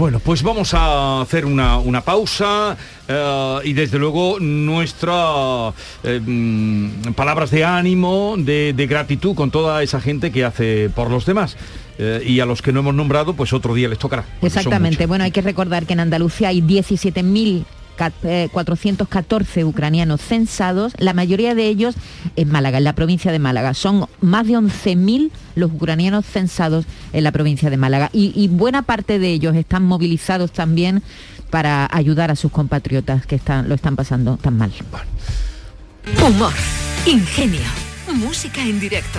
Bueno, 0.00 0.18
pues 0.18 0.42
vamos 0.42 0.72
a 0.72 1.20
hacer 1.20 1.44
una, 1.44 2.00
pausa 2.00 2.74
eh, 3.06 3.58
y 3.64 3.74
desde 3.74 3.98
luego 3.98 4.40
nuestras 4.40 5.74
eh, 6.02 6.18
mm, 6.24 7.12
palabras 7.12 7.50
de 7.50 7.66
ánimo, 7.66 8.34
de, 8.38 8.86
gratitud 8.88 9.34
con 9.34 9.50
toda 9.50 9.82
esa 9.82 10.00
gente 10.00 10.32
que 10.32 10.42
hace 10.42 10.88
por 10.88 11.10
los 11.10 11.26
demás. 11.26 11.58
Eh, 11.98 12.22
y 12.26 12.40
a 12.40 12.46
los 12.46 12.62
que 12.62 12.72
no 12.72 12.80
hemos 12.80 12.94
nombrado, 12.94 13.34
pues 13.34 13.52
otro 13.52 13.74
día 13.74 13.88
les 13.88 13.98
tocará. 13.98 14.24
Exactamente. 14.40 15.04
Bueno, 15.04 15.24
hay 15.24 15.32
que 15.32 15.42
recordar 15.42 15.84
que 15.84 15.92
en 15.92 16.00
Andalucía 16.00 16.48
hay 16.48 16.62
17.000 16.62 17.66
414 18.52 19.64
ucranianos 19.64 20.20
censados, 20.20 20.94
la 20.98 21.12
mayoría 21.12 21.54
de 21.54 21.66
ellos 21.66 21.94
en 22.36 22.50
Málaga, 22.50 22.78
en 22.78 22.84
la 22.84 22.94
provincia 22.94 23.32
de 23.32 23.38
Málaga. 23.38 23.74
Son 23.74 24.06
más 24.20 24.46
de 24.46 24.54
11.000 24.54 25.30
los 25.54 25.70
ucranianos 25.70 26.24
censados 26.24 26.86
en 27.12 27.24
la 27.24 27.32
provincia 27.32 27.70
de 27.70 27.76
Málaga 27.76 28.10
y, 28.12 28.48
buena 28.48 28.82
parte 28.82 29.18
de 29.18 29.28
ellos 29.28 29.54
están 29.56 29.84
movilizados 29.84 30.52
también 30.52 31.02
para 31.50 31.88
ayudar 31.92 32.30
a 32.30 32.36
sus 32.36 32.52
compatriotas 32.52 33.26
que 33.26 33.36
están, 33.36 33.68
lo 33.68 33.74
están 33.74 33.96
pasando 33.96 34.36
tan 34.36 34.56
mal. 34.56 34.72
Humor, 36.24 36.52
ingenio, 37.06 37.60
música 38.14 38.62
en 38.62 38.80
directo, 38.80 39.18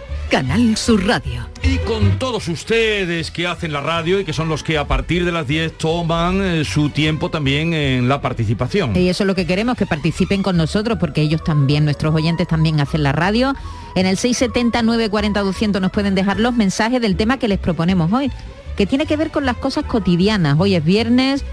Canal 0.31 0.77
Sur 0.77 1.05
Radio. 1.05 1.45
Y 1.61 1.77
con 1.79 2.17
todos 2.17 2.47
ustedes 2.47 3.31
que 3.31 3.47
hacen 3.47 3.73
la 3.73 3.81
radio 3.81 4.17
y 4.17 4.23
que 4.23 4.31
son 4.31 4.47
los 4.47 4.63
que 4.63 4.77
a 4.77 4.87
partir 4.87 5.25
de 5.25 5.33
las 5.33 5.45
10 5.45 5.77
toman 5.77 6.41
eh, 6.41 6.63
su 6.63 6.89
tiempo 6.89 7.29
también 7.29 7.73
en 7.73 8.07
la 8.07 8.21
participación. 8.21 8.95
Y 8.95 9.09
eso 9.09 9.23
es 9.23 9.27
lo 9.27 9.35
que 9.35 9.45
queremos, 9.45 9.75
que 9.75 9.85
participen 9.85 10.41
con 10.41 10.55
nosotros, 10.55 10.97
porque 11.01 11.19
ellos 11.19 11.43
también, 11.43 11.83
nuestros 11.83 12.15
oyentes 12.15 12.47
también 12.47 12.79
hacen 12.79 13.03
la 13.03 13.11
radio. 13.11 13.53
En 13.95 14.05
el 14.05 14.15
670 14.15 14.81
940 14.83 15.41
200 15.41 15.81
nos 15.81 15.91
pueden 15.91 16.15
dejar 16.15 16.39
los 16.39 16.55
mensajes 16.55 17.01
del 17.01 17.17
tema 17.17 17.37
que 17.37 17.49
les 17.49 17.59
proponemos 17.59 18.13
hoy, 18.13 18.31
que 18.77 18.85
tiene 18.85 19.05
que 19.05 19.17
ver 19.17 19.31
con 19.31 19.45
las 19.45 19.57
cosas 19.57 19.83
cotidianas. 19.83 20.55
Hoy 20.57 20.75
es 20.75 20.85
viernes, 20.85 21.43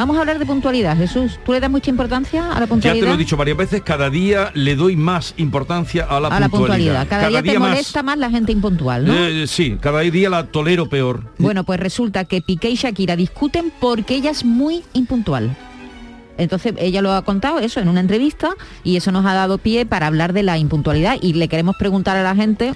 Vamos 0.00 0.16
a 0.16 0.20
hablar 0.20 0.38
de 0.38 0.46
puntualidad, 0.46 0.96
Jesús. 0.96 1.38
¿Tú 1.44 1.52
le 1.52 1.60
das 1.60 1.70
mucha 1.70 1.90
importancia 1.90 2.52
a 2.52 2.58
la 2.58 2.66
puntualidad? 2.66 2.94
Ya 2.94 3.00
te 3.02 3.06
lo 3.06 3.14
he 3.16 3.18
dicho 3.18 3.36
varias 3.36 3.58
veces, 3.58 3.82
cada 3.82 4.08
día 4.08 4.50
le 4.54 4.74
doy 4.74 4.96
más 4.96 5.34
importancia 5.36 6.04
a 6.04 6.18
la, 6.18 6.28
a 6.28 6.48
puntualidad. 6.48 7.06
Cada, 7.06 7.28
día, 7.28 7.42
te 7.42 7.58
molesta 7.58 8.02
más... 8.02 8.16
la 8.16 8.30
gente 8.30 8.50
impuntual, 8.50 9.04
¿no? 9.04 9.12
Eh, 9.12 9.46
sí, 9.46 9.76
cada 9.78 10.00
día 10.00 10.30
la 10.30 10.46
tolero 10.46 10.88
peor. 10.88 11.24
Bueno, 11.36 11.64
pues 11.64 11.78
resulta 11.80 12.24
que 12.24 12.40
Piqué 12.40 12.70
y 12.70 12.76
Shakira 12.76 13.14
discuten 13.14 13.70
porque 13.78 14.14
ella 14.14 14.30
es 14.30 14.42
muy 14.42 14.84
impuntual. 14.94 15.54
Entonces 16.38 16.72
ella 16.78 17.02
lo 17.02 17.12
ha 17.12 17.22
contado 17.22 17.58
eso 17.58 17.78
en 17.80 17.88
una 17.88 18.00
entrevista 18.00 18.54
y 18.82 18.96
eso 18.96 19.12
nos 19.12 19.26
ha 19.26 19.34
dado 19.34 19.58
pie 19.58 19.84
para 19.84 20.06
hablar 20.06 20.32
de 20.32 20.44
la 20.44 20.56
impuntualidad 20.56 21.18
y 21.20 21.34
le 21.34 21.48
queremos 21.48 21.76
preguntar 21.76 22.16
a 22.16 22.22
la 22.22 22.34
gente 22.34 22.72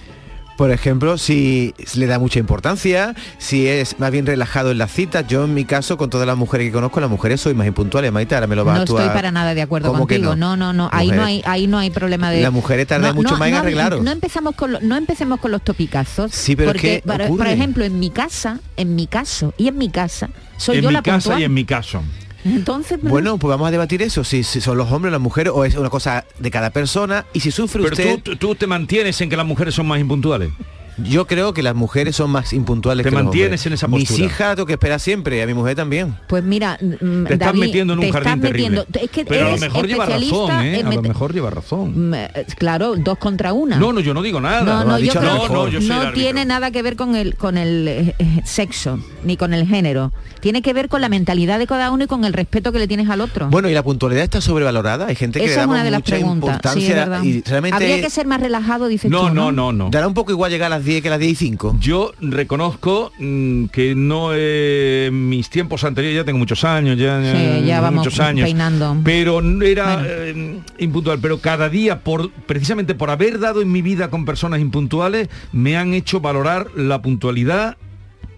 Por 0.57 0.71
ejemplo, 0.71 1.19
si 1.19 1.75
le 1.95 2.07
da 2.07 2.19
mucha 2.19 2.39
importancia, 2.39 3.15
si 3.39 3.67
es 3.67 3.99
más 3.99 4.11
bien 4.11 4.27
relajado 4.27 4.71
en 4.71 4.79
las 4.79 4.93
citas. 4.93 5.27
Yo 5.27 5.45
en 5.45 5.55
mi 5.55 5.65
caso, 5.65 5.97
con 5.97 6.11
todas 6.11 6.27
las 6.27 6.37
mujeres 6.37 6.69
que 6.69 6.73
conozco, 6.73 7.01
las 7.01 7.11
mujeres 7.11 7.41
soy 7.41 7.55
más 7.55 7.67
impuntuales, 7.67 8.13
Maite, 8.13 8.35
ahora 8.35 8.47
me 8.47 8.57
lo 8.57 8.65
va 8.65 8.75
no 8.75 8.81
a 8.81 8.85
estoy 8.85 9.09
para 9.09 9.31
nada 9.31 9.55
de 9.55 9.63
acuerdo 9.63 9.93
contigo. 9.93 10.37
No, 10.37 10.57
no, 10.57 10.73
no. 10.73 10.89
Ahí 10.93 11.11
no 11.11 11.25
hay, 11.25 11.43
ahí 11.47 11.67
no 11.67 11.79
hay 11.79 11.91
problema 11.91 12.31
de. 12.31 12.43
Las 12.43 12.53
mujeres 12.53 12.87
tardan 12.87 13.15
mucho 13.15 13.37
más 13.37 13.49
en 13.49 13.55
arreglaros. 13.55 14.03
No 14.03 14.11
empezamos 14.11 14.55
con 14.55 14.75
no 14.81 14.97
empecemos 14.97 15.41
con 15.41 15.51
los 15.51 15.63
topicazos. 15.63 16.33
Sí, 16.33 16.57
pero 16.57 16.73
porque, 16.73 16.97
es 16.97 17.03
que 17.03 17.29
por, 17.29 17.47
ejemplo, 17.47 17.85
en 17.85 17.99
mi 17.99 18.11
casa, 18.11 18.61
en 18.77 18.95
mi 18.95 19.07
caso 19.07 19.55
y 19.57 19.69
en 19.69 19.79
mi 19.79 19.89
casa, 19.89 20.31
soy 20.57 20.79
en 20.79 20.83
yo 20.83 20.89
mi 20.89 20.95
la 20.95 21.03
casa 21.03 21.17
puntual. 21.17 21.41
y 21.41 21.45
en 21.45 21.55
mi 21.55 21.65
caso. 21.65 22.03
Entonces, 22.45 23.01
bueno, 23.01 23.39
pues 23.39 23.49
vamos 23.51 23.69
a 23.69 23.71
debatir 23.71 24.03
eso, 24.03 24.23
si, 24.23 24.43
si 24.43 24.61
son 24.61 24.77
los 24.77 24.93
hombres 24.93 25.11
o 25.11 25.13
las 25.13 25.21
mujeres, 25.21 25.53
o 25.55 25.65
es 25.65 25.75
una 25.77 25.91
cosa 25.91 26.25
de 26.39 26.51
cada 26.51 26.71
persona, 26.71 27.25
y 27.33 27.41
si 27.41 27.51
sufre 27.51 27.83
Pero 27.83 27.95
usted... 27.95 28.23
tú, 28.23 28.37
tú 28.37 28.55
te 28.55 28.67
mantienes 28.67 29.21
en 29.21 29.31
que 29.31 29.37
las 29.37 29.47
mujeres 29.47 29.75
son 29.75 29.87
más 29.87 29.99
impuntuales. 29.99 30.51
Yo 30.99 31.27
creo 31.27 31.53
que 31.55 31.63
las 31.63 31.75
mujeres 31.75 32.15
son 32.17 32.31
más 32.31 32.53
impuntuales 32.53 33.05
Te 33.05 33.11
que 33.11 33.17
mantienes 33.17 33.67
en 33.67 33.73
esa 33.73 33.89
Mis 33.89 34.09
postura. 34.09 34.27
hijas 34.27 34.55
tengo 34.57 34.67
que 34.67 34.75
esperar 34.75 35.01
siempre, 35.01 35.39
y 35.39 35.41
a 35.41 35.47
mi 35.47 35.55
mujer 35.55 35.75
también. 35.77 36.15
Pues 36.29 36.45
mira, 36.45 36.79
mm, 36.81 37.25
Te 37.27 37.33
estás 37.35 37.49
David, 37.49 37.61
metiendo 37.61 37.93
en 37.95 37.99
un 37.99 38.05
te 38.07 38.13
jardín 38.13 38.41
terrible. 38.41 38.71
metiendo- 38.71 38.87
es 39.01 39.11
que 39.11 39.25
Pero 39.25 39.47
a 39.47 39.51
lo 39.51 39.59
mejor 39.59 39.87
lleva 39.87 40.07
razón, 40.07 40.51
¿eh? 40.65 40.83
A 40.87 40.91
lo 40.93 41.03
mejor 41.03 41.33
lleva 41.35 41.51
razón. 41.51 42.11
Mm, 42.11 42.15
eh, 42.15 42.47
Claro, 42.57 42.95
dos 42.97 43.19
contra 43.19 43.53
una. 43.53 43.77
No, 43.77 43.93
no, 43.93 44.01
yo 44.01 44.15
no 44.15 44.23
digo 44.23 44.41
nada. 44.41 44.63
No, 44.63 44.85
no, 44.85 44.99
yo 44.99 45.13
creo 45.13 45.23
no, 45.23 45.49
no, 45.49 45.69
yo 45.69 45.81
no 45.81 46.13
tiene 46.13 46.45
nada 46.45 46.71
que 46.71 46.83
ver 46.83 46.97
con 46.97 47.17
el 47.17 47.35
con 47.37 47.59
el 47.59 47.89
eh, 47.89 48.15
eh, 48.19 48.41
sexo 48.45 48.99
ni 49.25 49.37
con 49.37 49.53
el 49.55 49.67
género. 49.67 50.13
Tiene 50.41 50.63
que 50.63 50.73
ver 50.75 50.89
con 50.89 51.01
la 51.01 51.09
mentalidad 51.09 51.59
de 51.59 51.67
cada 51.67 51.91
uno 51.91 52.05
y 52.05 52.07
con 52.07 52.25
el 52.25 52.33
respeto 52.33 52.71
que 52.71 52.79
le 52.79 52.87
tienes 52.87 53.09
al 53.09 53.21
otro. 53.23 53.49
Bueno, 53.49 53.69
y 53.69 53.75
la 53.75 53.83
puntualidad 53.83 54.23
está 54.25 54.41
sobrevalorada. 54.41 55.07
Hay 55.07 55.17
gente 55.17 55.41
que 55.41 55.47
le 55.47 55.53
Esa 55.53 55.61
es 55.63 55.67
damos 55.67 55.75
una 55.75 55.85
de 55.85 55.91
las 55.91 56.01
mucha 56.01 56.15
preguntas. 56.17 56.51
Sí, 56.51 56.55
importancia 56.55 56.89
es 56.89 56.95
verdad. 56.95 57.23
y 57.25 57.43
realmente 57.43 57.77
Habría 57.77 58.01
que 58.03 58.11
ser 58.11 58.27
más 58.27 58.41
relajado, 58.41 58.87
dices 58.89 59.11
tú. 59.11 59.17
No, 59.17 59.31
no, 59.31 59.51
no, 59.53 59.73
no. 59.73 59.89
dará 59.91 60.07
un 60.07 60.15
poco 60.15 60.33
igual 60.33 60.51
llegar 60.51 60.67
a 60.73 60.77
las 60.77 60.84
10 60.85 61.03
que 61.03 61.11
las 61.11 61.19
10 61.19 61.33
y 61.33 61.35
5. 61.35 61.77
Yo 61.81 62.13
reconozco 62.21 63.13
mm, 63.19 63.67
que 63.67 63.95
no 63.95 64.31
eh, 64.33 65.11
mis 65.13 65.49
tiempos 65.51 65.85
anteriores, 65.85 66.17
ya 66.17 66.25
tengo 66.25 66.39
muchos 66.39 66.65
años, 66.65 66.99
ya, 66.99 67.21
Sí, 67.23 67.65
ya 67.67 67.81
vamos 67.81 68.05
muchos 68.05 68.21
años, 68.21 68.45
peinando. 68.45 68.97
pero 69.05 69.41
no 69.41 69.65
era 69.65 70.03
eh, 70.07 70.61
impuntual. 70.79 71.19
Pero 71.21 71.39
cada 71.39 71.69
día, 71.69 72.01
por 72.01 72.31
precisamente 72.31 72.95
por 72.95 73.11
haber 73.11 73.39
dado 73.39 73.63
en 73.63 73.71
mi 73.73 73.83
vida 73.83 74.11
con 74.11 74.25
personas 74.25 74.61
impuntuales, 74.61 75.29
me 75.53 75.77
han 75.77 75.95
hecho 75.95 76.21
valorar 76.21 76.69
la 76.77 77.01
puntualidad 77.03 77.77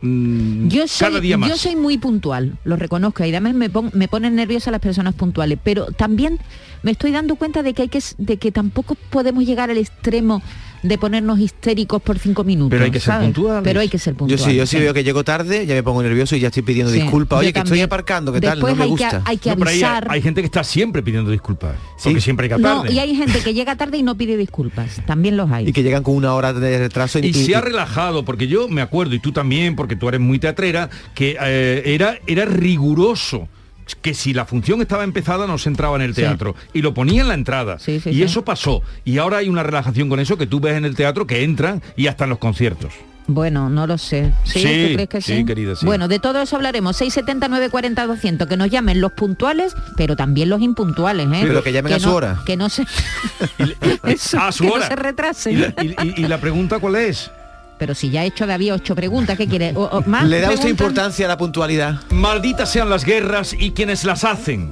mm, 0.03 0.69
Yo 0.69 0.87
soy, 0.87 1.07
cada 1.09 1.21
día 1.21 1.39
más. 1.39 1.49
yo 1.49 1.57
soy 1.57 1.77
muy 1.77 1.99
puntual, 1.99 2.59
lo 2.65 2.77
reconozco, 2.77 3.25
y 3.25 3.31
además 3.31 3.55
me, 3.55 3.71
pon- 3.71 3.91
me 3.95 4.09
ponen 4.09 4.35
nerviosa 4.35 4.71
las 4.71 4.81
personas 4.81 5.15
puntuales, 5.15 5.59
pero 5.63 5.87
también 5.87 6.39
me 6.83 6.91
estoy 6.93 7.11
dando 7.13 7.37
cuenta 7.37 7.63
de 7.63 7.75
que 7.75 7.83
hay 7.83 7.89
que 7.89 8.01
de 8.19 8.37
que 8.37 8.53
tampoco 8.53 8.95
podemos 9.11 9.45
llegar 9.45 9.71
al 9.71 9.79
extremo 9.79 10.43
de 10.89 10.99
ponernos 10.99 11.39
histéricos 11.39 12.01
por 12.03 12.19
cinco 12.19 12.45
minutos. 12.45 12.71
Pero 12.71 12.85
hay 12.85 12.91
que 12.91 13.01
ser 13.01 13.15
¿sabes? 13.15 13.27
puntuales. 13.33 13.63
Pero 13.65 13.81
hay 13.81 13.89
que 13.89 13.99
ser 13.99 14.15
Yo 14.15 14.19
puntual. 14.19 14.39
sí, 14.41 14.55
yo 14.57 14.67
sí 14.67 14.79
veo 14.79 14.95
que 14.95 15.05
llego 15.05 15.25
tarde, 15.25 15.67
ya 15.67 15.75
me 15.75 15.83
pongo 15.83 16.03
nervioso 16.03 16.37
y 16.37 16.41
ya 16.41 16.49
estoy 16.49 16.63
pidiendo 16.63 16.93
Sí, 16.93 17.01
disculpas. 17.01 17.41
Oye, 17.41 17.49
yo 17.49 17.53
que 17.55 17.59
estoy 17.61 17.81
aparcando, 17.81 18.33
¿qué 18.33 18.41
tal? 18.41 18.59
No 18.61 18.67
Después 18.67 18.77
me 18.77 18.85
hay 18.85 18.89
que- 18.97 19.05
gusta. 19.05 19.23
hay 19.25 19.37
que 19.39 19.51
No, 19.51 19.57
pero 19.57 19.71
hay, 19.71 19.75
avisar. 19.83 20.07
hay 20.11 20.23
gente 20.23 20.41
que 20.43 20.47
está 20.47 20.65
siempre 20.65 21.03
pidiendo 21.03 21.31
disculpas. 21.31 21.77
Porque 22.03 22.21
siempre 22.21 22.45
hay 22.45 22.51
que 22.57 22.59
No, 22.63 22.83
tarde. 22.83 22.93
y 22.95 22.99
hay 22.99 23.15
gente 23.15 23.41
que 23.41 23.55
llega 23.55 23.77
tarde 23.77 23.99
y 23.99 24.03
no 24.03 24.17
pide 24.17 24.37
disculpas. 24.37 25.01
También 25.07 25.37
los 25.37 25.51
hay. 25.51 25.69
Y 25.69 25.73
que 25.73 25.83
llegan 25.83 26.03
con 26.03 26.15
una 26.15 26.35
hora 26.35 26.53
de 26.53 26.79
retraso. 26.79 27.19
y 27.19 27.33
se 27.33 27.55
ha 27.57 27.61
relajado, 27.61 28.25
porque 28.25 28.47
yo 28.47 28.69
me 28.69 28.83
acuerdo, 28.83 29.15
y 29.15 29.19
tú 29.19 29.33
también, 29.33 29.77
porque 29.77 29.97
tú 29.97 30.09
eres 30.09 30.21
muy 30.21 30.39
teatrera, 30.39 30.91
que 31.15 31.37
eh, 31.41 31.83
era, 31.87 32.19
era 32.27 32.45
riguroso 32.45 33.49
que 33.95 34.15
si 34.15 34.35
la 34.35 34.45
función 34.47 34.81
estaba 34.83 35.05
empezada 35.05 35.47
no 35.47 35.59
se 35.59 35.69
entraba 35.69 35.97
en 35.97 36.03
el 36.03 36.15
Sí. 36.15 36.23
teatro 36.23 36.55
y 36.73 36.83
lo 36.83 36.93
ponía 36.95 37.23
en 37.23 37.29
la 37.29 37.35
entrada 37.35 37.79
sí, 37.79 37.93
y 37.97 38.01
sí. 38.01 38.23
eso 38.23 38.45
pasó 38.45 38.83
y 39.05 39.19
ahora 39.19 39.39
hay 39.39 39.49
una 39.49 39.63
relajación 39.63 40.09
con 40.09 40.19
eso 40.19 40.37
que 40.37 40.47
tú 40.47 40.59
ves 40.61 40.77
en 40.77 40.85
el 40.85 40.97
teatro 40.97 41.27
que 41.27 41.45
entran 41.45 41.83
y 41.97 42.09
hasta 42.09 42.25
en 42.25 42.31
los 42.31 42.39
conciertos 42.39 42.93
Bueno, 43.29 43.69
no 43.69 43.89
lo 43.89 43.99
sé. 43.99 44.33
¿Sí? 44.45 44.61
Sí, 44.61 44.87
¿Tú 44.89 44.95
crees 44.95 45.09
que 45.09 45.21
sí? 45.21 45.37
sí, 45.39 45.45
querida, 45.45 45.75
sí. 45.75 45.85
Bueno, 45.85 46.07
de 46.07 46.21
todo 46.21 46.41
eso 46.41 46.55
hablaremos. 46.55 46.97
679 46.97 47.71
40 47.71 48.07
200 48.07 48.47
que 48.47 48.57
nos 48.57 48.71
llamen 48.71 49.01
los 49.01 49.11
puntuales, 49.13 49.75
pero 49.97 50.15
también 50.15 50.49
los 50.49 50.61
impuntuales, 50.63 51.27
¿eh? 51.33 51.41
Pero 51.43 51.61
que 51.65 51.73
llamen 51.73 51.93
a 51.95 51.99
su 51.99 52.07
no- 52.09 52.15
hora. 52.15 52.39
Que 52.47 52.57
no 52.57 52.69
se 52.69 52.85
Eso, 54.05 54.39
a 54.41 54.53
su 54.53 54.63
que 54.65 54.71
hora 54.71 54.83
no 54.85 54.89
se 54.89 54.97
retrasen. 54.97 55.53
y 55.53 55.57
la, 55.57 55.75
y- 55.83 55.97
y- 56.21 56.25
y 56.25 56.29
la 56.29 56.39
pregunta 56.41 56.79
cuál 56.79 56.97
es 56.97 57.31
Pero 57.79 57.95
si 57.95 58.11
ya 58.11 58.25
he 58.25 58.29
hecho 58.29 58.47
David 58.47 58.75
ocho 58.75 58.95
preguntas, 58.95 59.37
¿qué 59.37 59.47
quiere? 59.47 59.73
O- 59.77 59.85
o 59.85 60.03
¿Más 60.07 60.25
¿Le 60.25 60.41
da 60.41 60.51
usted 60.51 60.69
importancia 60.69 61.27
a 61.27 61.29
la 61.29 61.37
puntualidad? 61.37 62.01
malditas 62.11 62.71
sean 62.71 62.89
las 62.89 63.05
guerras 63.05 63.55
y 63.59 63.73
quienes 63.73 64.05
las 64.05 64.25
hacen 64.25 64.71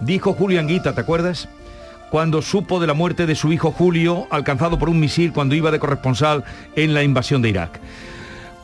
dijo 0.00 0.32
Julio 0.32 0.58
Anguita 0.60 0.94
¿te 0.94 1.00
acuerdas? 1.02 1.48
cuando 2.10 2.42
supo 2.42 2.80
de 2.80 2.86
la 2.88 2.94
muerte 2.94 3.26
de 3.26 3.34
su 3.36 3.52
hijo 3.52 3.70
Julio 3.70 4.26
alcanzado 4.30 4.78
por 4.78 4.88
un 4.88 4.98
misil 4.98 5.32
cuando 5.32 5.54
iba 5.54 5.70
de 5.70 5.78
corresponsal 5.78 6.42
en 6.74 6.94
la 6.94 7.02
invasión 7.04 7.42
de 7.42 7.50
Irak 7.50 7.80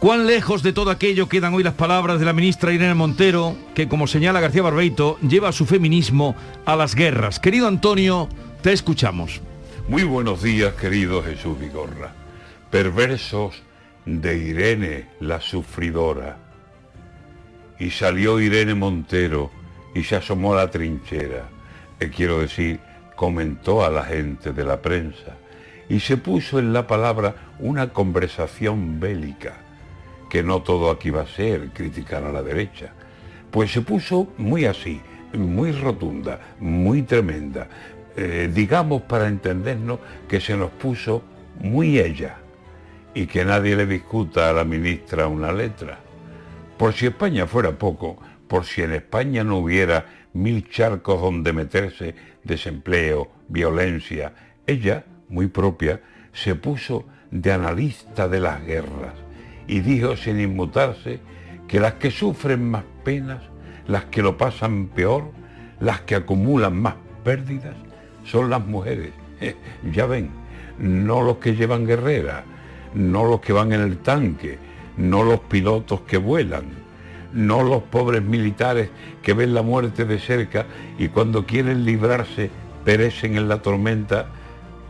¿Cuán 0.00 0.26
lejos 0.26 0.62
de 0.62 0.72
todo 0.74 0.90
aquello 0.90 1.28
quedan 1.28 1.54
hoy 1.54 1.62
las 1.62 1.72
palabras 1.74 2.18
de 2.20 2.26
la 2.26 2.34
ministra 2.34 2.70
Irene 2.72 2.92
Montero, 2.94 3.56
que 3.74 3.88
como 3.88 4.06
señala 4.06 4.40
García 4.40 4.60
Barbeito, 4.62 5.16
lleva 5.26 5.52
su 5.52 5.64
feminismo 5.64 6.36
a 6.66 6.76
las 6.76 6.94
guerras? 6.94 7.40
Querido 7.40 7.66
Antonio, 7.66 8.28
te 8.60 8.74
escuchamos. 8.74 9.40
Muy 9.88 10.02
buenos 10.04 10.42
días, 10.42 10.74
querido 10.74 11.22
Jesús 11.22 11.58
Vigorra. 11.58 12.12
Perversos 12.70 13.62
de 14.04 14.38
Irene 14.38 15.06
la 15.20 15.40
sufridora. 15.40 16.36
Y 17.78 17.90
salió 17.90 18.40
Irene 18.40 18.74
Montero 18.74 19.52
y 19.94 20.02
se 20.02 20.16
asomó 20.16 20.54
a 20.54 20.56
la 20.56 20.70
trinchera. 20.70 21.48
Eh, 22.00 22.10
quiero 22.14 22.40
decir, 22.40 22.80
comentó 23.14 23.84
a 23.84 23.90
la 23.90 24.02
gente 24.02 24.52
de 24.52 24.64
la 24.64 24.82
prensa 24.82 25.36
y 25.88 26.00
se 26.00 26.16
puso 26.16 26.58
en 26.58 26.72
la 26.72 26.88
palabra 26.88 27.36
una 27.60 27.92
conversación 27.92 28.98
bélica, 28.98 29.54
que 30.28 30.42
no 30.42 30.62
todo 30.62 30.90
aquí 30.90 31.10
va 31.10 31.22
a 31.22 31.26
ser 31.28 31.68
criticar 31.68 32.24
a 32.24 32.32
la 32.32 32.42
derecha. 32.42 32.94
Pues 33.52 33.70
se 33.70 33.82
puso 33.82 34.32
muy 34.38 34.64
así, 34.64 35.00
muy 35.32 35.70
rotunda, 35.70 36.40
muy 36.58 37.02
tremenda. 37.02 37.68
Eh, 38.16 38.50
digamos 38.52 39.02
para 39.02 39.28
entendernos 39.28 40.00
que 40.28 40.40
se 40.40 40.56
nos 40.56 40.70
puso 40.70 41.22
muy 41.60 42.00
ella 42.00 42.38
y 43.16 43.26
que 43.26 43.46
nadie 43.46 43.74
le 43.74 43.86
discuta 43.86 44.50
a 44.50 44.52
la 44.52 44.64
ministra 44.64 45.26
una 45.26 45.50
letra. 45.50 45.98
Por 46.76 46.92
si 46.92 47.06
España 47.06 47.46
fuera 47.46 47.72
poco, 47.72 48.18
por 48.46 48.66
si 48.66 48.82
en 48.82 48.92
España 48.92 49.42
no 49.42 49.56
hubiera 49.56 50.04
mil 50.34 50.68
charcos 50.68 51.22
donde 51.22 51.54
meterse, 51.54 52.14
desempleo, 52.44 53.30
violencia, 53.48 54.34
ella, 54.66 55.06
muy 55.30 55.46
propia, 55.46 56.02
se 56.34 56.56
puso 56.56 57.06
de 57.30 57.52
analista 57.52 58.28
de 58.28 58.38
las 58.38 58.62
guerras 58.66 59.14
y 59.66 59.80
dijo 59.80 60.14
sin 60.18 60.38
inmutarse 60.38 61.18
que 61.66 61.80
las 61.80 61.94
que 61.94 62.10
sufren 62.10 62.70
más 62.70 62.84
penas, 63.02 63.40
las 63.88 64.04
que 64.04 64.20
lo 64.20 64.36
pasan 64.36 64.88
peor, 64.88 65.30
las 65.80 66.02
que 66.02 66.16
acumulan 66.16 66.78
más 66.78 66.96
pérdidas, 67.24 67.76
son 68.26 68.50
las 68.50 68.66
mujeres. 68.66 69.12
ya 69.90 70.04
ven, 70.04 70.28
no 70.78 71.22
los 71.22 71.38
que 71.38 71.56
llevan 71.56 71.86
guerrera, 71.86 72.44
no 72.96 73.24
los 73.24 73.40
que 73.40 73.52
van 73.52 73.72
en 73.72 73.82
el 73.82 73.98
tanque, 73.98 74.58
no 74.96 75.22
los 75.22 75.40
pilotos 75.40 76.00
que 76.00 76.16
vuelan, 76.16 76.64
no 77.34 77.62
los 77.62 77.82
pobres 77.82 78.22
militares 78.22 78.88
que 79.22 79.34
ven 79.34 79.52
la 79.52 79.62
muerte 79.62 80.06
de 80.06 80.18
cerca 80.18 80.66
y 80.98 81.08
cuando 81.08 81.44
quieren 81.44 81.84
librarse 81.84 82.50
perecen 82.84 83.36
en 83.36 83.48
la 83.48 83.60
tormenta 83.60 84.26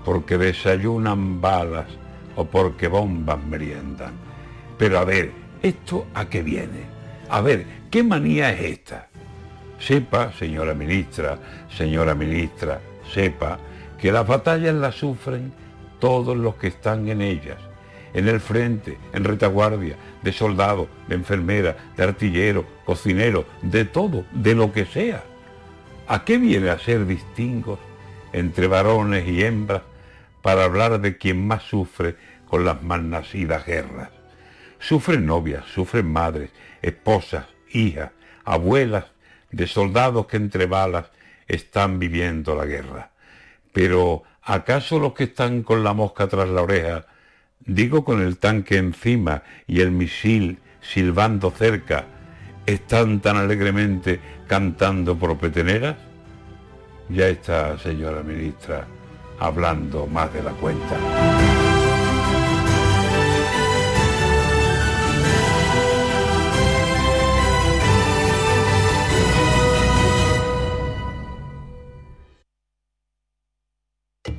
porque 0.04 0.38
desayunan 0.38 1.40
balas 1.40 1.86
o 2.36 2.44
porque 2.44 2.86
bombas 2.86 3.42
meriendan. 3.44 4.12
Pero 4.78 5.00
a 5.00 5.04
ver, 5.04 5.32
¿esto 5.62 6.06
a 6.14 6.26
qué 6.26 6.42
viene? 6.42 6.84
A 7.28 7.40
ver, 7.40 7.66
¿qué 7.90 8.04
manía 8.04 8.52
es 8.52 8.60
esta? 8.60 9.08
Sepa, 9.80 10.32
señora 10.32 10.74
ministra, 10.74 11.38
señora 11.76 12.14
ministra, 12.14 12.80
sepa 13.12 13.58
que 13.98 14.12
las 14.12 14.26
batallas 14.26 14.74
las 14.74 14.94
sufren 14.94 15.52
todos 15.98 16.36
los 16.36 16.54
que 16.54 16.68
están 16.68 17.08
en 17.08 17.20
ellas, 17.20 17.58
en 18.16 18.28
el 18.28 18.40
frente, 18.40 18.96
en 19.12 19.24
retaguardia, 19.24 19.96
de 20.22 20.32
soldado, 20.32 20.88
de 21.06 21.16
enfermera, 21.16 21.76
de 21.98 22.02
artillero, 22.02 22.66
cocinero, 22.86 23.44
de 23.60 23.84
todo, 23.84 24.24
de 24.32 24.54
lo 24.54 24.72
que 24.72 24.86
sea. 24.86 25.22
¿A 26.08 26.24
qué 26.24 26.38
viene 26.38 26.70
a 26.70 26.78
ser 26.78 27.06
distingos 27.06 27.78
entre 28.32 28.68
varones 28.68 29.28
y 29.28 29.44
hembras 29.44 29.82
para 30.40 30.64
hablar 30.64 30.98
de 31.02 31.18
quien 31.18 31.46
más 31.46 31.64
sufre 31.64 32.16
con 32.48 32.64
las 32.64 32.82
malnacidas 32.82 33.66
guerras? 33.66 34.08
Sufren 34.78 35.26
novias, 35.26 35.66
sufren 35.66 36.10
madres, 36.10 36.50
esposas, 36.80 37.44
hijas, 37.70 38.12
abuelas 38.46 39.04
de 39.50 39.66
soldados 39.66 40.26
que 40.26 40.38
entre 40.38 40.64
balas 40.64 41.10
están 41.48 41.98
viviendo 41.98 42.54
la 42.54 42.64
guerra. 42.64 43.10
Pero 43.74 44.22
¿acaso 44.40 44.98
los 44.98 45.12
que 45.12 45.24
están 45.24 45.62
con 45.62 45.84
la 45.84 45.92
mosca 45.92 46.28
tras 46.28 46.48
la 46.48 46.62
oreja, 46.62 47.04
digo 47.66 48.04
con 48.04 48.22
el 48.22 48.38
tanque 48.38 48.78
encima 48.78 49.42
y 49.66 49.80
el 49.80 49.90
misil 49.90 50.58
silbando 50.80 51.50
cerca, 51.50 52.06
están 52.64 53.20
tan 53.20 53.36
alegremente 53.36 54.20
cantando 54.46 55.16
por 55.16 55.36
peteneras? 55.38 55.96
Ya 57.08 57.28
está, 57.28 57.78
señora 57.78 58.22
ministra, 58.22 58.86
hablando 59.38 60.06
más 60.06 60.32
de 60.32 60.42
la 60.42 60.52
cuenta. 60.52 61.65